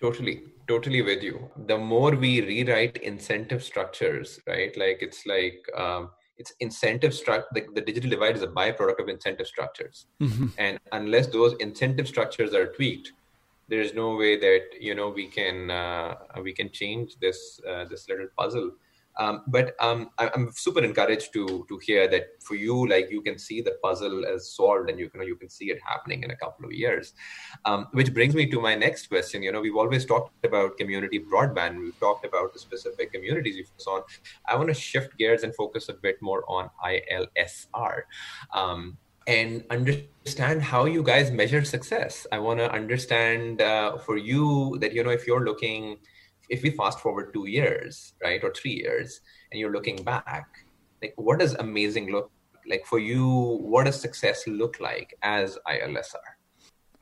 Totally, 0.01 0.43
totally 0.69 1.03
with 1.03 1.23
you. 1.23 1.51
The 1.67 1.77
more 1.79 2.13
we 2.15 2.41
rewrite 2.41 2.99
incentive 2.99 3.65
structures, 3.65 4.39
right? 4.47 4.77
Like 4.77 4.99
it's 5.01 5.27
like 5.27 5.67
um, 5.77 6.11
it's 6.37 6.53
incentive 6.61 7.15
structure. 7.15 7.49
The, 7.53 7.67
the, 7.75 7.81
digital 7.81 8.11
divide 8.11 8.37
is 8.37 8.43
a 8.43 8.47
byproduct 8.47 9.01
of 9.01 9.09
incentive 9.09 9.49
structures, 9.49 10.07
mm-hmm. 10.21 10.47
and 10.57 10.79
unless 10.93 11.27
those 11.27 11.55
incentive 11.59 12.07
structures 12.07 12.55
are 12.55 12.67
tweaked, 12.67 13.13
there 13.69 13.81
is 13.81 13.93
no 13.93 14.15
way 14.15 14.39
that 14.39 14.67
you 14.81 14.95
know 14.95 15.09
we 15.09 15.27
can 15.27 15.71
uh, 15.71 16.15
we 16.43 16.53
can 16.53 16.71
change 16.71 17.17
this 17.21 17.61
uh, 17.69 17.85
this 17.87 18.09
little 18.09 18.29
puzzle 18.39 18.71
um, 19.19 19.43
but 19.49 19.75
um, 19.81 20.11
I, 20.19 20.31
am 20.35 20.51
super 20.55 20.83
encouraged 20.83 21.33
to 21.33 21.67
to 21.69 21.79
hear 21.79 22.07
that 22.09 22.41
for 22.41 22.55
you, 22.55 22.87
like 22.89 23.11
you 23.11 23.21
can 23.21 23.39
see 23.39 23.61
the 23.61 23.77
puzzle 23.83 24.25
as 24.25 24.53
solved, 24.53 24.89
and 24.91 24.99
you 24.99 25.11
can 25.11 25.23
you 25.23 25.35
can 25.35 25.51
see 25.51 25.71
it 25.71 25.79
happening 25.85 26.23
in 26.23 26.31
a 26.31 26.37
couple 26.37 26.65
of 26.65 26.73
years. 26.73 27.15
Um, 27.65 27.89
which 27.93 28.15
brings 28.15 28.35
me 28.35 28.47
to 28.51 28.61
my 28.61 28.77
next 28.77 29.09
question. 29.09 29.43
You 29.43 29.51
know, 29.51 29.61
we've 29.61 29.77
always 29.77 30.05
talked 30.05 30.45
about 30.45 30.79
community 30.79 31.19
broadband. 31.19 31.81
We've 31.81 31.99
talked 31.99 32.25
about 32.25 32.53
the 32.53 32.61
specific 32.61 33.13
communities 33.13 33.57
you 33.57 33.65
focus 33.65 33.87
on. 33.89 34.03
I 34.47 34.57
want 34.57 34.69
to 34.69 34.75
shift 34.75 35.19
gears 35.19 35.43
and 35.43 35.55
focus 35.55 35.89
a 35.89 35.95
bit 35.95 36.23
more 36.23 36.45
on 36.49 36.71
ILSR. 36.85 38.03
Um, 38.55 38.99
and 39.27 39.63
understand 39.69 40.63
how 40.63 40.87
you 40.87 41.03
guys 41.03 41.31
measure 41.31 41.63
success. 41.63 42.27
I 42.33 42.39
want 42.39 42.61
to 42.61 42.73
understand 42.73 43.61
uh, 43.61 43.99
for 43.99 44.17
you 44.17 44.79
that 44.81 44.95
you 44.95 45.05
know 45.05 45.11
if 45.11 45.27
you're 45.27 45.45
looking 45.45 45.99
if 46.49 46.63
we 46.63 46.71
fast 46.71 47.01
forward 47.01 47.33
two 47.33 47.47
years, 47.47 48.15
right, 48.23 48.43
or 48.43 48.53
three 48.53 48.73
years, 48.73 49.21
and 49.51 49.61
you're 49.61 49.73
looking 49.73 50.03
back, 50.03 50.49
like 51.03 51.15
what 51.17 51.39
does 51.39 51.55
amazing 51.55 52.11
look 52.11 52.31
like 52.69 52.85
for 52.87 52.99
you? 52.99 53.27
What 53.61 53.85
does 53.85 54.01
success 54.01 54.47
look 54.47 54.81
like 54.81 55.17
as 55.23 55.59
ILSR? 55.67 56.39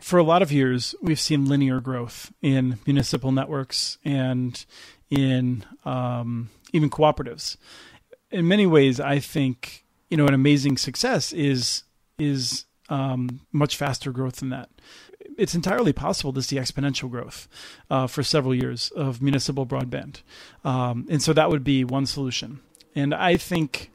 for 0.00 0.18
a 0.18 0.22
lot 0.22 0.42
of 0.42 0.52
years, 0.52 0.94
we've 1.00 1.20
seen 1.20 1.46
linear 1.46 1.80
growth 1.80 2.32
in 2.42 2.78
municipal 2.86 3.32
networks 3.32 3.98
and 4.04 4.64
in 5.10 5.64
um, 5.84 6.50
even 6.72 6.90
cooperatives. 6.90 7.56
In 8.30 8.46
many 8.46 8.66
ways, 8.66 9.00
I 9.00 9.18
think 9.18 9.84
you 10.10 10.16
know 10.16 10.26
an 10.26 10.34
amazing 10.34 10.76
success 10.76 11.32
is 11.32 11.84
is 12.18 12.66
um, 12.88 13.40
much 13.52 13.76
faster 13.76 14.12
growth 14.12 14.36
than 14.36 14.50
that. 14.50 14.68
It's 15.36 15.54
entirely 15.54 15.92
possible 15.92 16.32
to 16.32 16.42
see 16.42 16.56
exponential 16.56 17.10
growth 17.10 17.48
uh, 17.90 18.06
for 18.06 18.22
several 18.22 18.54
years 18.54 18.90
of 18.96 19.20
municipal 19.20 19.66
broadband, 19.66 20.22
um, 20.64 21.06
and 21.10 21.22
so 21.22 21.32
that 21.32 21.50
would 21.50 21.64
be 21.64 21.84
one 21.84 22.06
solution. 22.06 22.60
And 22.94 23.14
I 23.14 23.36
think 23.36 23.90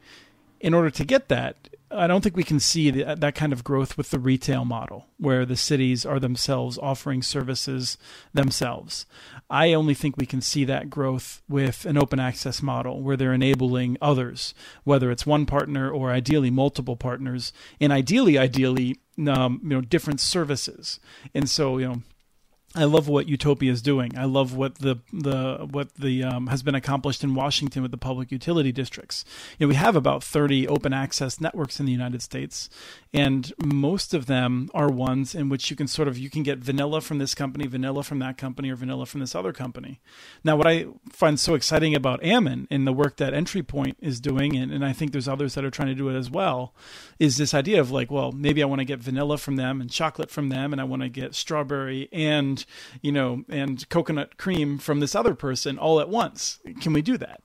in 0.59 0.73
order 0.73 0.91
to 0.91 1.03
get 1.03 1.27
that, 1.29 1.69
I 1.93 2.07
don't 2.07 2.21
think 2.21 2.37
we 2.37 2.43
can 2.43 2.59
see 2.59 2.89
the, 2.89 3.15
that 3.15 3.35
kind 3.35 3.51
of 3.51 3.63
growth 3.63 3.97
with 3.97 4.11
the 4.11 4.19
retail 4.19 4.65
model, 4.65 5.07
where 5.17 5.45
the 5.45 5.55
cities 5.55 6.05
are 6.05 6.19
themselves 6.19 6.77
offering 6.77 7.21
services 7.21 7.97
themselves. 8.33 9.05
I 9.49 9.73
only 9.73 9.93
think 9.93 10.15
we 10.15 10.25
can 10.25 10.41
see 10.41 10.63
that 10.65 10.89
growth 10.89 11.41
with 11.49 11.85
an 11.85 11.97
open 11.97 12.19
access 12.19 12.61
model, 12.61 13.01
where 13.01 13.17
they're 13.17 13.33
enabling 13.33 13.97
others, 14.01 14.53
whether 14.83 15.11
it's 15.11 15.25
one 15.25 15.45
partner 15.45 15.91
or 15.91 16.11
ideally 16.11 16.49
multiple 16.49 16.95
partners, 16.95 17.51
and 17.79 17.91
ideally, 17.91 18.37
ideally, 18.37 18.97
um, 19.27 19.59
you 19.63 19.69
know, 19.69 19.81
different 19.81 20.21
services. 20.21 20.99
And 21.33 21.49
so, 21.49 21.77
you 21.77 21.87
know, 21.87 22.01
I 22.73 22.85
love 22.85 23.09
what 23.09 23.27
Utopia 23.27 23.69
is 23.69 23.81
doing. 23.81 24.17
I 24.17 24.23
love 24.23 24.55
what 24.55 24.75
the 24.75 24.99
the 25.11 25.67
what 25.69 25.93
the 25.95 26.23
um, 26.23 26.47
has 26.47 26.63
been 26.63 26.75
accomplished 26.75 27.21
in 27.21 27.35
Washington 27.35 27.81
with 27.81 27.91
the 27.91 27.97
public 27.97 28.31
utility 28.31 28.71
districts. 28.71 29.25
You 29.59 29.65
know, 29.65 29.69
we 29.69 29.75
have 29.75 29.97
about 29.97 30.23
30 30.23 30.69
open 30.69 30.93
access 30.93 31.41
networks 31.41 31.81
in 31.81 31.85
the 31.85 31.91
United 31.91 32.21
States, 32.21 32.69
and 33.13 33.51
most 33.61 34.13
of 34.13 34.25
them 34.27 34.69
are 34.73 34.89
ones 34.89 35.35
in 35.35 35.49
which 35.49 35.69
you 35.69 35.75
can 35.75 35.87
sort 35.87 36.07
of 36.07 36.17
you 36.17 36.29
can 36.29 36.43
get 36.43 36.59
vanilla 36.59 37.01
from 37.01 37.17
this 37.17 37.35
company, 37.35 37.67
vanilla 37.67 38.03
from 38.03 38.19
that 38.19 38.37
company, 38.37 38.69
or 38.69 38.77
vanilla 38.77 39.05
from 39.05 39.19
this 39.19 39.35
other 39.35 39.51
company. 39.51 39.99
Now, 40.45 40.55
what 40.55 40.67
I 40.67 40.85
find 41.11 41.37
so 41.37 41.55
exciting 41.55 41.93
about 41.93 42.23
Ammon 42.23 42.69
and 42.71 42.87
the 42.87 42.93
work 42.93 43.17
that 43.17 43.33
EntryPoint 43.33 43.95
is 43.99 44.21
doing, 44.21 44.55
and, 44.55 44.71
and 44.71 44.85
I 44.85 44.93
think 44.93 45.11
there's 45.11 45.27
others 45.27 45.55
that 45.55 45.65
are 45.65 45.71
trying 45.71 45.89
to 45.89 45.95
do 45.95 46.07
it 46.07 46.15
as 46.15 46.31
well, 46.31 46.73
is 47.19 47.35
this 47.35 47.53
idea 47.53 47.81
of 47.81 47.91
like, 47.91 48.09
well, 48.09 48.31
maybe 48.31 48.63
I 48.63 48.65
want 48.65 48.79
to 48.79 48.85
get 48.85 48.99
vanilla 48.99 49.37
from 49.37 49.57
them 49.57 49.81
and 49.81 49.91
chocolate 49.91 50.31
from 50.31 50.47
them, 50.47 50.71
and 50.71 50.79
I 50.79 50.85
want 50.85 51.01
to 51.01 51.09
get 51.09 51.35
strawberry 51.35 52.07
and 52.13 52.60
you 53.01 53.11
know 53.11 53.43
and 53.49 53.87
coconut 53.89 54.37
cream 54.37 54.77
from 54.77 54.99
this 54.99 55.15
other 55.15 55.35
person 55.35 55.77
all 55.77 55.99
at 55.99 56.09
once. 56.09 56.59
Can 56.81 56.93
we 56.93 57.01
do 57.01 57.17
that 57.17 57.41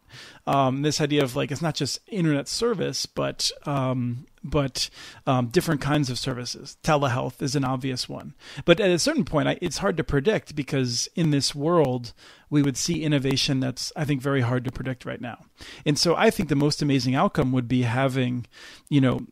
um, 0.46 0.82
this 0.82 1.00
idea 1.00 1.22
of 1.22 1.36
like 1.36 1.50
it's 1.50 1.62
not 1.62 1.74
just 1.74 2.00
internet 2.08 2.48
service 2.48 3.06
but 3.06 3.50
um, 3.64 4.26
but 4.50 4.88
um, 5.26 5.48
different 5.48 5.80
kinds 5.80 6.08
of 6.08 6.18
services. 6.18 6.76
Telehealth 6.82 7.42
is 7.42 7.56
an 7.56 7.64
obvious 7.64 8.08
one. 8.08 8.34
But 8.64 8.80
at 8.80 8.90
a 8.90 8.98
certain 8.98 9.24
point, 9.24 9.48
I, 9.48 9.58
it's 9.60 9.78
hard 9.78 9.96
to 9.96 10.04
predict 10.04 10.54
because 10.54 11.08
in 11.14 11.30
this 11.30 11.54
world, 11.54 12.12
we 12.48 12.62
would 12.62 12.76
see 12.76 13.02
innovation 13.02 13.58
that's, 13.58 13.92
I 13.96 14.04
think, 14.04 14.22
very 14.22 14.42
hard 14.42 14.64
to 14.64 14.72
predict 14.72 15.04
right 15.04 15.20
now. 15.20 15.44
And 15.84 15.98
so 15.98 16.14
I 16.14 16.30
think 16.30 16.48
the 16.48 16.54
most 16.54 16.80
amazing 16.80 17.16
outcome 17.16 17.50
would 17.52 17.66
be 17.66 17.82
having, 17.82 18.46
you 18.88 19.00
know, 19.00 19.26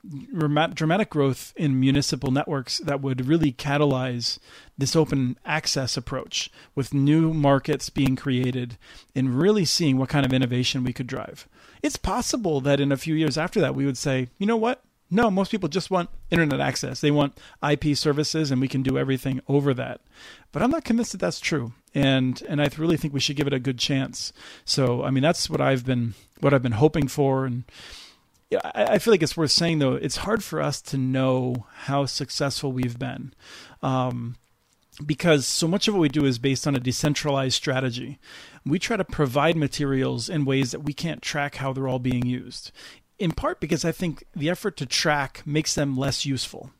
dramatic 0.74 1.10
growth 1.10 1.52
in 1.56 1.78
municipal 1.78 2.32
networks 2.32 2.78
that 2.78 3.00
would 3.00 3.26
really 3.26 3.52
catalyze 3.52 4.40
this 4.76 4.96
open 4.96 5.38
access 5.44 5.96
approach 5.96 6.50
with 6.74 6.92
new 6.92 7.32
markets 7.32 7.88
being 7.88 8.16
created 8.16 8.76
and 9.14 9.38
really 9.38 9.64
seeing 9.64 9.96
what 9.96 10.08
kind 10.08 10.26
of 10.26 10.32
innovation 10.32 10.82
we 10.82 10.92
could 10.92 11.03
drive. 11.06 11.48
It's 11.82 11.96
possible 11.96 12.60
that 12.62 12.80
in 12.80 12.92
a 12.92 12.96
few 12.96 13.14
years 13.14 13.38
after 13.38 13.60
that, 13.60 13.74
we 13.74 13.86
would 13.86 13.98
say, 13.98 14.28
you 14.38 14.46
know 14.46 14.56
what? 14.56 14.82
No, 15.10 15.30
most 15.30 15.50
people 15.50 15.68
just 15.68 15.90
want 15.90 16.10
internet 16.30 16.60
access. 16.60 17.00
They 17.00 17.10
want 17.10 17.38
IP 17.68 17.96
services, 17.96 18.50
and 18.50 18.60
we 18.60 18.68
can 18.68 18.82
do 18.82 18.98
everything 18.98 19.40
over 19.48 19.74
that. 19.74 20.00
But 20.50 20.62
I'm 20.62 20.70
not 20.70 20.84
convinced 20.84 21.12
that 21.12 21.20
that's 21.20 21.40
true, 21.40 21.72
and 21.94 22.42
and 22.48 22.60
I 22.60 22.68
really 22.78 22.96
think 22.96 23.12
we 23.12 23.20
should 23.20 23.36
give 23.36 23.46
it 23.46 23.52
a 23.52 23.60
good 23.60 23.78
chance. 23.78 24.32
So, 24.64 25.04
I 25.04 25.10
mean, 25.10 25.22
that's 25.22 25.48
what 25.50 25.60
I've 25.60 25.84
been 25.84 26.14
what 26.40 26.54
I've 26.54 26.62
been 26.62 26.72
hoping 26.72 27.06
for, 27.06 27.44
and 27.44 27.64
I, 28.52 28.84
I 28.94 28.98
feel 28.98 29.12
like 29.12 29.22
it's 29.22 29.36
worth 29.36 29.50
saying 29.50 29.78
though. 29.78 29.94
It's 29.94 30.18
hard 30.18 30.42
for 30.42 30.60
us 30.60 30.80
to 30.82 30.98
know 30.98 31.66
how 31.84 32.06
successful 32.06 32.72
we've 32.72 32.98
been. 32.98 33.34
Um, 33.82 34.36
because 35.04 35.46
so 35.46 35.66
much 35.66 35.88
of 35.88 35.94
what 35.94 36.00
we 36.00 36.08
do 36.08 36.24
is 36.24 36.38
based 36.38 36.66
on 36.66 36.76
a 36.76 36.80
decentralized 36.80 37.54
strategy. 37.54 38.18
We 38.66 38.78
try 38.78 38.96
to 38.96 39.04
provide 39.04 39.56
materials 39.56 40.28
in 40.28 40.44
ways 40.44 40.70
that 40.70 40.80
we 40.80 40.92
can't 40.94 41.20
track 41.20 41.56
how 41.56 41.72
they're 41.72 41.88
all 41.88 41.98
being 41.98 42.24
used 42.24 42.72
in 43.18 43.30
part 43.30 43.60
because 43.60 43.84
I 43.84 43.92
think 43.92 44.24
the 44.34 44.50
effort 44.50 44.76
to 44.78 44.86
track 44.86 45.42
makes 45.46 45.74
them 45.74 45.96
less 45.96 46.26
useful. 46.26 46.70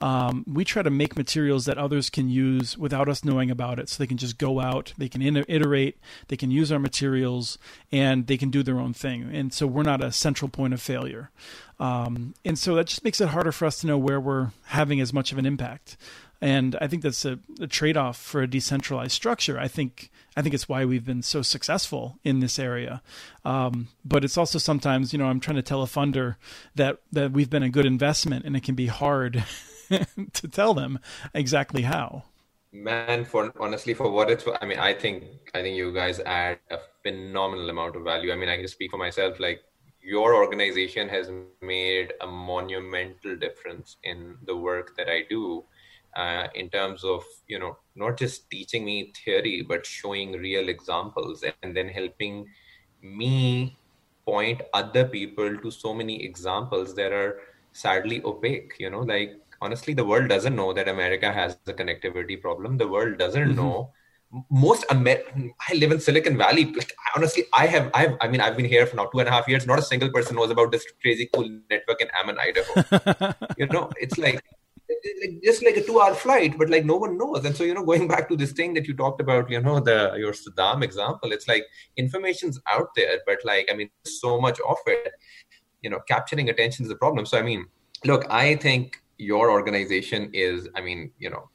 Um, 0.00 0.44
we 0.46 0.64
try 0.64 0.82
to 0.82 0.90
make 0.90 1.16
materials 1.16 1.64
that 1.64 1.78
others 1.78 2.10
can 2.10 2.28
use 2.28 2.76
without 2.76 3.08
us 3.08 3.24
knowing 3.24 3.50
about 3.50 3.78
it, 3.78 3.88
so 3.88 4.02
they 4.02 4.06
can 4.06 4.16
just 4.16 4.36
go 4.36 4.60
out, 4.60 4.92
they 4.98 5.08
can 5.08 5.22
iterate, 5.22 5.98
they 6.28 6.36
can 6.36 6.50
use 6.50 6.70
our 6.70 6.78
materials, 6.78 7.56
and 7.90 8.26
they 8.26 8.36
can 8.36 8.50
do 8.50 8.62
their 8.62 8.78
own 8.78 8.92
thing. 8.92 9.30
And 9.32 9.52
so 9.52 9.66
we're 9.66 9.82
not 9.82 10.02
a 10.02 10.12
central 10.12 10.48
point 10.48 10.74
of 10.74 10.82
failure. 10.82 11.30
Um, 11.78 12.34
and 12.44 12.58
so 12.58 12.74
that 12.74 12.86
just 12.86 13.04
makes 13.04 13.20
it 13.20 13.28
harder 13.28 13.52
for 13.52 13.66
us 13.66 13.80
to 13.80 13.86
know 13.86 13.98
where 13.98 14.20
we're 14.20 14.50
having 14.66 15.00
as 15.00 15.12
much 15.12 15.32
of 15.32 15.38
an 15.38 15.46
impact 15.46 15.96
and 16.40 16.76
I 16.80 16.86
think 16.86 17.02
that's 17.02 17.24
a, 17.24 17.38
a 17.60 17.66
trade 17.66 17.96
off 17.96 18.16
for 18.16 18.42
a 18.42 18.46
decentralized 18.46 19.12
structure. 19.12 19.58
I 19.58 19.68
think 19.68 20.10
I 20.36 20.42
think 20.42 20.54
it's 20.54 20.68
why 20.68 20.84
we've 20.84 21.04
been 21.04 21.22
so 21.22 21.40
successful 21.40 22.18
in 22.22 22.40
this 22.40 22.58
area. 22.58 23.02
Um, 23.44 23.88
but 24.04 24.22
it's 24.22 24.36
also 24.36 24.58
sometimes, 24.58 25.12
you 25.12 25.18
know, 25.18 25.26
I'm 25.26 25.40
trying 25.40 25.56
to 25.56 25.62
tell 25.62 25.82
a 25.82 25.86
funder 25.86 26.36
that 26.74 26.98
that 27.12 27.32
we've 27.32 27.48
been 27.48 27.62
a 27.62 27.70
good 27.70 27.86
investment, 27.86 28.44
and 28.44 28.54
it 28.54 28.62
can 28.62 28.74
be 28.74 28.86
hard 28.86 29.44
to 30.32 30.48
tell 30.48 30.74
them 30.74 30.98
exactly 31.32 31.82
how. 31.82 32.24
Man, 32.72 33.24
for 33.24 33.52
honestly, 33.58 33.94
for 33.94 34.10
what 34.10 34.30
it's, 34.30 34.44
I 34.60 34.66
mean, 34.66 34.78
I 34.78 34.92
think 34.92 35.24
I 35.54 35.62
think 35.62 35.76
you 35.76 35.92
guys 35.94 36.20
add 36.20 36.58
a 36.70 36.78
phenomenal 37.02 37.70
amount 37.70 37.96
of 37.96 38.02
value. 38.02 38.30
I 38.30 38.36
mean, 38.36 38.50
I 38.50 38.56
can 38.58 38.68
speak 38.68 38.90
for 38.90 38.98
myself. 38.98 39.40
Like 39.40 39.62
your 40.02 40.34
organization 40.34 41.08
has 41.08 41.30
made 41.62 42.12
a 42.20 42.26
monumental 42.26 43.36
difference 43.36 43.96
in 44.04 44.36
the 44.46 44.54
work 44.54 44.96
that 44.98 45.08
I 45.08 45.22
do 45.30 45.64
uh, 46.16 46.46
in 46.54 46.68
terms 46.70 47.04
of 47.04 47.24
you 47.46 47.58
know 47.58 47.76
not 47.94 48.18
just 48.18 48.50
teaching 48.50 48.84
me 48.84 49.12
theory 49.24 49.62
but 49.62 49.84
showing 49.84 50.32
real 50.32 50.68
examples 50.68 51.44
and 51.62 51.76
then 51.76 51.88
helping 51.88 52.46
me 53.02 53.76
point 54.24 54.62
other 54.74 55.04
people 55.04 55.56
to 55.58 55.70
so 55.70 55.94
many 55.94 56.22
examples 56.24 56.94
that 56.94 57.12
are 57.12 57.40
sadly 57.72 58.22
opaque 58.24 58.72
you 58.78 58.90
know 58.90 59.00
like 59.00 59.36
honestly 59.60 59.94
the 59.94 60.04
world 60.04 60.28
doesn't 60.28 60.56
know 60.56 60.72
that 60.72 60.88
america 60.88 61.32
has 61.32 61.58
a 61.66 61.72
connectivity 61.72 62.40
problem 62.40 62.76
the 62.76 62.88
world 62.88 63.18
doesn't 63.18 63.50
mm-hmm. 63.50 63.56
know 63.56 63.90
most 64.50 64.84
Amer- 64.90 65.22
I 65.68 65.74
live 65.74 65.92
in 65.92 66.00
Silicon 66.00 66.36
Valley. 66.36 66.64
Like 66.64 66.92
honestly, 67.14 67.44
I 67.54 67.66
have 67.66 67.90
I've 67.94 68.16
I 68.20 68.26
mean 68.28 68.40
I've 68.40 68.56
been 68.56 68.66
here 68.66 68.84
for 68.84 68.96
now 68.96 69.06
two 69.06 69.20
and 69.20 69.28
a 69.28 69.30
half 69.30 69.46
years. 69.48 69.66
Not 69.66 69.78
a 69.78 69.82
single 69.82 70.10
person 70.10 70.36
knows 70.36 70.50
about 70.50 70.72
this 70.72 70.84
crazy 71.00 71.30
cool 71.32 71.48
network 71.70 72.00
in 72.00 72.08
Ammon, 72.20 72.36
Idaho. 72.38 73.34
you 73.56 73.66
know, 73.66 73.88
it's 73.98 74.18
like 74.18 74.42
just 75.42 75.64
like 75.64 75.76
a 75.76 75.82
two 75.82 76.00
hour 76.00 76.14
flight 76.14 76.56
but 76.58 76.70
like 76.70 76.84
no 76.84 76.96
one 76.96 77.18
knows. 77.18 77.44
And 77.44 77.56
so 77.56 77.64
you 77.64 77.74
know 77.74 77.84
going 77.84 78.08
back 78.08 78.28
to 78.28 78.36
this 78.36 78.52
thing 78.52 78.74
that 78.74 78.86
you 78.86 78.94
talked 78.94 79.20
about 79.20 79.50
you 79.50 79.60
know 79.60 79.80
the 79.80 80.14
your 80.16 80.32
saddam 80.32 80.82
example 80.82 81.32
it's 81.32 81.48
like 81.48 81.64
information's 81.96 82.60
out 82.70 82.88
there 82.94 83.18
but 83.26 83.38
like 83.44 83.68
i 83.70 83.74
mean 83.74 83.90
so 84.04 84.40
much 84.40 84.58
of 84.60 84.76
it 84.86 85.12
you 85.82 85.90
know 85.90 86.00
capturing 86.08 86.48
attention 86.50 86.84
is 86.84 86.90
a 86.90 86.96
problem. 86.96 87.26
So 87.26 87.38
i 87.38 87.42
mean 87.42 87.66
look 88.04 88.24
i 88.30 88.56
think 88.56 89.02
your 89.18 89.50
organization 89.50 90.30
is 90.32 90.68
i 90.76 90.80
mean 90.80 91.10
you 91.18 91.30
know 91.30 91.48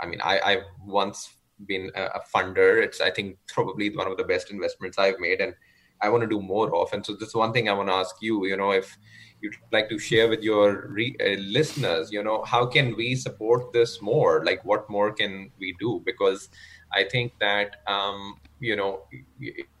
i 0.00 0.06
mean 0.06 0.20
i 0.22 0.40
i've 0.40 0.64
once 0.84 1.34
been 1.66 1.90
a 1.94 2.20
funder. 2.34 2.82
It's 2.82 3.00
i 3.00 3.10
think 3.10 3.38
probably 3.48 3.94
one 3.94 4.10
of 4.10 4.16
the 4.16 4.24
best 4.24 4.50
investments 4.50 4.98
i've 4.98 5.18
made 5.18 5.40
and 5.40 5.54
i 6.00 6.08
want 6.08 6.22
to 6.22 6.28
do 6.28 6.40
more 6.40 6.74
of. 6.74 6.92
And 6.92 7.04
so 7.04 7.14
this 7.14 7.34
one 7.34 7.52
thing 7.52 7.68
i 7.68 7.72
want 7.72 7.88
to 7.88 7.94
ask 7.94 8.16
you 8.20 8.46
you 8.46 8.56
know 8.56 8.72
if 8.72 8.96
you'd 9.42 9.56
like 9.72 9.88
to 9.90 9.98
share 9.98 10.28
with 10.28 10.42
your 10.42 10.88
re- 10.90 11.16
uh, 11.20 11.36
listeners 11.58 12.12
you 12.12 12.22
know 12.22 12.42
how 12.44 12.66
can 12.66 12.96
we 12.96 13.14
support 13.16 13.72
this 13.72 14.00
more? 14.02 14.44
Like 14.44 14.64
what 14.64 14.88
more 14.90 15.12
can 15.12 15.50
we 15.60 15.74
do? 15.80 16.02
Because 16.04 16.48
i 16.94 17.02
think 17.04 17.32
that 17.40 17.76
um, 17.88 18.36
you 18.60 18.76
know 18.76 19.00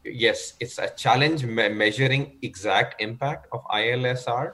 yes 0.04 0.54
it's 0.60 0.78
a 0.78 0.88
challenge 0.96 1.44
me- 1.44 1.68
measuring 1.68 2.38
exact 2.42 3.00
impact 3.00 3.46
of 3.52 3.60
ilsr 3.74 4.52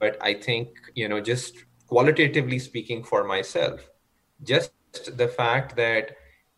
but 0.00 0.16
i 0.22 0.32
think 0.34 0.68
you 0.94 1.08
know 1.08 1.20
just 1.20 1.64
qualitatively 1.86 2.58
speaking 2.58 3.02
for 3.04 3.24
myself 3.24 3.90
just 4.42 4.76
the 5.16 5.28
fact 5.28 5.76
that 5.76 6.12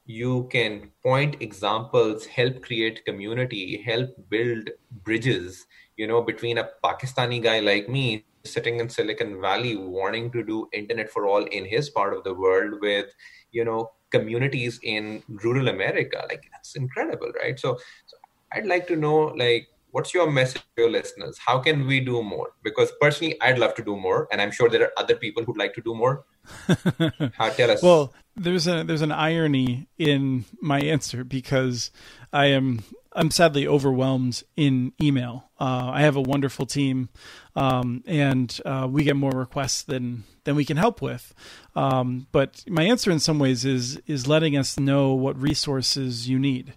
you 0.04 0.48
can 0.52 0.90
point 1.02 1.36
examples 1.40 2.26
help 2.26 2.60
create 2.62 3.04
community 3.04 3.82
help 3.86 4.10
build 4.28 4.70
bridges 5.04 5.66
you 5.96 6.06
know, 6.06 6.22
between 6.22 6.58
a 6.58 6.68
Pakistani 6.84 7.42
guy 7.42 7.60
like 7.60 7.88
me 7.88 8.24
sitting 8.44 8.80
in 8.80 8.88
Silicon 8.88 9.40
Valley 9.40 9.76
wanting 9.76 10.30
to 10.32 10.42
do 10.42 10.68
internet 10.72 11.10
for 11.10 11.26
all 11.26 11.44
in 11.44 11.64
his 11.64 11.90
part 11.90 12.14
of 12.14 12.24
the 12.24 12.34
world 12.34 12.80
with, 12.80 13.06
you 13.50 13.64
know, 13.64 13.90
communities 14.10 14.80
in 14.82 15.22
rural 15.28 15.68
America. 15.68 16.24
Like 16.28 16.44
that's 16.52 16.74
incredible, 16.74 17.32
right? 17.40 17.58
So, 17.58 17.78
so 18.06 18.16
I'd 18.52 18.66
like 18.66 18.86
to 18.88 18.96
know, 18.96 19.26
like, 19.36 19.68
what's 19.90 20.12
your 20.12 20.30
message 20.30 20.62
to 20.76 20.82
your 20.82 20.90
listeners? 20.90 21.38
How 21.38 21.58
can 21.58 21.86
we 21.86 22.00
do 22.00 22.22
more? 22.22 22.52
Because 22.62 22.92
personally, 23.00 23.40
I'd 23.40 23.58
love 23.58 23.74
to 23.76 23.84
do 23.84 23.96
more, 23.96 24.28
and 24.32 24.40
I'm 24.40 24.50
sure 24.50 24.68
there 24.68 24.82
are 24.82 24.92
other 24.96 25.16
people 25.16 25.44
who'd 25.44 25.56
like 25.56 25.74
to 25.74 25.82
do 25.82 25.94
more. 25.94 26.24
How, 27.34 27.50
tell 27.50 27.70
us. 27.70 27.82
Well, 27.82 28.12
there's 28.34 28.66
a 28.66 28.82
there's 28.82 29.02
an 29.02 29.12
irony 29.12 29.88
in 29.98 30.44
my 30.60 30.80
answer 30.80 31.24
because 31.24 31.90
I 32.32 32.46
am 32.46 32.82
I'm 33.14 33.30
sadly 33.30 33.66
overwhelmed 33.66 34.42
in 34.56 34.92
email. 35.02 35.50
Uh, 35.60 35.90
I 35.92 36.02
have 36.02 36.16
a 36.16 36.20
wonderful 36.20 36.66
team, 36.66 37.10
um, 37.54 38.02
and 38.06 38.58
uh, 38.64 38.88
we 38.90 39.04
get 39.04 39.16
more 39.16 39.32
requests 39.32 39.82
than 39.82 40.24
than 40.44 40.56
we 40.56 40.64
can 40.64 40.76
help 40.76 41.00
with. 41.02 41.34
Um, 41.76 42.26
but 42.32 42.64
my 42.68 42.82
answer, 42.84 43.10
in 43.10 43.20
some 43.20 43.38
ways, 43.38 43.64
is 43.64 44.00
is 44.06 44.26
letting 44.26 44.56
us 44.56 44.78
know 44.78 45.12
what 45.12 45.40
resources 45.40 46.28
you 46.28 46.38
need. 46.38 46.74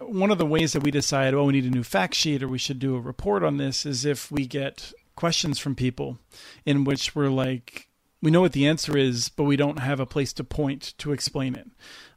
One 0.00 0.30
of 0.30 0.38
the 0.38 0.46
ways 0.46 0.72
that 0.72 0.82
we 0.82 0.90
decide, 0.90 1.34
oh, 1.34 1.44
we 1.44 1.52
need 1.52 1.64
a 1.64 1.70
new 1.70 1.84
fact 1.84 2.14
sheet 2.14 2.42
or 2.42 2.48
we 2.48 2.58
should 2.58 2.78
do 2.78 2.96
a 2.96 3.00
report 3.00 3.44
on 3.44 3.58
this, 3.58 3.86
is 3.86 4.04
if 4.04 4.32
we 4.32 4.46
get 4.46 4.92
questions 5.14 5.58
from 5.58 5.74
people 5.74 6.18
in 6.64 6.84
which 6.84 7.14
we're 7.14 7.28
like, 7.28 7.88
we 8.20 8.30
know 8.30 8.40
what 8.40 8.52
the 8.52 8.66
answer 8.66 8.96
is, 8.96 9.28
but 9.28 9.44
we 9.44 9.56
don't 9.56 9.78
have 9.78 10.00
a 10.00 10.06
place 10.06 10.32
to 10.32 10.44
point 10.44 10.94
to 10.98 11.12
explain 11.12 11.54
it. 11.54 11.68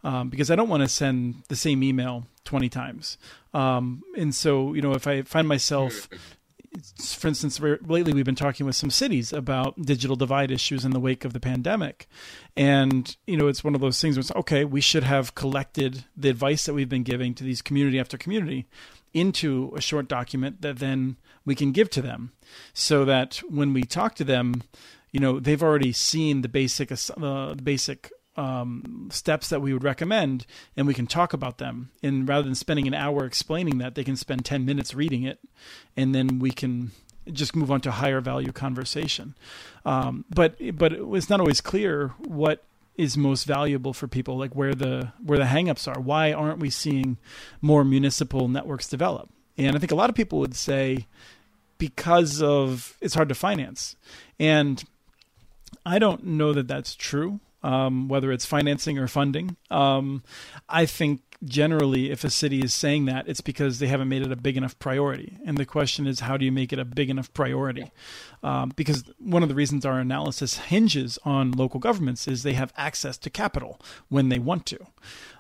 Um, 0.04 0.30
because 0.30 0.50
I 0.50 0.56
don't 0.56 0.70
want 0.70 0.84
to 0.84 0.90
send 0.90 1.44
the 1.50 1.56
same 1.56 1.84
email 1.84 2.28
20 2.46 2.70
times. 2.70 3.18
Um, 3.54 4.04
and 4.18 4.34
so, 4.34 4.74
you 4.74 4.82
know, 4.82 4.94
if 4.94 5.08
I 5.08 5.24
find 5.24 5.48
myself, 5.48 6.08
for 6.98 7.28
instance, 7.28 7.60
lately 7.60 8.14
we've 8.14 8.26
been 8.26 8.36
talking 8.36 8.66
with 8.66 8.76
some 8.76 8.90
cities 8.90 9.34
about 9.34 9.82
digital 9.82 10.16
divide 10.16 10.52
issues 10.52 10.86
in 10.86 10.92
the 10.92 11.00
wake 11.00 11.26
of 11.26 11.34
the 11.34 11.40
pandemic. 11.40 12.08
And, 12.56 13.16
you 13.28 13.38
know, 13.38 13.48
it's 13.48 13.64
one 13.64 13.76
of 13.76 13.82
those 13.82 14.00
things 14.00 14.16
where 14.16 14.22
it's 14.22 14.32
okay, 14.32 14.66
we 14.66 14.82
should 14.82 15.04
have 15.04 15.36
collected 15.36 16.06
the 16.16 16.30
advice 16.30 16.66
that 16.66 16.74
we've 16.74 16.90
been 16.90 17.04
giving 17.04 17.34
to 17.36 17.44
these 17.44 17.62
community 17.62 18.00
after 18.00 18.18
community 18.18 18.68
into 19.14 19.74
a 19.76 19.82
short 19.82 20.08
document 20.08 20.62
that 20.62 20.80
then 20.80 21.16
we 21.46 21.56
can 21.56 21.72
give 21.72 21.90
to 21.90 22.02
them 22.02 22.34
so 22.74 23.06
that 23.06 23.42
when 23.50 23.74
we 23.74 23.84
talk 23.84 24.16
to 24.16 24.24
them, 24.24 24.62
you 25.12 25.22
know 25.22 25.40
they've 25.40 25.64
already 25.64 25.94
seen 25.94 26.42
the 26.42 26.50
basic 26.50 26.92
uh, 27.16 27.54
basic 27.54 28.12
um, 28.38 29.10
steps 29.12 29.50
that 29.50 29.62
we 29.62 29.74
would 29.74 29.84
recommend, 29.84 30.46
and 30.76 30.88
we 30.88 30.94
can 30.94 31.08
talk 31.08 31.34
about 31.34 31.58
them. 31.58 31.90
And 32.04 32.28
rather 32.28 32.44
than 32.44 32.56
spending 32.56 32.88
an 32.88 32.94
hour 32.94 33.26
explaining 33.26 33.78
that, 33.80 33.96
they 33.96 34.04
can 34.04 34.16
spend 34.16 34.46
ten 34.46 34.66
minutes 34.66 34.94
reading 34.94 35.24
it, 35.24 35.40
and 35.96 36.14
then 36.14 36.40
we 36.40 36.52
can 36.52 36.92
just 37.32 37.56
move 37.56 37.72
on 37.72 37.82
to 37.82 37.92
higher 37.92 38.22
value 38.22 38.52
conversation. 38.52 39.36
Um, 39.86 40.26
but 40.30 40.56
but 40.78 40.94
it's 40.94 41.30
not 41.30 41.40
always 41.40 41.62
clear 41.62 42.14
what 42.20 42.64
is 42.98 43.18
most 43.18 43.46
valuable 43.46 43.94
for 43.94 44.08
people, 44.08 44.38
like 44.38 44.56
where 44.56 44.74
the 44.74 45.12
where 45.24 45.40
the 45.40 45.46
hangups 45.46 45.88
are. 45.88 46.00
Why 46.00 46.32
aren't 46.32 46.60
we 46.60 46.70
seeing 46.70 47.18
more 47.62 47.84
municipal 47.84 48.48
networks 48.48 48.88
develop? 48.88 49.30
And 49.58 49.76
I 49.76 49.80
think 49.80 49.92
a 49.92 49.96
lot 49.96 50.10
of 50.10 50.16
people 50.16 50.40
would 50.40 50.56
say 50.56 51.08
because 51.78 52.42
of 52.42 52.98
it's 53.02 53.16
hard 53.16 53.30
to 53.30 53.36
finance. 53.36 53.96
And 54.40 54.84
I 55.86 56.00
don't 56.00 56.24
know 56.26 56.54
that 56.54 56.68
that's 56.68 56.96
true, 56.96 57.40
um, 57.66 58.08
whether 58.08 58.32
it's 58.32 58.46
financing 58.46 59.00
or 59.00 59.08
funding. 59.08 59.58
Um, 59.72 60.22
I 60.70 60.86
think 60.86 61.22
generally, 61.44 62.12
if 62.12 62.24
a 62.24 62.30
city 62.30 62.60
is 62.60 62.76
saying 62.76 63.06
that, 63.06 63.28
it's 63.28 63.42
because 63.42 63.80
they 63.80 63.88
haven't 63.88 64.08
made 64.08 64.22
it 64.22 64.32
a 64.32 64.36
big 64.36 64.56
enough 64.56 64.78
priority. 64.78 65.40
And 65.44 65.58
the 65.58 65.66
question 65.66 66.06
is, 66.06 66.20
how 66.20 66.38
do 66.38 66.46
you 66.46 66.52
make 66.52 66.72
it 66.72 66.78
a 66.78 66.86
big 66.86 67.10
enough 67.10 67.34
priority? 67.34 67.92
Um, 68.44 68.72
because 68.76 69.04
one 69.18 69.42
of 69.42 69.50
the 69.50 69.56
reasons 69.56 69.84
our 69.84 70.00
analysis 70.00 70.60
hinges 70.60 71.18
on 71.26 71.54
local 71.54 71.80
governments 71.80 72.28
is 72.28 72.44
they 72.44 72.54
have 72.54 72.72
access 72.78 73.18
to 73.18 73.32
capital 73.32 73.82
when 74.10 74.30
they 74.30 74.38
want 74.38 74.68
to. 74.68 74.78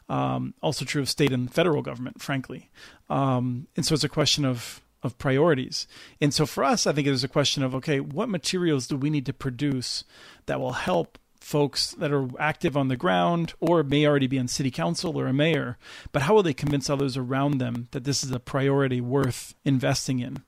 Um, 0.09 0.55
also 0.63 0.83
true 0.83 1.03
of 1.03 1.09
state 1.09 1.31
and 1.31 1.53
federal 1.53 1.83
government, 1.83 2.23
frankly. 2.23 2.71
Um, 3.07 3.67
and 3.75 3.85
so 3.85 3.93
it's 3.93 4.03
a 4.03 4.09
question 4.09 4.45
of 4.45 4.81
of 5.03 5.19
priorities. 5.19 5.85
And 6.19 6.33
so 6.33 6.47
for 6.47 6.63
us, 6.63 6.87
I 6.87 6.91
think 6.91 7.05
it 7.05 7.11
is 7.11 7.23
a 7.23 7.27
question 7.27 7.61
of 7.61 7.75
okay, 7.75 7.99
what 7.99 8.27
materials 8.27 8.87
do 8.87 8.97
we 8.97 9.11
need 9.11 9.27
to 9.27 9.33
produce 9.33 10.03
that 10.47 10.59
will 10.59 10.73
help 10.73 11.19
folks 11.45 11.91
that 11.91 12.11
are 12.11 12.27
active 12.39 12.75
on 12.75 12.87
the 12.87 12.97
ground 12.97 13.53
or 13.59 13.83
may 13.83 14.07
already 14.07 14.25
be 14.25 14.39
on 14.39 14.47
city 14.47 14.71
council 14.71 15.15
or 15.15 15.27
a 15.27 15.33
mayor, 15.33 15.77
but 16.11 16.23
how 16.23 16.33
will 16.33 16.41
they 16.41 16.55
convince 16.55 16.89
others 16.89 17.15
around 17.15 17.59
them 17.59 17.87
that 17.91 18.03
this 18.03 18.23
is 18.23 18.31
a 18.31 18.39
priority 18.39 18.99
worth 18.99 19.53
investing 19.63 20.17
in? 20.17 20.43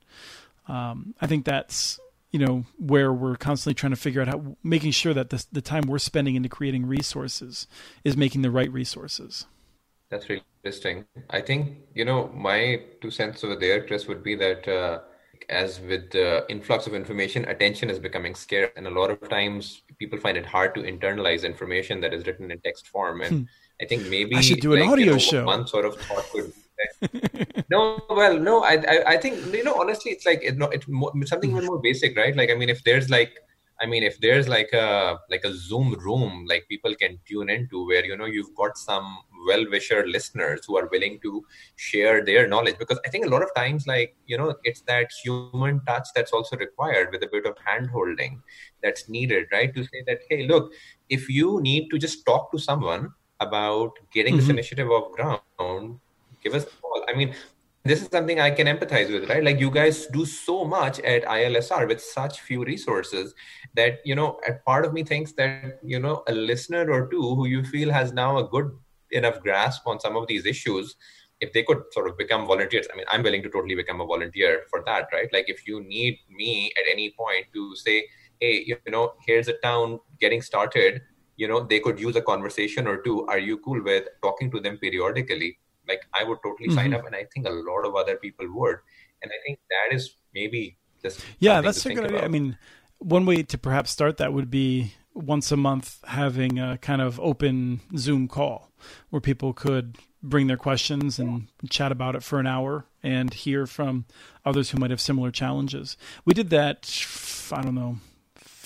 Um, 0.68 1.14
I 1.22 1.28
think 1.28 1.46
that's 1.46 2.00
you 2.32 2.40
know 2.40 2.66
where 2.80 3.14
we're 3.14 3.36
constantly 3.36 3.76
trying 3.76 3.92
to 3.92 3.96
figure 3.96 4.22
out 4.22 4.28
how 4.28 4.58
making 4.64 4.92
sure 4.92 5.14
that 5.14 5.30
the, 5.30 5.46
the 5.52 5.62
time 5.62 5.84
we're 5.84 6.00
spending 6.00 6.34
into 6.34 6.50
creating 6.50 6.88
resources 6.88 7.68
is 8.04 8.18
making 8.18 8.42
the 8.42 8.52
right 8.52 8.72
resources. 8.72 9.46
That's 10.10 10.28
really 10.28 10.44
interesting. 10.64 11.06
I 11.30 11.42
think, 11.42 11.78
you 11.94 12.06
know, 12.06 12.30
my 12.34 12.82
two 13.02 13.12
cents 13.12 13.44
over 13.44 13.56
there, 13.56 13.86
Chris, 13.86 14.08
would 14.08 14.24
be 14.24 14.36
that 14.36 14.68
uh, 14.68 15.00
as 15.50 15.80
with 15.80 16.12
the 16.12 16.46
influx 16.50 16.88
of 16.88 16.94
information, 16.94 17.46
attention 17.46 17.90
is 17.90 18.00
becoming 18.00 18.36
scarce. 18.36 18.72
And 18.76 18.88
a 18.88 18.90
lot 18.90 19.10
of 19.10 19.30
times 19.30 19.84
people 19.98 20.20
find 20.20 20.38
it 20.38 20.46
hard 20.46 20.76
to 20.76 20.82
internalize 20.82 21.44
information 21.44 22.02
that 22.02 22.14
is 22.14 22.26
written 22.26 22.52
in 22.52 22.60
text 22.62 22.88
form. 22.88 23.22
And 23.22 23.40
hmm. 23.40 23.44
I 23.82 23.86
think 23.86 24.08
maybe 24.08 24.36
I 24.36 24.42
should 24.42 24.60
do 24.60 24.74
an 24.74 24.82
like, 24.82 24.90
audio 24.90 25.06
you 25.06 25.12
know, 25.14 25.18
show. 25.18 25.46
One 25.46 25.68
sort 25.68 25.86
of 25.86 25.96
thought 26.02 26.26
could 26.32 26.54
no, 27.72 28.00
well, 28.10 28.38
no, 28.38 28.64
I, 28.64 28.74
I, 28.88 29.04
I, 29.14 29.18
think 29.18 29.54
you 29.54 29.64
know. 29.64 29.74
Honestly, 29.80 30.12
it's 30.12 30.26
like 30.26 30.44
it, 30.44 30.58
no, 30.58 30.68
it's 30.68 30.88
more, 30.88 31.12
something 31.26 31.50
even 31.50 31.66
more 31.66 31.80
basic, 31.80 32.16
right? 32.16 32.36
Like, 32.36 32.52
I 32.52 32.54
mean, 32.54 32.70
if 32.70 32.84
there's 32.84 33.10
like 33.10 33.34
I 33.80 33.86
mean, 33.86 34.02
if 34.02 34.20
there's 34.20 34.48
like 34.48 34.72
a 34.74 35.20
like 35.30 35.44
a 35.44 35.54
Zoom 35.54 35.94
room, 35.94 36.46
like 36.48 36.68
people 36.68 36.96
can 36.96 37.20
tune 37.28 37.50
into, 37.50 37.86
where 37.86 38.04
you 38.04 38.18
know 38.18 38.26
you've 38.26 38.56
got 38.56 38.78
some 38.78 39.20
well-wisher 39.48 40.06
listeners 40.08 40.62
who 40.66 40.78
are 40.78 40.88
willing 40.92 41.20
to 41.22 41.46
share 41.76 42.26
their 42.26 42.48
knowledge, 42.48 42.78
because 42.80 43.00
I 43.06 43.10
think 43.10 43.26
a 43.26 43.30
lot 43.30 43.44
of 43.44 43.54
times, 43.56 43.86
like 43.86 44.16
you 44.26 44.38
know, 44.38 44.56
it's 44.64 44.82
that 44.82 45.12
human 45.24 45.82
touch 45.86 46.08
that's 46.16 46.34
also 46.34 46.58
required 46.58 47.10
with 47.12 47.22
a 47.22 47.30
bit 47.32 47.46
of 47.46 47.56
hand-holding 47.64 48.42
that's 48.82 49.08
needed, 49.08 49.46
right? 49.52 49.74
To 49.76 49.84
say 49.84 50.04
that, 50.08 50.20
hey, 50.28 50.48
look, 50.48 50.72
if 51.10 51.30
you 51.30 51.62
need 51.62 51.90
to 51.90 52.00
just 52.00 52.26
talk 52.26 52.52
to 52.54 52.58
someone 52.58 53.14
about 53.40 53.92
getting 54.12 54.34
mm-hmm. 54.34 54.42
this 54.42 54.50
initiative 54.50 54.90
off 54.90 55.12
ground, 55.12 56.00
give 56.44 56.56
us 56.56 56.64
a 56.64 56.82
call. 56.82 57.06
I 57.08 57.14
mean, 57.14 57.36
this 57.90 58.02
is 58.02 58.10
something 58.12 58.40
I 58.40 58.52
can 58.52 58.68
empathize 58.68 59.12
with, 59.12 59.30
right? 59.30 59.44
Like 59.44 59.60
you 59.60 59.70
guys 59.70 60.08
do 60.08 60.26
so 60.26 60.66
much 60.66 61.00
at 61.00 61.24
ILSR 61.24 61.88
with 61.88 62.02
such 62.02 62.42
few 62.42 62.64
resources 62.64 63.34
that, 63.76 64.00
you 64.06 64.16
know, 64.16 64.40
a 64.48 64.54
part 64.54 64.86
of 64.86 64.94
me 64.94 65.04
thinks 65.04 65.34
that, 65.34 65.80
you 65.84 66.00
know, 66.00 66.24
a 66.28 66.34
listener 66.34 66.90
or 66.92 67.08
two 67.08 67.22
who 67.36 67.48
you 67.48 67.64
feel 67.64 67.92
has 67.92 68.14
now 68.14 68.38
a 68.38 68.48
good 68.48 68.72
enough 69.12 69.40
grasp 69.42 69.86
on 69.86 70.00
some 70.00 70.16
of 70.16 70.28
these 70.28 70.46
issues, 70.46 70.96
if 71.40 71.54
they 71.54 71.64
could 71.64 71.84
sort 71.92 72.10
of 72.10 72.18
become 72.18 72.48
volunteers, 72.48 72.88
I 72.92 72.98
mean, 72.98 73.06
I'm 73.10 73.22
willing 73.22 73.44
to 73.44 73.50
totally 73.50 73.76
become 73.76 74.02
a 74.02 74.06
volunteer 74.06 74.64
for 74.70 74.84
that, 74.86 75.08
right? 75.14 75.30
Like 75.32 75.46
if 75.48 75.68
you 75.68 75.82
need 75.84 76.18
me 76.30 76.72
at 76.78 76.92
any 76.92 77.14
point 77.18 77.46
to 77.54 77.76
say, 77.76 78.06
hey, 78.40 78.64
you 78.66 78.78
know, 78.88 79.14
here's 79.26 79.48
a 79.48 79.54
town 79.54 80.00
getting 80.20 80.42
started, 80.42 81.02
you 81.36 81.48
know, 81.48 81.62
they 81.62 81.80
could 81.80 82.00
use 82.00 82.16
a 82.16 82.22
conversation 82.22 82.88
or 82.88 83.02
two. 83.02 83.26
Are 83.28 83.38
you 83.38 83.60
cool 83.60 83.82
with 83.84 84.08
talking 84.24 84.50
to 84.52 84.60
them 84.60 84.78
periodically? 84.78 85.60
Like 85.88 86.02
i 86.14 86.24
would 86.24 86.38
totally 86.44 86.70
mm-hmm. 86.70 86.78
sign 86.78 86.94
up 86.94 87.06
and 87.06 87.16
i 87.16 87.26
think 87.34 87.48
a 87.48 87.50
lot 87.50 87.86
of 87.86 87.96
other 87.96 88.18
people 88.18 88.46
would. 88.50 88.78
And 89.22 89.32
i 89.32 89.40
think 89.46 89.60
that 89.72 89.96
is 89.96 90.16
maybe 90.34 90.78
just 91.02 91.22
yeah 91.40 91.62
that's 91.62 91.86
a 91.86 91.94
good 91.94 92.06
idea. 92.06 92.24
I 92.24 92.28
mean 92.28 92.58
one 93.00 93.26
way 93.26 93.44
to 93.44 93.58
perhaps 93.58 93.92
start 93.92 94.18
that 94.18 94.34
would 94.34 94.50
be 94.50 94.94
once 95.14 95.52
a 95.52 95.58
month 95.58 96.04
having 96.06 96.60
a 96.60 96.78
kind 96.78 97.02
of 97.02 97.20
open 97.20 97.82
zoom 97.98 98.28
call 98.28 98.72
where 99.10 99.22
people 99.22 99.54
could 99.54 99.98
bring 100.22 100.48
their 100.48 100.58
questions 100.58 101.20
and 101.20 101.48
chat 101.70 101.92
about 101.92 102.16
it 102.16 102.24
for 102.24 102.40
an 102.40 102.48
hour 102.48 102.86
and 103.02 103.34
hear 103.34 103.66
from 103.66 104.06
others 104.46 104.72
who 104.72 104.78
might 104.78 104.90
have 104.90 105.02
similar 105.02 105.32
challenges. 105.32 105.98
We 106.26 106.34
did 106.34 106.50
that 106.52 106.86
i 107.52 107.62
don't 107.62 107.76
know 107.76 107.98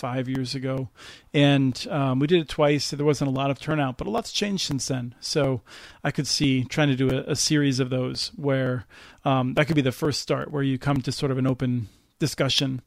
five 0.01 0.27
years 0.27 0.55
ago, 0.55 0.89
and 1.31 1.87
um, 1.91 2.17
we 2.17 2.25
did 2.25 2.41
it 2.41 2.49
twice. 2.49 2.89
There 2.89 3.05
wasn't 3.05 3.29
a 3.29 3.33
lot 3.33 3.51
of 3.51 3.59
turnout, 3.59 3.97
but 3.97 4.07
a 4.07 4.09
lot's 4.09 4.31
changed 4.31 4.65
since 4.65 4.87
then. 4.87 5.13
So 5.19 5.61
I 6.03 6.09
could 6.09 6.25
see 6.25 6.63
trying 6.63 6.87
to 6.87 6.95
do 6.95 7.11
a, 7.11 7.31
a 7.31 7.35
series 7.35 7.79
of 7.79 7.91
those 7.91 8.31
where 8.35 8.85
um, 9.23 9.53
that 9.53 9.67
could 9.67 9.75
be 9.75 9.83
the 9.83 9.91
first 9.91 10.19
start, 10.19 10.51
where 10.51 10.63
you 10.63 10.79
come 10.79 11.01
to 11.03 11.11
sort 11.11 11.31
of 11.31 11.37
an 11.37 11.45
open 11.45 11.87
discussion, 12.17 12.81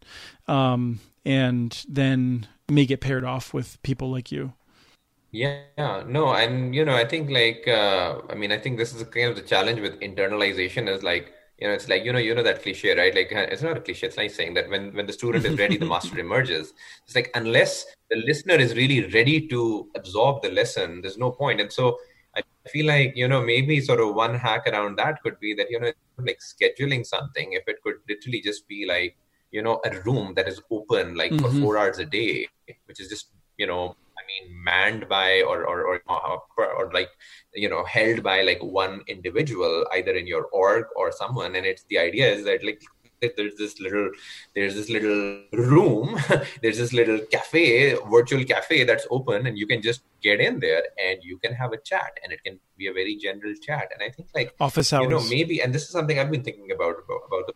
um, 0.49 0.99
and 1.25 1.85
then 1.89 2.49
may 2.69 2.85
get 2.85 3.01
paired 3.01 3.25
off 3.25 3.55
with 3.55 3.81
people 3.85 4.11
like 4.11 4.33
you. 4.33 4.53
Yeah, 5.31 6.03
no, 6.07 6.35
and 6.35 6.75
you 6.75 6.85
know, 6.85 6.95
I 6.95 7.05
think 7.05 7.31
like, 7.31 7.69
uh, 7.69 8.23
I 8.29 8.35
mean, 8.35 8.51
I 8.51 8.59
think 8.59 8.77
this 8.77 8.93
is 8.93 9.03
kind 9.05 9.31
of 9.31 9.37
the 9.37 9.43
challenge 9.43 9.81
with 9.81 10.01
internalization 10.01 10.89
is 10.89 11.03
like 11.05 11.33
you 11.65 11.71
know 11.71 11.75
it's 11.75 11.89
like 11.89 12.05
you 12.05 12.13
know 12.13 12.19
you 12.19 12.35
know 12.35 12.43
that 12.43 12.63
cliche 12.63 12.95
right? 12.95 13.15
Like 13.15 13.33
uh, 13.33 13.47
it's 13.51 13.63
not 13.63 13.79
a 13.79 13.81
cliche 13.81 14.07
it's 14.07 14.19
like 14.19 14.31
saying 14.31 14.53
that 14.53 14.69
when 14.69 14.95
when 14.95 15.07
the 15.07 15.15
student 15.15 15.47
is 15.47 15.59
ready 15.59 15.79
the 15.79 15.87
master 15.87 16.19
emerges. 16.19 16.75
It's 17.07 17.15
like 17.15 17.31
unless 17.35 17.87
the 18.11 18.17
listener 18.17 18.57
is 18.57 18.77
really 18.77 19.07
ready 19.15 19.49
to 19.49 19.89
absorb 19.97 20.43
the 20.43 20.51
lesson 20.51 21.01
there's 21.01 21.17
no 21.17 21.31
point. 21.31 21.63
And 21.63 21.73
so 21.73 21.97
i 22.37 22.69
feel 22.69 22.87
like 22.87 23.13
you 23.15 23.29
know 23.29 23.41
maybe 23.41 23.81
sort 23.81 24.01
of 24.01 24.15
one 24.15 24.35
hack 24.35 24.67
around 24.67 24.97
that 24.97 25.23
could 25.23 25.39
be 25.39 25.55
that 25.59 25.71
you 25.71 25.79
know 25.81 25.93
like 26.29 26.41
scheduling 26.47 27.07
something 27.07 27.53
if 27.53 27.69
it 27.73 27.77
could 27.85 27.99
literally 28.09 28.41
just 28.41 28.67
be 28.67 28.85
like 28.89 29.17
you 29.53 29.63
know 29.63 29.81
a 29.85 29.91
room 30.07 30.33
that 30.35 30.49
is 30.49 30.61
open 30.71 31.15
like 31.15 31.31
mm-hmm. 31.31 31.45
for 31.45 31.61
four 31.61 31.79
hours 31.79 32.01
a 32.01 32.05
day 32.05 32.49
which 32.87 33.01
is 33.03 33.09
just 33.09 33.29
you 33.57 33.69
know 33.69 33.95
mean 34.27 34.63
manned 34.63 35.09
by 35.09 35.43
or 35.43 35.65
or 35.67 35.83
or, 35.87 36.03
uh, 36.09 36.37
or, 36.57 36.67
or 36.73 36.93
like 36.93 37.11
you 37.55 37.69
know 37.69 37.85
held 37.85 38.23
by 38.23 38.43
like 38.43 38.63
one 38.63 39.03
individual 39.07 39.87
either 39.93 40.13
in 40.13 40.27
your 40.27 40.45
org 40.47 40.87
or 40.97 41.13
someone. 41.13 41.55
And 41.57 41.67
it's 41.67 41.85
the 41.85 41.99
idea 41.99 42.33
is 42.33 42.45
that 42.45 42.65
like 42.65 42.83
there's 43.37 43.57
this 43.57 43.81
little 43.81 44.11
there's 44.55 44.75
this 44.75 44.91
little 44.91 45.43
room 45.53 46.19
there's 46.63 46.79
this 46.79 46.93
little 46.93 47.19
cafe 47.31 47.97
virtual 48.11 48.45
cafe 48.45 48.85
that's 48.85 49.07
open 49.11 49.47
and 49.47 49.57
you 49.57 49.67
can 49.67 49.81
just 49.81 50.03
get 50.23 50.41
in 50.41 50.61
there 50.61 50.83
and 51.03 51.21
you 51.23 51.39
can 51.39 51.55
have 51.55 51.73
a 51.73 51.79
chat 51.79 52.19
and 52.23 52.33
it 52.33 52.43
can 52.45 52.59
be 52.77 52.87
a 52.89 52.93
very 52.93 53.17
general 53.17 53.55
chat. 53.63 53.89
And 53.95 54.03
i 54.03 54.11
think 54.11 54.29
like 54.35 54.55
office 54.61 54.93
hours 54.93 55.05
you 55.05 55.11
know 55.11 55.23
maybe 55.31 55.63
and 55.63 55.75
this 55.75 55.85
is 55.85 55.91
something 55.91 56.19
i've 56.19 56.31
been 56.31 56.45
thinking 56.45 56.71
about 56.71 56.97
about, 57.05 57.23
about 57.27 57.47
the 57.47 57.55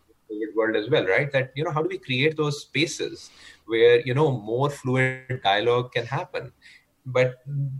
world 0.59 0.75
as 0.75 0.89
well 0.89 1.05
right? 1.05 1.31
That 1.31 1.51
you 1.55 1.63
know 1.63 1.71
how 1.71 1.81
do 1.81 1.89
we 1.89 1.97
create 1.97 2.37
those 2.37 2.61
spaces 2.61 3.31
where 3.69 4.01
you 4.01 4.13
know 4.13 4.31
more 4.31 4.69
fluid 4.69 5.41
dialogue 5.43 5.91
can 5.93 6.05
happen. 6.05 6.51
But 7.05 7.35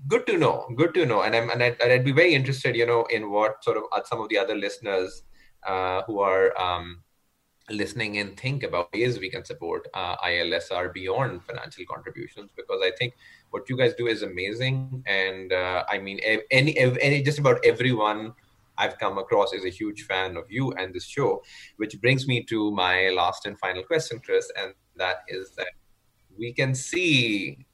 good 0.07 0.25
to 0.27 0.37
know 0.37 0.67
good 0.75 0.93
to 0.93 1.05
know. 1.05 1.21
And 1.21 1.35
i'm 1.35 1.49
and 1.49 1.61
I'd, 1.63 1.81
I'd, 1.81 2.05
be 2.05 2.11
very 2.11 2.33
interested 2.33 2.75
you 2.75 2.85
know 2.85 3.05
in 3.05 3.29
what 3.29 3.63
sort 3.63 3.77
of 3.77 3.83
some 4.05 4.21
of 4.21 4.29
the 4.29 4.37
other 4.37 4.55
listeners 4.55 5.23
uh, 5.67 6.03
who 6.03 6.19
are 6.19 6.59
um, 6.59 7.03
listening 7.69 8.15
in 8.15 8.35
think 8.35 8.63
about 8.63 8.91
ways 8.93 9.19
we 9.19 9.29
can 9.29 9.45
support 9.45 9.87
uh, 9.93 10.15
ilsr 10.17 10.93
beyond 10.93 11.43
financial 11.43 11.85
contributions. 11.93 12.51
Because 12.55 12.81
i 12.83 12.91
think 12.97 13.13
what 13.51 13.69
you 13.69 13.77
guys 13.77 13.93
do 13.95 14.07
is 14.07 14.21
amazing. 14.21 15.03
And 15.05 15.51
uh, 15.51 15.83
i 15.89 15.97
mean 15.97 16.19
any, 16.51 16.77
any 16.77 17.21
just 17.21 17.39
about 17.39 17.65
everyone 17.65 18.33
I've 18.79 18.97
come 18.97 19.17
across 19.17 19.53
is 19.53 19.65
a 19.65 19.69
huge 19.69 20.03
fan 20.03 20.37
of 20.37 20.45
you 20.49 20.71
and 20.71 20.93
this 20.93 21.05
show, 21.05 21.43
which 21.75 21.99
brings 21.99 22.27
me 22.27 22.43
to 22.45 22.71
my 22.71 23.09
last 23.09 23.45
and 23.45 23.59
final 23.59 23.83
question, 23.83 24.21
Chris, 24.23 24.49
and 24.57 24.73
that 24.95 25.17
is 25.27 25.51
that 25.57 25.73
we 26.39 26.53
can 26.53 26.73
see 26.73 27.65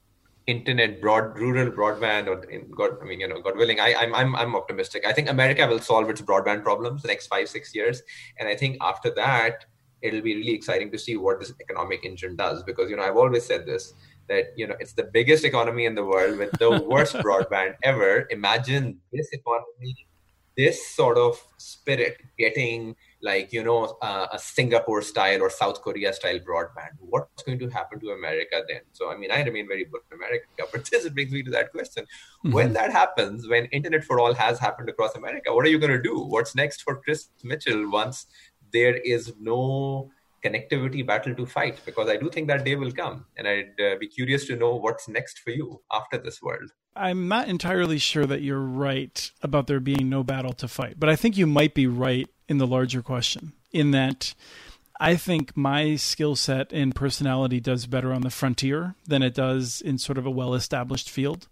internet 0.46 1.00
broad 1.00 1.36
rural 1.38 1.70
broadband 1.70 2.28
or 2.28 2.42
in 2.50 2.70
god 2.70 2.92
i 3.02 3.04
mean 3.04 3.18
you 3.20 3.26
know 3.26 3.40
god 3.40 3.56
willing 3.56 3.80
I, 3.80 3.94
I'm, 3.94 4.14
I'm 4.14 4.36
i'm 4.36 4.54
optimistic. 4.54 5.04
I 5.06 5.12
think 5.12 5.28
america 5.28 5.66
will 5.66 5.80
solve 5.80 6.08
its 6.08 6.20
broadband 6.20 6.62
problems 6.62 7.02
the 7.02 7.08
next 7.08 7.26
five 7.26 7.48
six 7.48 7.74
years. 7.74 8.02
And 8.38 8.48
i 8.48 8.54
think 8.54 8.76
after 8.80 9.10
that 9.16 9.64
it'll 10.02 10.22
be 10.22 10.36
really 10.36 10.54
exciting 10.54 10.92
to 10.92 10.98
see 10.98 11.16
what 11.16 11.40
this 11.40 11.52
economic 11.60 12.04
engine 12.04 12.36
does. 12.36 12.62
Because 12.62 12.90
you 12.90 12.96
know 12.96 13.02
i've 13.02 13.16
always 13.16 13.44
said 13.44 13.66
this 13.66 13.94
that 14.28 14.46
you 14.56 14.66
know 14.66 14.76
it's 14.78 14.92
the 14.92 15.04
biggest 15.04 15.44
economy 15.44 15.84
in 15.84 15.94
the 15.94 16.04
world 16.04 16.38
with 16.38 16.52
the 16.58 16.80
worst 16.88 17.14
broadband 17.16 17.74
ever. 17.82 18.26
Imagine 18.30 18.98
this 19.12 19.28
economy 19.32 20.06
this 20.56 20.88
sort 20.88 21.18
of 21.18 21.42
spirit 21.58 22.16
getting 22.38 22.96
like 23.28 23.52
you 23.56 23.62
know 23.68 23.80
uh, 24.08 24.26
a 24.32 24.38
singapore 24.38 25.02
style 25.02 25.42
or 25.42 25.50
south 25.50 25.80
korea 25.86 26.12
style 26.18 26.38
broadband 26.48 26.96
what's 27.14 27.42
going 27.42 27.58
to 27.58 27.68
happen 27.68 28.00
to 28.00 28.10
america 28.10 28.62
then 28.70 28.80
so 28.92 29.10
i 29.12 29.16
mean 29.16 29.30
i 29.30 29.42
remain 29.42 29.68
very 29.74 29.84
bullish 29.84 30.10
on 30.12 30.18
america 30.18 30.46
but 30.72 30.90
this 30.90 31.08
brings 31.10 31.32
me 31.36 31.42
to 31.42 31.54
that 31.58 31.70
question 31.76 32.04
mm-hmm. 32.04 32.52
when 32.52 32.72
that 32.72 32.92
happens 33.00 33.48
when 33.54 33.64
internet 33.66 34.04
for 34.10 34.20
all 34.20 34.34
has 34.34 34.58
happened 34.58 34.88
across 34.88 35.14
america 35.22 35.54
what 35.54 35.64
are 35.66 35.74
you 35.76 35.78
going 35.78 35.96
to 35.98 36.04
do 36.10 36.18
what's 36.36 36.54
next 36.64 36.82
for 36.82 36.96
chris 37.02 37.28
mitchell 37.52 37.90
once 37.90 38.26
there 38.72 38.96
is 38.96 39.32
no 39.40 40.10
connectivity 40.46 41.06
battle 41.06 41.34
to 41.34 41.46
fight 41.46 41.80
because 41.84 42.08
I 42.08 42.16
do 42.16 42.28
think 42.30 42.48
that 42.48 42.64
day 42.64 42.76
will 42.76 42.92
come. 42.92 43.26
And 43.36 43.48
I'd 43.48 43.80
uh, 43.80 43.96
be 43.98 44.06
curious 44.06 44.46
to 44.46 44.56
know 44.56 44.74
what's 44.76 45.08
next 45.08 45.40
for 45.40 45.50
you 45.50 45.80
after 45.92 46.18
this 46.18 46.40
world. 46.42 46.70
I'm 46.94 47.28
not 47.28 47.48
entirely 47.48 47.98
sure 47.98 48.26
that 48.26 48.42
you're 48.42 48.58
right 48.58 49.30
about 49.42 49.66
there 49.66 49.80
being 49.80 50.08
no 50.08 50.22
battle 50.22 50.54
to 50.54 50.68
fight, 50.68 50.98
but 50.98 51.08
I 51.08 51.16
think 51.16 51.36
you 51.36 51.46
might 51.46 51.74
be 51.74 51.86
right 51.86 52.28
in 52.48 52.58
the 52.58 52.66
larger 52.66 53.02
question, 53.02 53.52
in 53.72 53.90
that 53.90 54.34
I 54.98 55.16
think 55.16 55.56
my 55.56 55.96
skill 55.96 56.36
set 56.36 56.72
and 56.72 56.94
personality 56.94 57.60
does 57.60 57.86
better 57.86 58.12
on 58.12 58.22
the 58.22 58.30
frontier 58.30 58.94
than 59.06 59.22
it 59.22 59.34
does 59.34 59.80
in 59.80 59.98
sort 59.98 60.18
of 60.18 60.26
a 60.26 60.30
well 60.30 60.54
established 60.54 61.10
field. 61.10 61.48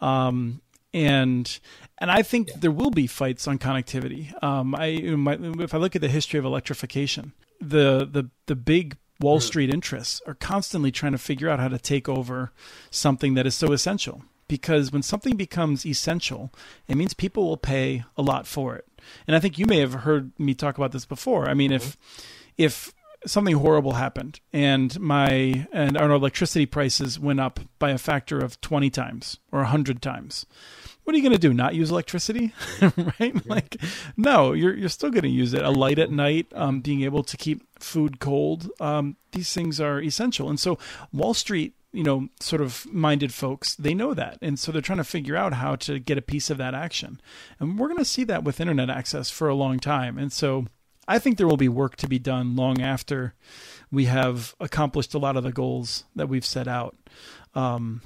Um, 0.00 0.60
and 0.92 1.58
and 1.98 2.10
I 2.10 2.22
think 2.22 2.52
there 2.60 2.70
will 2.70 2.90
be 2.90 3.06
fights 3.06 3.48
on 3.48 3.58
connectivity. 3.58 4.42
Um, 4.42 4.74
I 4.74 5.00
my, 5.00 5.38
if 5.60 5.74
I 5.74 5.78
look 5.78 5.96
at 5.96 6.02
the 6.02 6.08
history 6.08 6.38
of 6.38 6.44
electrification, 6.44 7.32
the 7.60 8.08
the 8.10 8.28
the 8.46 8.56
big 8.56 8.96
Wall 9.20 9.38
mm. 9.38 9.42
Street 9.42 9.70
interests 9.72 10.20
are 10.26 10.34
constantly 10.34 10.90
trying 10.90 11.12
to 11.12 11.18
figure 11.18 11.48
out 11.48 11.60
how 11.60 11.68
to 11.68 11.78
take 11.78 12.08
over 12.08 12.52
something 12.90 13.34
that 13.34 13.46
is 13.46 13.54
so 13.54 13.72
essential. 13.72 14.22
Because 14.52 14.92
when 14.92 15.00
something 15.00 15.34
becomes 15.34 15.86
essential, 15.86 16.52
it 16.86 16.94
means 16.94 17.14
people 17.14 17.44
will 17.44 17.56
pay 17.56 18.04
a 18.18 18.22
lot 18.22 18.46
for 18.46 18.76
it. 18.76 18.86
And 19.26 19.34
I 19.34 19.40
think 19.40 19.58
you 19.58 19.64
may 19.64 19.78
have 19.78 19.94
heard 19.94 20.38
me 20.38 20.52
talk 20.52 20.76
about 20.76 20.92
this 20.92 21.06
before. 21.06 21.48
I 21.48 21.54
mean, 21.54 21.70
mm-hmm. 21.70 21.76
if 21.76 21.96
if 22.58 22.92
something 23.24 23.56
horrible 23.56 23.92
happened 23.92 24.40
and 24.52 25.00
my 25.00 25.66
and 25.72 25.96
our 25.96 26.10
electricity 26.10 26.66
prices 26.66 27.18
went 27.18 27.40
up 27.40 27.60
by 27.78 27.92
a 27.92 27.96
factor 27.96 28.38
of 28.38 28.60
20 28.60 28.90
times 28.90 29.38
or 29.50 29.60
100 29.60 30.02
times 30.02 30.44
what 31.04 31.14
are 31.14 31.16
you 31.16 31.22
going 31.22 31.32
to 31.32 31.38
do? 31.38 31.52
Not 31.52 31.74
use 31.74 31.90
electricity, 31.90 32.52
right? 33.18 33.46
Like, 33.46 33.76
no, 34.16 34.52
you're 34.52 34.76
you're 34.76 34.88
still 34.88 35.10
going 35.10 35.24
to 35.24 35.28
use 35.28 35.52
it. 35.52 35.62
A 35.62 35.70
light 35.70 35.98
at 35.98 36.10
night, 36.10 36.46
um, 36.54 36.80
being 36.80 37.02
able 37.02 37.24
to 37.24 37.36
keep 37.36 37.62
food 37.80 38.20
cold. 38.20 38.70
Um, 38.80 39.16
these 39.32 39.52
things 39.52 39.80
are 39.80 40.00
essential. 40.00 40.48
And 40.48 40.60
so, 40.60 40.78
Wall 41.12 41.34
Street, 41.34 41.74
you 41.92 42.02
know, 42.02 42.28
sort 42.40 42.62
of 42.62 42.86
minded 42.92 43.34
folks, 43.34 43.74
they 43.74 43.94
know 43.94 44.14
that, 44.14 44.38
and 44.40 44.58
so 44.58 44.72
they're 44.72 44.80
trying 44.80 44.98
to 44.98 45.04
figure 45.04 45.36
out 45.36 45.54
how 45.54 45.76
to 45.76 45.98
get 45.98 46.18
a 46.18 46.22
piece 46.22 46.50
of 46.50 46.58
that 46.58 46.74
action. 46.74 47.20
And 47.60 47.78
we're 47.78 47.88
going 47.88 47.98
to 47.98 48.04
see 48.04 48.24
that 48.24 48.44
with 48.44 48.60
internet 48.60 48.90
access 48.90 49.30
for 49.30 49.48
a 49.48 49.54
long 49.54 49.78
time. 49.78 50.18
And 50.18 50.32
so, 50.32 50.66
I 51.08 51.18
think 51.18 51.36
there 51.36 51.48
will 51.48 51.56
be 51.56 51.68
work 51.68 51.96
to 51.96 52.08
be 52.08 52.18
done 52.18 52.56
long 52.56 52.80
after 52.80 53.34
we 53.90 54.06
have 54.06 54.54
accomplished 54.60 55.14
a 55.14 55.18
lot 55.18 55.36
of 55.36 55.42
the 55.42 55.52
goals 55.52 56.04
that 56.14 56.28
we've 56.28 56.46
set 56.46 56.68
out. 56.68 56.96
Um, 57.54 58.02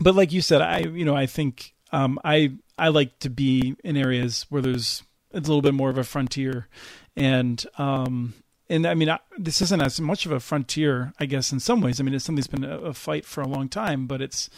but 0.00 0.14
like 0.14 0.32
you 0.32 0.40
said, 0.40 0.62
I 0.62 0.78
you 0.80 1.04
know 1.04 1.16
I 1.16 1.26
think 1.26 1.74
um, 1.92 2.18
I 2.24 2.52
I 2.78 2.88
like 2.88 3.18
to 3.20 3.30
be 3.30 3.76
in 3.84 3.96
areas 3.96 4.46
where 4.48 4.62
there's 4.62 5.02
it's 5.30 5.46
a 5.46 5.50
little 5.50 5.62
bit 5.62 5.74
more 5.74 5.90
of 5.90 5.98
a 5.98 6.04
frontier, 6.04 6.68
and 7.16 7.64
um, 7.76 8.34
and 8.68 8.86
I 8.86 8.94
mean 8.94 9.10
I, 9.10 9.18
this 9.36 9.60
isn't 9.62 9.82
as 9.82 10.00
much 10.00 10.26
of 10.26 10.32
a 10.32 10.40
frontier, 10.40 11.12
I 11.18 11.26
guess, 11.26 11.52
in 11.52 11.60
some 11.60 11.80
ways. 11.80 12.00
I 12.00 12.04
mean 12.04 12.14
it's 12.14 12.24
something 12.24 12.40
that's 12.40 12.46
been 12.46 12.64
a, 12.64 12.78
a 12.78 12.94
fight 12.94 13.24
for 13.24 13.40
a 13.40 13.48
long 13.48 13.68
time, 13.68 14.06
but 14.06 14.20
it's 14.20 14.50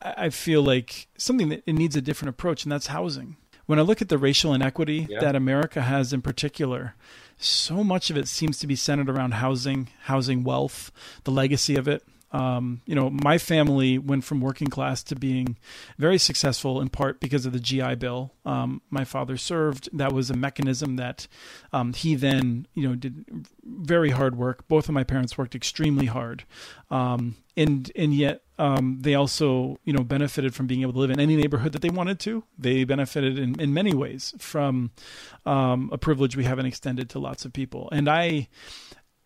I 0.00 0.30
feel 0.30 0.62
like 0.62 1.08
something 1.16 1.48
that 1.48 1.62
it 1.66 1.72
needs 1.72 1.96
a 1.96 2.00
different 2.00 2.30
approach, 2.30 2.62
and 2.62 2.70
that's 2.70 2.88
housing. 2.88 3.36
When 3.66 3.78
I 3.78 3.82
look 3.82 4.00
at 4.00 4.08
the 4.08 4.18
racial 4.18 4.54
inequity 4.54 5.06
yeah. 5.10 5.20
that 5.20 5.36
America 5.36 5.82
has 5.82 6.12
in 6.12 6.22
particular, 6.22 6.94
so 7.36 7.84
much 7.84 8.08
of 8.08 8.16
it 8.16 8.28
seems 8.28 8.58
to 8.60 8.66
be 8.66 8.76
centered 8.76 9.10
around 9.10 9.34
housing, 9.34 9.88
housing 10.02 10.44
wealth, 10.44 10.90
the 11.24 11.30
legacy 11.30 11.76
of 11.76 11.86
it. 11.86 12.02
Um, 12.30 12.82
you 12.84 12.94
know, 12.94 13.10
my 13.10 13.38
family 13.38 13.98
went 13.98 14.24
from 14.24 14.40
working 14.40 14.68
class 14.68 15.02
to 15.04 15.16
being 15.16 15.56
very 15.98 16.18
successful 16.18 16.80
in 16.80 16.88
part 16.88 17.20
because 17.20 17.46
of 17.46 17.52
the 17.52 17.60
GI 17.60 17.96
Bill. 17.96 18.32
Um, 18.44 18.82
my 18.90 19.04
father 19.04 19.36
served. 19.36 19.88
That 19.96 20.12
was 20.12 20.30
a 20.30 20.34
mechanism 20.34 20.96
that 20.96 21.26
um, 21.72 21.92
he 21.92 22.14
then, 22.14 22.66
you 22.74 22.88
know, 22.88 22.94
did 22.94 23.46
very 23.64 24.10
hard 24.10 24.36
work. 24.36 24.66
Both 24.68 24.88
of 24.88 24.94
my 24.94 25.04
parents 25.04 25.38
worked 25.38 25.54
extremely 25.54 26.06
hard, 26.06 26.44
um, 26.90 27.36
and 27.56 27.90
and 27.96 28.14
yet 28.14 28.42
um, 28.58 28.98
they 29.00 29.14
also, 29.14 29.78
you 29.84 29.92
know, 29.92 30.02
benefited 30.02 30.54
from 30.54 30.66
being 30.66 30.82
able 30.82 30.92
to 30.92 30.98
live 30.98 31.10
in 31.10 31.20
any 31.20 31.36
neighborhood 31.36 31.72
that 31.72 31.82
they 31.82 31.90
wanted 31.90 32.18
to. 32.20 32.42
They 32.58 32.84
benefited 32.84 33.38
in, 33.38 33.58
in 33.60 33.72
many 33.72 33.94
ways 33.94 34.34
from 34.38 34.90
um, 35.46 35.90
a 35.92 35.98
privilege 35.98 36.36
we 36.36 36.44
haven't 36.44 36.66
extended 36.66 37.08
to 37.10 37.20
lots 37.20 37.44
of 37.44 37.52
people. 37.52 37.88
And 37.92 38.08
I, 38.08 38.48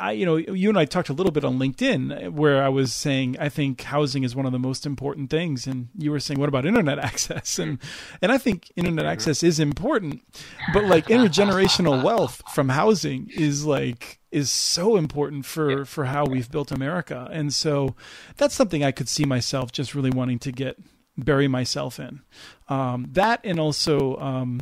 I, 0.03 0.11
you 0.12 0.26
know, 0.26 0.36
you 0.36 0.68
and 0.68 0.76
I 0.76 0.84
talked 0.84 1.11
a 1.11 1.12
little 1.12 1.30
bit 1.30 1.44
on 1.44 1.61
LinkedIn 1.61 2.26
uh, 2.26 2.30
where 2.32 2.61
I 2.61 2.68
was 2.68 2.92
saying 2.92 3.36
I 3.38 3.48
think 3.48 3.82
housing 3.82 4.24
is 4.24 4.34
one 4.34 4.46
of 4.46 4.53
the 4.53 4.59
most 4.59 4.84
important 4.84 5.30
things, 5.30 5.64
and 5.64 5.90
you 5.96 6.11
were 6.11 6.18
saying 6.18 6.40
what 6.40 6.48
about 6.48 6.66
internet 6.66 6.98
access? 7.11 7.57
And 7.61 7.78
and 8.20 8.32
I 8.32 8.38
think 8.38 8.72
internet 8.74 9.07
access 9.07 9.44
is 9.44 9.61
important, 9.61 10.22
but 10.74 10.86
like 10.86 11.07
intergenerational 11.07 12.03
wealth 12.05 12.42
from 12.53 12.70
housing 12.70 13.30
is 13.36 13.64
like 13.64 14.18
is 14.32 14.50
so 14.50 14.96
important 14.96 15.46
for 15.46 15.84
for 15.84 16.07
how 16.07 16.26
we've 16.26 16.50
built 16.50 16.72
America, 16.72 17.28
and 17.30 17.55
so 17.55 17.94
that's 18.36 18.57
something 18.57 18.82
I 18.82 18.90
could 18.90 19.09
see 19.09 19.24
myself 19.24 19.70
just 19.70 19.94
really 19.94 20.11
wanting 20.11 20.40
to 20.40 20.50
get 20.50 20.78
bury 21.16 21.46
myself 21.46 22.00
in. 22.00 22.22
Um, 22.73 23.09
that 23.12 23.41
and 23.45 23.61
also 23.61 24.16
um, 24.16 24.61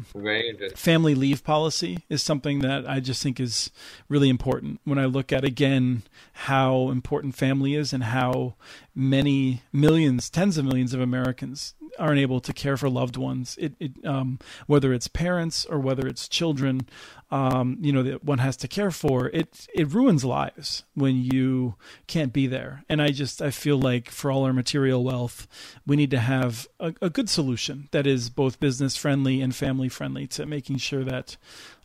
family 0.74 1.14
leave 1.14 1.44
policy 1.44 2.04
is 2.08 2.22
something 2.22 2.58
that 2.58 2.88
I 2.88 2.98
just 2.98 3.22
think 3.22 3.38
is 3.38 3.70
really 4.08 4.28
important 4.28 4.80
when 4.82 4.98
I 4.98 5.04
look 5.04 5.32
at 5.32 5.44
again 5.44 6.02
how 6.32 6.90
important 6.90 7.36
family 7.36 7.76
is 7.76 7.92
and 7.92 8.02
how 8.02 8.56
many 8.96 9.62
millions, 9.72 10.28
tens 10.28 10.58
of 10.58 10.64
millions 10.64 10.92
of 10.92 11.00
Americans 11.00 11.74
aren't 11.98 12.18
able 12.18 12.40
to 12.40 12.52
care 12.52 12.76
for 12.76 12.88
loved 12.88 13.16
ones. 13.16 13.56
It, 13.60 13.74
it 13.78 13.92
um, 14.04 14.38
whether 14.66 14.92
it's 14.92 15.08
parents 15.08 15.64
or 15.66 15.78
whether 15.78 16.06
it's 16.06 16.28
children, 16.28 16.88
um, 17.30 17.78
you 17.80 17.92
know 17.92 18.02
that 18.02 18.24
one 18.24 18.38
has 18.38 18.56
to 18.58 18.68
care 18.68 18.90
for. 18.90 19.28
It 19.28 19.68
it 19.74 19.92
ruins 19.92 20.24
lives 20.24 20.84
when 20.94 21.16
you 21.22 21.76
can't 22.06 22.32
be 22.32 22.46
there. 22.46 22.84
And 22.88 23.00
I 23.00 23.10
just 23.10 23.40
I 23.40 23.50
feel 23.50 23.78
like 23.78 24.10
for 24.10 24.30
all 24.30 24.44
our 24.44 24.52
material 24.52 25.04
wealth, 25.04 25.46
we 25.86 25.96
need 25.96 26.10
to 26.10 26.20
have 26.20 26.66
a, 26.80 26.94
a 27.00 27.10
good 27.10 27.28
solution 27.28 27.88
that 27.92 27.99
is 28.06 28.30
both 28.30 28.60
business 28.60 28.96
friendly 28.96 29.40
and 29.40 29.54
family 29.54 29.88
friendly 29.88 30.26
to 30.28 30.46
making 30.46 30.78
sure 30.78 31.04
that. 31.04 31.36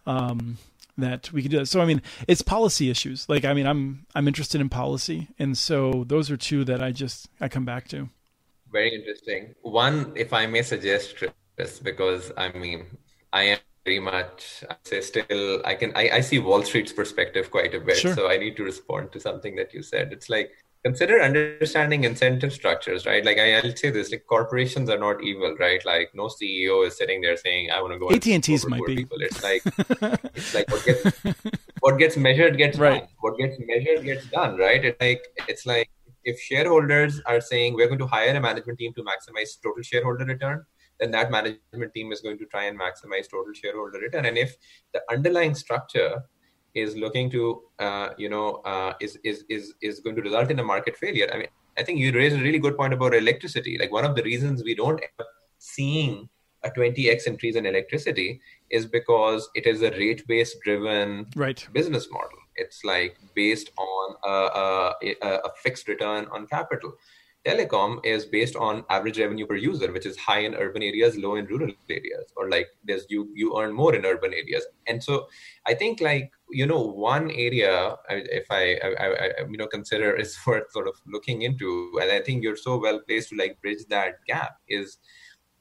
Um, 0.05 0.57
that 0.97 1.29
we 1.33 1.41
can 1.41 1.51
do 1.51 1.59
that. 1.59 1.65
So 1.65 1.81
I 1.81 1.85
mean, 1.85 2.01
it's 2.27 2.41
policy 2.41 2.89
issues. 2.89 3.27
Like 3.27 3.43
I 3.43 3.53
mean, 3.53 3.67
I'm 3.67 4.05
I'm 4.15 4.27
interested 4.29 4.61
in 4.61 4.69
policy, 4.69 5.27
and 5.37 5.57
so 5.57 6.05
those 6.07 6.31
are 6.31 6.37
two 6.37 6.63
that 6.65 6.81
I 6.81 6.91
just 6.91 7.27
I 7.41 7.49
come 7.49 7.65
back 7.65 7.89
to. 7.89 8.07
Very 8.71 8.95
interesting. 8.95 9.55
One, 9.61 10.13
if 10.15 10.31
I 10.31 10.45
may 10.45 10.61
suggest, 10.61 11.17
Chris, 11.17 11.79
because 11.79 12.31
I 12.37 12.49
mean, 12.49 12.85
I 13.33 13.43
am 13.43 13.59
very 13.85 13.99
much 13.99 14.63
I 14.69 14.75
say 14.83 15.01
still 15.01 15.61
I 15.63 15.75
can 15.75 15.91
I, 15.95 16.09
I 16.09 16.21
see 16.21 16.39
Wall 16.39 16.63
Street's 16.63 16.91
perspective 16.91 17.51
quite 17.51 17.73
a 17.75 17.79
bit. 17.79 17.97
Sure. 17.97 18.15
So 18.15 18.29
I 18.29 18.37
need 18.37 18.57
to 18.57 18.63
respond 18.63 19.11
to 19.11 19.19
something 19.19 19.55
that 19.57 19.73
you 19.73 19.83
said. 19.83 20.11
It's 20.11 20.29
like 20.29 20.51
consider 20.85 21.19
understanding 21.19 22.03
incentive 22.03 22.53
structures, 22.53 23.07
right? 23.07 23.25
Like 23.25 23.39
I, 23.39 23.59
will 23.61 23.75
say 23.75 23.89
this: 23.89 24.11
like 24.11 24.25
corporations 24.27 24.89
are 24.89 24.99
not 24.99 25.23
evil, 25.23 25.55
right? 25.59 25.83
Like 25.83 26.11
no 26.13 26.25
CEO 26.25 26.85
is 26.87 26.95
sitting 26.97 27.21
there 27.21 27.37
saying, 27.37 27.71
"I 27.71 27.81
want 27.81 27.93
to 27.93 27.99
go." 27.99 28.11
AT 28.11 28.27
and 28.27 28.43
T's 28.43 28.67
might 28.67 28.85
be. 28.85 28.97
People. 28.97 29.17
It's 29.21 29.41
like 29.43 29.63
it's 30.35 30.53
like 30.53 30.69
what 30.71 30.85
gets 30.85 31.03
what 31.79 31.97
gets 31.97 32.17
measured 32.17 32.57
gets 32.57 32.77
right. 32.77 32.99
done. 32.99 33.09
What 33.21 33.37
gets 33.39 33.57
measured 33.71 34.05
gets 34.05 34.27
done, 34.27 34.57
right? 34.57 34.85
It's 34.85 35.01
like 35.01 35.23
it's 35.47 35.65
like 35.65 35.89
if 36.23 36.39
shareholders 36.39 37.19
are 37.25 37.41
saying 37.41 37.73
we're 37.73 37.87
going 37.87 38.05
to 38.05 38.07
hire 38.07 38.35
a 38.35 38.39
management 38.39 38.77
team 38.77 38.93
to 38.93 39.03
maximize 39.11 39.57
total 39.63 39.83
shareholder 39.83 40.25
return, 40.25 40.63
then 40.99 41.11
that 41.11 41.31
management 41.31 41.93
team 41.95 42.11
is 42.11 42.21
going 42.21 42.37
to 42.37 42.45
try 42.45 42.65
and 42.65 42.79
maximize 42.79 43.29
total 43.29 43.53
shareholder 43.53 43.99
return. 43.99 44.25
And 44.25 44.37
if 44.37 44.55
the 44.93 45.01
underlying 45.09 45.55
structure 45.55 46.23
is 46.75 46.95
looking 46.95 47.29
to, 47.31 47.63
uh, 47.79 48.09
you 48.17 48.29
know, 48.29 48.61
uh, 48.65 48.93
is, 48.99 49.17
is, 49.23 49.45
is, 49.49 49.73
is 49.81 49.99
going 50.01 50.15
to 50.15 50.21
result 50.21 50.51
in 50.51 50.59
a 50.59 50.63
market 50.63 50.95
failure, 50.95 51.29
I 51.33 51.37
mean, 51.37 51.47
I 51.77 51.83
think 51.83 51.99
you 51.99 52.11
raised 52.11 52.35
a 52.35 52.41
really 52.41 52.59
good 52.59 52.77
point 52.77 52.93
about 52.93 53.13
electricity. 53.13 53.77
Like 53.77 53.91
one 53.91 54.05
of 54.05 54.15
the 54.15 54.23
reasons 54.23 54.63
we 54.63 54.75
don't 54.75 54.99
end 55.01 55.11
up 55.19 55.27
seeing 55.59 56.29
a 56.63 56.69
20x 56.69 57.27
increase 57.27 57.55
in 57.55 57.65
electricity 57.65 58.41
is 58.69 58.85
because 58.85 59.49
it 59.55 59.65
is 59.67 59.81
a 59.81 59.91
rate 59.91 60.25
based 60.27 60.57
driven 60.63 61.27
right. 61.35 61.67
business 61.73 62.07
model. 62.11 62.39
It's 62.55 62.83
like 62.83 63.17
based 63.35 63.71
on 63.77 64.15
a, 64.23 64.93
a, 65.21 65.27
a 65.45 65.49
fixed 65.63 65.87
return 65.87 66.27
on 66.31 66.47
capital 66.47 66.93
telecom 67.45 68.03
is 68.03 68.25
based 68.25 68.55
on 68.55 68.83
average 68.89 69.19
revenue 69.19 69.45
per 69.45 69.55
user 69.55 69.91
which 69.91 70.05
is 70.05 70.17
high 70.17 70.39
in 70.39 70.55
urban 70.55 70.81
areas 70.81 71.15
low 71.15 71.35
in 71.35 71.45
rural 71.45 71.71
areas 71.89 72.25
or 72.37 72.49
like 72.49 72.67
there's 72.83 73.05
you 73.09 73.29
you 73.35 73.57
earn 73.59 73.73
more 73.73 73.93
in 73.93 74.05
urban 74.05 74.33
areas 74.33 74.65
and 74.87 75.03
so 75.03 75.27
i 75.67 75.73
think 75.73 76.01
like 76.01 76.31
you 76.49 76.65
know 76.65 76.81
one 76.81 77.29
area 77.31 77.95
if 78.09 78.45
I, 78.49 78.79
I, 78.83 79.07
I 79.07 79.29
you 79.49 79.57
know 79.57 79.67
consider 79.67 80.15
is 80.15 80.37
worth 80.47 80.71
sort 80.71 80.87
of 80.87 80.95
looking 81.05 81.43
into 81.43 81.99
and 82.01 82.11
i 82.11 82.19
think 82.19 82.43
you're 82.43 82.55
so 82.55 82.77
well 82.77 82.99
placed 82.99 83.29
to 83.29 83.35
like 83.35 83.61
bridge 83.61 83.85
that 83.89 84.25
gap 84.27 84.57
is 84.67 84.97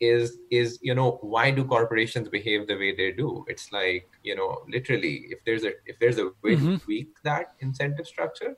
is 0.01 0.39
is 0.51 0.78
you 0.82 0.95
know 0.95 1.18
why 1.22 1.51
do 1.51 1.64
corporations 1.64 2.28
behave 2.28 2.66
the 2.66 2.76
way 2.76 2.95
they 2.95 3.12
do 3.12 3.45
it's 3.49 3.70
like 3.72 4.09
you 4.22 4.35
know 4.35 4.62
literally 4.68 5.26
if 5.30 5.39
there's 5.47 5.64
a 5.64 5.72
if 5.87 5.99
there's 6.01 6.18
a 6.18 6.26
way 6.43 6.57
mm-hmm. 6.57 6.74
to 6.74 6.78
tweak 6.78 7.09
that 7.22 7.55
incentive 7.61 8.07
structure 8.07 8.57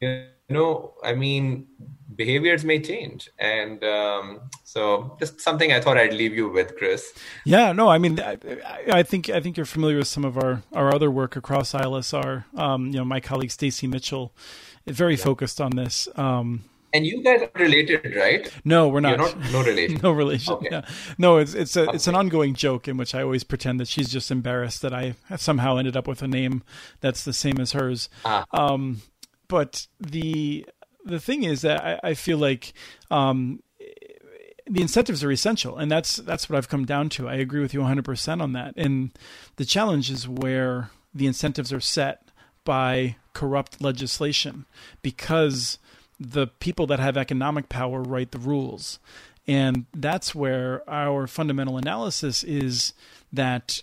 you 0.00 0.24
know 0.48 0.94
i 1.02 1.14
mean 1.14 1.66
behaviors 2.16 2.64
may 2.64 2.80
change 2.80 3.30
and 3.38 3.84
um, 3.84 4.40
so 4.64 5.16
just 5.20 5.40
something 5.40 5.72
i 5.72 5.80
thought 5.80 5.96
i'd 5.96 6.12
leave 6.12 6.34
you 6.34 6.48
with 6.48 6.76
chris 6.76 7.12
yeah 7.44 7.72
no 7.72 7.88
i 7.88 7.98
mean 7.98 8.18
i, 8.20 8.36
I 8.90 9.02
think 9.02 9.28
i 9.30 9.40
think 9.40 9.56
you're 9.56 9.66
familiar 9.66 9.98
with 9.98 10.08
some 10.08 10.24
of 10.24 10.36
our 10.36 10.62
our 10.72 10.94
other 10.94 11.10
work 11.10 11.36
across 11.36 11.72
ilsr 11.72 12.44
um, 12.56 12.86
you 12.86 12.98
know 12.98 13.04
my 13.04 13.20
colleague 13.20 13.50
stacy 13.50 13.86
mitchell 13.86 14.32
is 14.86 14.96
very 14.96 15.14
yeah. 15.14 15.24
focused 15.24 15.60
on 15.60 15.76
this 15.76 16.08
um, 16.16 16.64
and 16.92 17.04
you 17.04 17.22
guys 17.22 17.42
are 17.42 17.50
related, 17.60 18.16
right? 18.16 18.50
No, 18.64 18.88
we're 18.88 19.00
not. 19.00 19.18
not 19.18 19.38
no 19.52 19.62
relation. 19.62 20.00
no 20.02 20.10
relation. 20.10 20.54
Okay. 20.54 20.68
Yeah. 20.70 20.88
No, 21.18 21.36
it's 21.36 21.52
it's 21.52 21.76
a 21.76 21.82
okay. 21.82 21.92
it's 21.94 22.06
an 22.06 22.14
ongoing 22.14 22.54
joke 22.54 22.88
in 22.88 22.96
which 22.96 23.14
I 23.14 23.22
always 23.22 23.44
pretend 23.44 23.78
that 23.80 23.88
she's 23.88 24.08
just 24.08 24.30
embarrassed 24.30 24.80
that 24.82 24.94
I 24.94 25.14
somehow 25.36 25.76
ended 25.76 25.96
up 25.96 26.08
with 26.08 26.22
a 26.22 26.28
name 26.28 26.62
that's 27.00 27.24
the 27.24 27.34
same 27.34 27.60
as 27.60 27.72
hers. 27.72 28.08
Ah. 28.24 28.46
Um, 28.52 29.02
but 29.48 29.86
the 29.98 30.66
the 31.04 31.18
thing 31.18 31.44
is 31.44 31.62
that 31.62 31.82
I, 31.82 32.10
I 32.10 32.14
feel 32.14 32.38
like 32.38 32.72
um, 33.10 33.62
the 34.68 34.82
incentives 34.82 35.24
are 35.24 35.32
essential, 35.32 35.76
and 35.76 35.90
that's 35.90 36.16
that's 36.16 36.48
what 36.48 36.56
I've 36.56 36.68
come 36.68 36.84
down 36.84 37.08
to. 37.10 37.28
I 37.28 37.34
agree 37.34 37.60
with 37.60 37.74
you 37.74 37.80
100 37.80 38.04
percent 38.04 38.42
on 38.42 38.52
that. 38.52 38.74
And 38.76 39.12
the 39.56 39.64
challenge 39.64 40.10
is 40.10 40.28
where 40.28 40.90
the 41.14 41.26
incentives 41.26 41.72
are 41.72 41.80
set 41.80 42.22
by 42.64 43.16
corrupt 43.32 43.80
legislation, 43.80 44.66
because 45.02 45.78
the 46.20 46.46
people 46.46 46.86
that 46.88 47.00
have 47.00 47.16
economic 47.16 47.68
power 47.68 48.02
write 48.02 48.32
the 48.32 48.38
rules, 48.38 48.98
and 49.46 49.86
that's 49.94 50.34
where 50.34 50.88
our 50.88 51.26
fundamental 51.26 51.78
analysis 51.78 52.44
is 52.44 52.92
that 53.32 53.82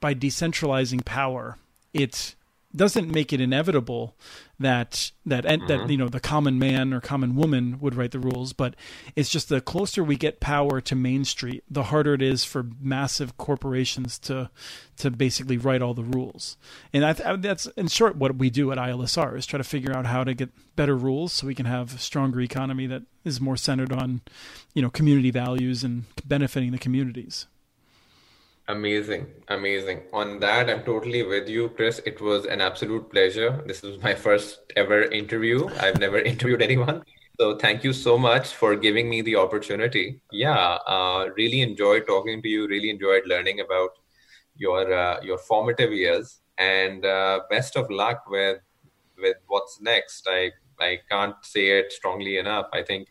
by 0.00 0.14
decentralizing 0.14 1.04
power, 1.04 1.56
it 1.94 2.34
doesn't 2.74 3.10
make 3.10 3.32
it 3.32 3.40
inevitable 3.40 4.14
that 4.60 5.12
that 5.24 5.44
mm-hmm. 5.44 5.66
that 5.66 5.88
you 5.88 5.96
know 5.96 6.08
the 6.08 6.20
common 6.20 6.58
man 6.58 6.92
or 6.92 7.00
common 7.00 7.36
woman 7.36 7.78
would 7.80 7.94
write 7.94 8.10
the 8.10 8.18
rules 8.18 8.52
but 8.52 8.74
it's 9.14 9.28
just 9.28 9.48
the 9.48 9.60
closer 9.60 10.02
we 10.02 10.16
get 10.16 10.40
power 10.40 10.80
to 10.80 10.96
main 10.96 11.24
street 11.24 11.62
the 11.70 11.84
harder 11.84 12.14
it 12.14 12.22
is 12.22 12.44
for 12.44 12.66
massive 12.80 13.36
corporations 13.36 14.18
to 14.18 14.50
to 14.96 15.10
basically 15.10 15.56
write 15.56 15.80
all 15.80 15.94
the 15.94 16.02
rules 16.02 16.56
and 16.92 17.04
I, 17.04 17.36
that's 17.36 17.66
in 17.76 17.86
short 17.88 18.16
what 18.16 18.36
we 18.36 18.50
do 18.50 18.72
at 18.72 18.78
ILSR 18.78 19.36
is 19.36 19.46
try 19.46 19.58
to 19.58 19.64
figure 19.64 19.96
out 19.96 20.06
how 20.06 20.24
to 20.24 20.34
get 20.34 20.50
better 20.74 20.96
rules 20.96 21.32
so 21.32 21.46
we 21.46 21.54
can 21.54 21.66
have 21.66 21.94
a 21.94 21.98
stronger 21.98 22.40
economy 22.40 22.86
that 22.86 23.02
is 23.24 23.40
more 23.40 23.56
centered 23.56 23.92
on 23.92 24.22
you 24.74 24.82
know 24.82 24.90
community 24.90 25.30
values 25.30 25.84
and 25.84 26.04
benefiting 26.26 26.72
the 26.72 26.78
communities 26.78 27.46
Amazing, 28.68 29.26
amazing. 29.48 30.02
On 30.12 30.38
that, 30.40 30.68
I'm 30.68 30.84
totally 30.84 31.22
with 31.22 31.48
you, 31.48 31.70
Chris. 31.70 32.00
It 32.04 32.20
was 32.20 32.44
an 32.44 32.60
absolute 32.60 33.10
pleasure. 33.10 33.62
This 33.66 33.80
was 33.80 34.00
my 34.02 34.14
first 34.14 34.60
ever 34.76 35.04
interview. 35.04 35.68
I've 35.80 35.98
never 35.98 36.18
interviewed 36.32 36.60
anyone. 36.60 37.02
So 37.40 37.56
thank 37.56 37.82
you 37.82 37.94
so 37.94 38.18
much 38.18 38.48
for 38.54 38.76
giving 38.76 39.08
me 39.08 39.22
the 39.22 39.36
opportunity. 39.36 40.20
Yeah, 40.30 40.76
uh, 40.86 41.28
really 41.34 41.62
enjoyed 41.62 42.06
talking 42.06 42.42
to 42.42 42.48
you. 42.48 42.68
Really 42.68 42.90
enjoyed 42.90 43.22
learning 43.26 43.60
about 43.60 43.90
your 44.54 44.92
uh, 44.92 45.20
your 45.22 45.38
formative 45.38 45.92
years. 45.92 46.40
And 46.58 47.06
uh, 47.06 47.40
best 47.48 47.74
of 47.76 47.90
luck 47.90 48.24
with 48.28 48.58
with 49.16 49.36
what's 49.46 49.80
next. 49.80 50.28
I 50.28 50.52
I 50.78 50.98
can't 51.10 51.36
say 51.42 51.78
it 51.78 51.90
strongly 51.92 52.36
enough. 52.36 52.66
I 52.74 52.82
think 52.82 53.08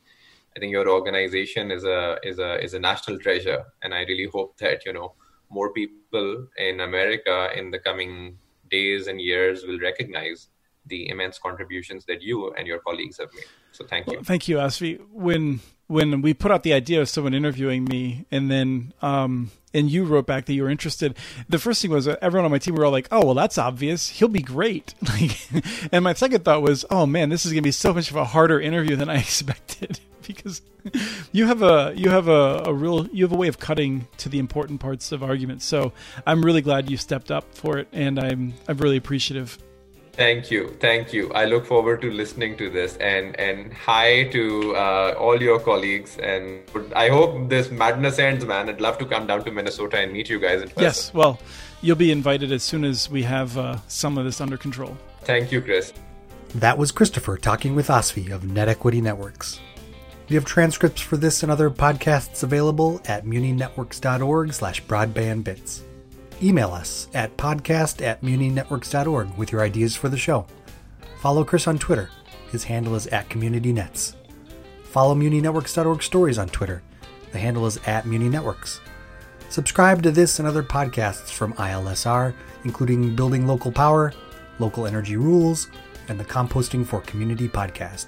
I 0.56 0.60
think 0.60 0.72
your 0.72 0.88
organization 0.88 1.72
is 1.72 1.84
a 1.84 2.20
is 2.22 2.38
a 2.38 2.64
is 2.64 2.76
a 2.76 2.80
national 2.80 3.18
treasure, 3.18 3.64
and 3.82 3.92
I 3.94 4.02
really 4.02 4.30
hope 4.32 4.58
that 4.60 4.86
you 4.86 4.94
know 4.94 5.16
more 5.50 5.72
people 5.72 6.48
in 6.58 6.80
America 6.80 7.50
in 7.56 7.72
the 7.72 7.80
coming 7.80 8.38
days 8.70 9.08
and 9.08 9.22
years 9.22 9.64
will 9.66 9.80
recognize 9.80 10.48
the 10.88 11.10
immense 11.10 11.38
contributions 11.38 12.06
that 12.06 12.22
you 12.22 12.54
and 12.54 12.68
your 12.68 12.80
colleagues 12.80 13.18
have 13.18 13.34
made. 13.34 13.46
So 13.72 13.86
thank 13.86 14.08
you. 14.08 14.14
Well, 14.14 14.24
thank 14.24 14.48
you, 14.48 14.58
Asvi. 14.58 15.00
When 15.12 15.60
when 15.88 16.22
we 16.22 16.34
put 16.34 16.52
out 16.52 16.64
the 16.64 16.74
idea 16.74 17.02
of 17.02 17.10
someone 17.10 17.34
interviewing 17.34 17.86
me, 17.86 18.26
and 18.32 18.52
then 18.52 18.94
um, 19.02 19.52
and 19.74 19.90
you 19.90 20.04
wrote 20.06 20.26
back 20.26 20.46
that 20.46 20.54
you 20.54 20.64
were 20.64 20.70
interested, 20.70 21.18
the 21.48 21.60
first 21.60 21.82
thing 21.82 21.92
was 21.92 22.08
uh, 22.08 22.16
everyone 22.22 22.46
on 22.46 22.52
my 22.52 22.60
team 22.60 22.76
were 22.76 22.86
all 22.86 22.92
like, 22.92 23.08
"Oh, 23.12 23.26
well, 23.26 23.36
that's 23.36 23.58
obvious. 23.58 24.10
He'll 24.10 24.28
be 24.28 24.42
great." 24.42 24.94
And 25.92 26.04
my 26.04 26.14
second 26.14 26.44
thought 26.44 26.62
was, 26.62 26.86
"Oh 26.90 27.06
man, 27.06 27.30
this 27.30 27.46
is 27.46 27.52
going 27.52 27.64
to 27.64 27.68
be 27.68 27.72
so 27.72 27.94
much 27.94 28.10
of 28.10 28.18
a 28.18 28.26
harder 28.26 28.60
interview 28.60 28.96
than 28.96 29.10
I 29.10 29.18
expected." 29.20 30.00
Because 30.28 30.62
you 31.32 31.48
have 31.48 31.62
a 31.62 31.94
you 31.96 32.10
have 32.10 32.28
a, 32.28 32.64
a 32.66 32.74
real 32.74 33.08
you 33.08 33.24
have 33.24 33.32
a 33.32 33.38
way 33.38 33.48
of 33.48 33.60
cutting 33.60 34.08
to 34.18 34.30
the 34.30 34.40
important 34.40 34.80
parts 34.80 35.12
of 35.12 35.24
arguments. 35.24 35.66
So 35.66 35.94
I'm 36.26 36.44
really 36.44 36.62
glad 36.62 36.90
you 36.90 36.98
stepped 36.98 37.32
up 37.32 37.46
for 37.54 37.78
it, 37.78 37.88
and 37.92 38.20
I'm 38.20 38.54
I'm 38.68 38.78
really 38.78 38.98
appreciative. 38.98 39.58
Thank 40.14 40.50
you, 40.50 40.76
thank 40.80 41.14
you. 41.14 41.32
I 41.34 41.46
look 41.46 41.68
forward 41.68 42.02
to 42.02 42.10
listening 42.10 42.58
to 42.58 42.72
this, 42.72 42.98
and 42.98 43.40
and 43.40 43.72
hi 43.72 44.24
to 44.30 44.76
uh, 44.76 45.16
all 45.18 45.40
your 45.40 45.60
colleagues, 45.60 46.18
and 46.18 46.62
I 46.96 47.10
hope 47.10 47.50
this 47.50 47.70
madness 47.70 48.18
ends, 48.18 48.44
man. 48.44 48.68
I'd 48.68 48.82
love 48.82 48.98
to 48.98 49.06
come 49.06 49.28
down 49.28 49.44
to 49.46 49.52
Minnesota 49.52 50.00
and 50.00 50.12
meet 50.12 50.28
you 50.28 50.40
guys 50.40 50.64
in 50.64 50.70
person. 50.70 50.84
Yes, 50.84 51.14
well, 51.14 51.40
you'll 51.82 51.96
be 51.98 52.12
invited 52.12 52.52
as 52.52 52.64
soon 52.64 52.84
as 52.84 53.12
we 53.12 53.24
have 53.24 53.58
uh, 53.58 53.78
some 53.88 54.18
of 54.18 54.26
this 54.26 54.42
under 54.42 54.58
control. 54.58 54.98
Thank 55.22 55.52
you, 55.52 55.62
Chris. 55.62 55.94
That 56.56 56.80
was 56.80 56.92
Christopher 56.92 57.38
talking 57.38 57.76
with 57.76 57.90
Asvi 57.90 58.32
of 58.32 58.42
NetEquity 58.42 59.02
Networks. 59.04 59.60
We 60.30 60.36
have 60.36 60.46
transcripts 60.46 61.02
for 61.02 61.16
this 61.16 61.42
and 61.44 61.52
other 61.52 61.70
podcasts 61.70 62.44
available 62.44 63.02
at 63.06 63.26
muninetworks.org 63.26 64.54
slash 64.54 64.84
broadbandbits. 64.84 65.82
Email 66.44 66.72
us 66.72 67.08
at 67.14 67.38
podcast 67.38 68.06
at 68.06 68.22
muninetworks.org 68.22 69.38
with 69.38 69.52
your 69.52 69.62
ideas 69.62 69.96
for 69.96 70.10
the 70.10 70.18
show. 70.18 70.46
Follow 71.22 71.46
Chris 71.46 71.68
on 71.68 71.80
Twitter. 71.80 72.10
His 72.52 72.66
handle 72.66 72.96
is 72.96 73.08
at 73.08 73.30
CommunityNets. 73.30 74.16
Follow 74.84 75.16
muninetworks.org 75.16 76.04
stories 76.04 76.38
on 76.38 76.50
Twitter. 76.50 76.84
The 77.32 77.40
handle 77.40 77.66
is 77.66 77.78
at 77.88 78.04
muninetworks. 78.04 78.80
Subscribe 79.50 80.04
to 80.04 80.12
this 80.12 80.40
and 80.40 80.48
other 80.48 80.64
podcasts 80.64 81.30
from 81.30 81.54
ILSR, 81.54 82.34
including 82.66 83.16
Building 83.16 83.48
Local 83.48 83.72
Power, 83.72 84.14
Local 84.60 84.86
Energy 84.86 85.16
Rules, 85.16 85.70
and 86.10 86.20
the 86.20 86.26
Composting 86.26 86.86
for 86.86 87.02
Community 87.02 87.48
podcast. 87.48 88.08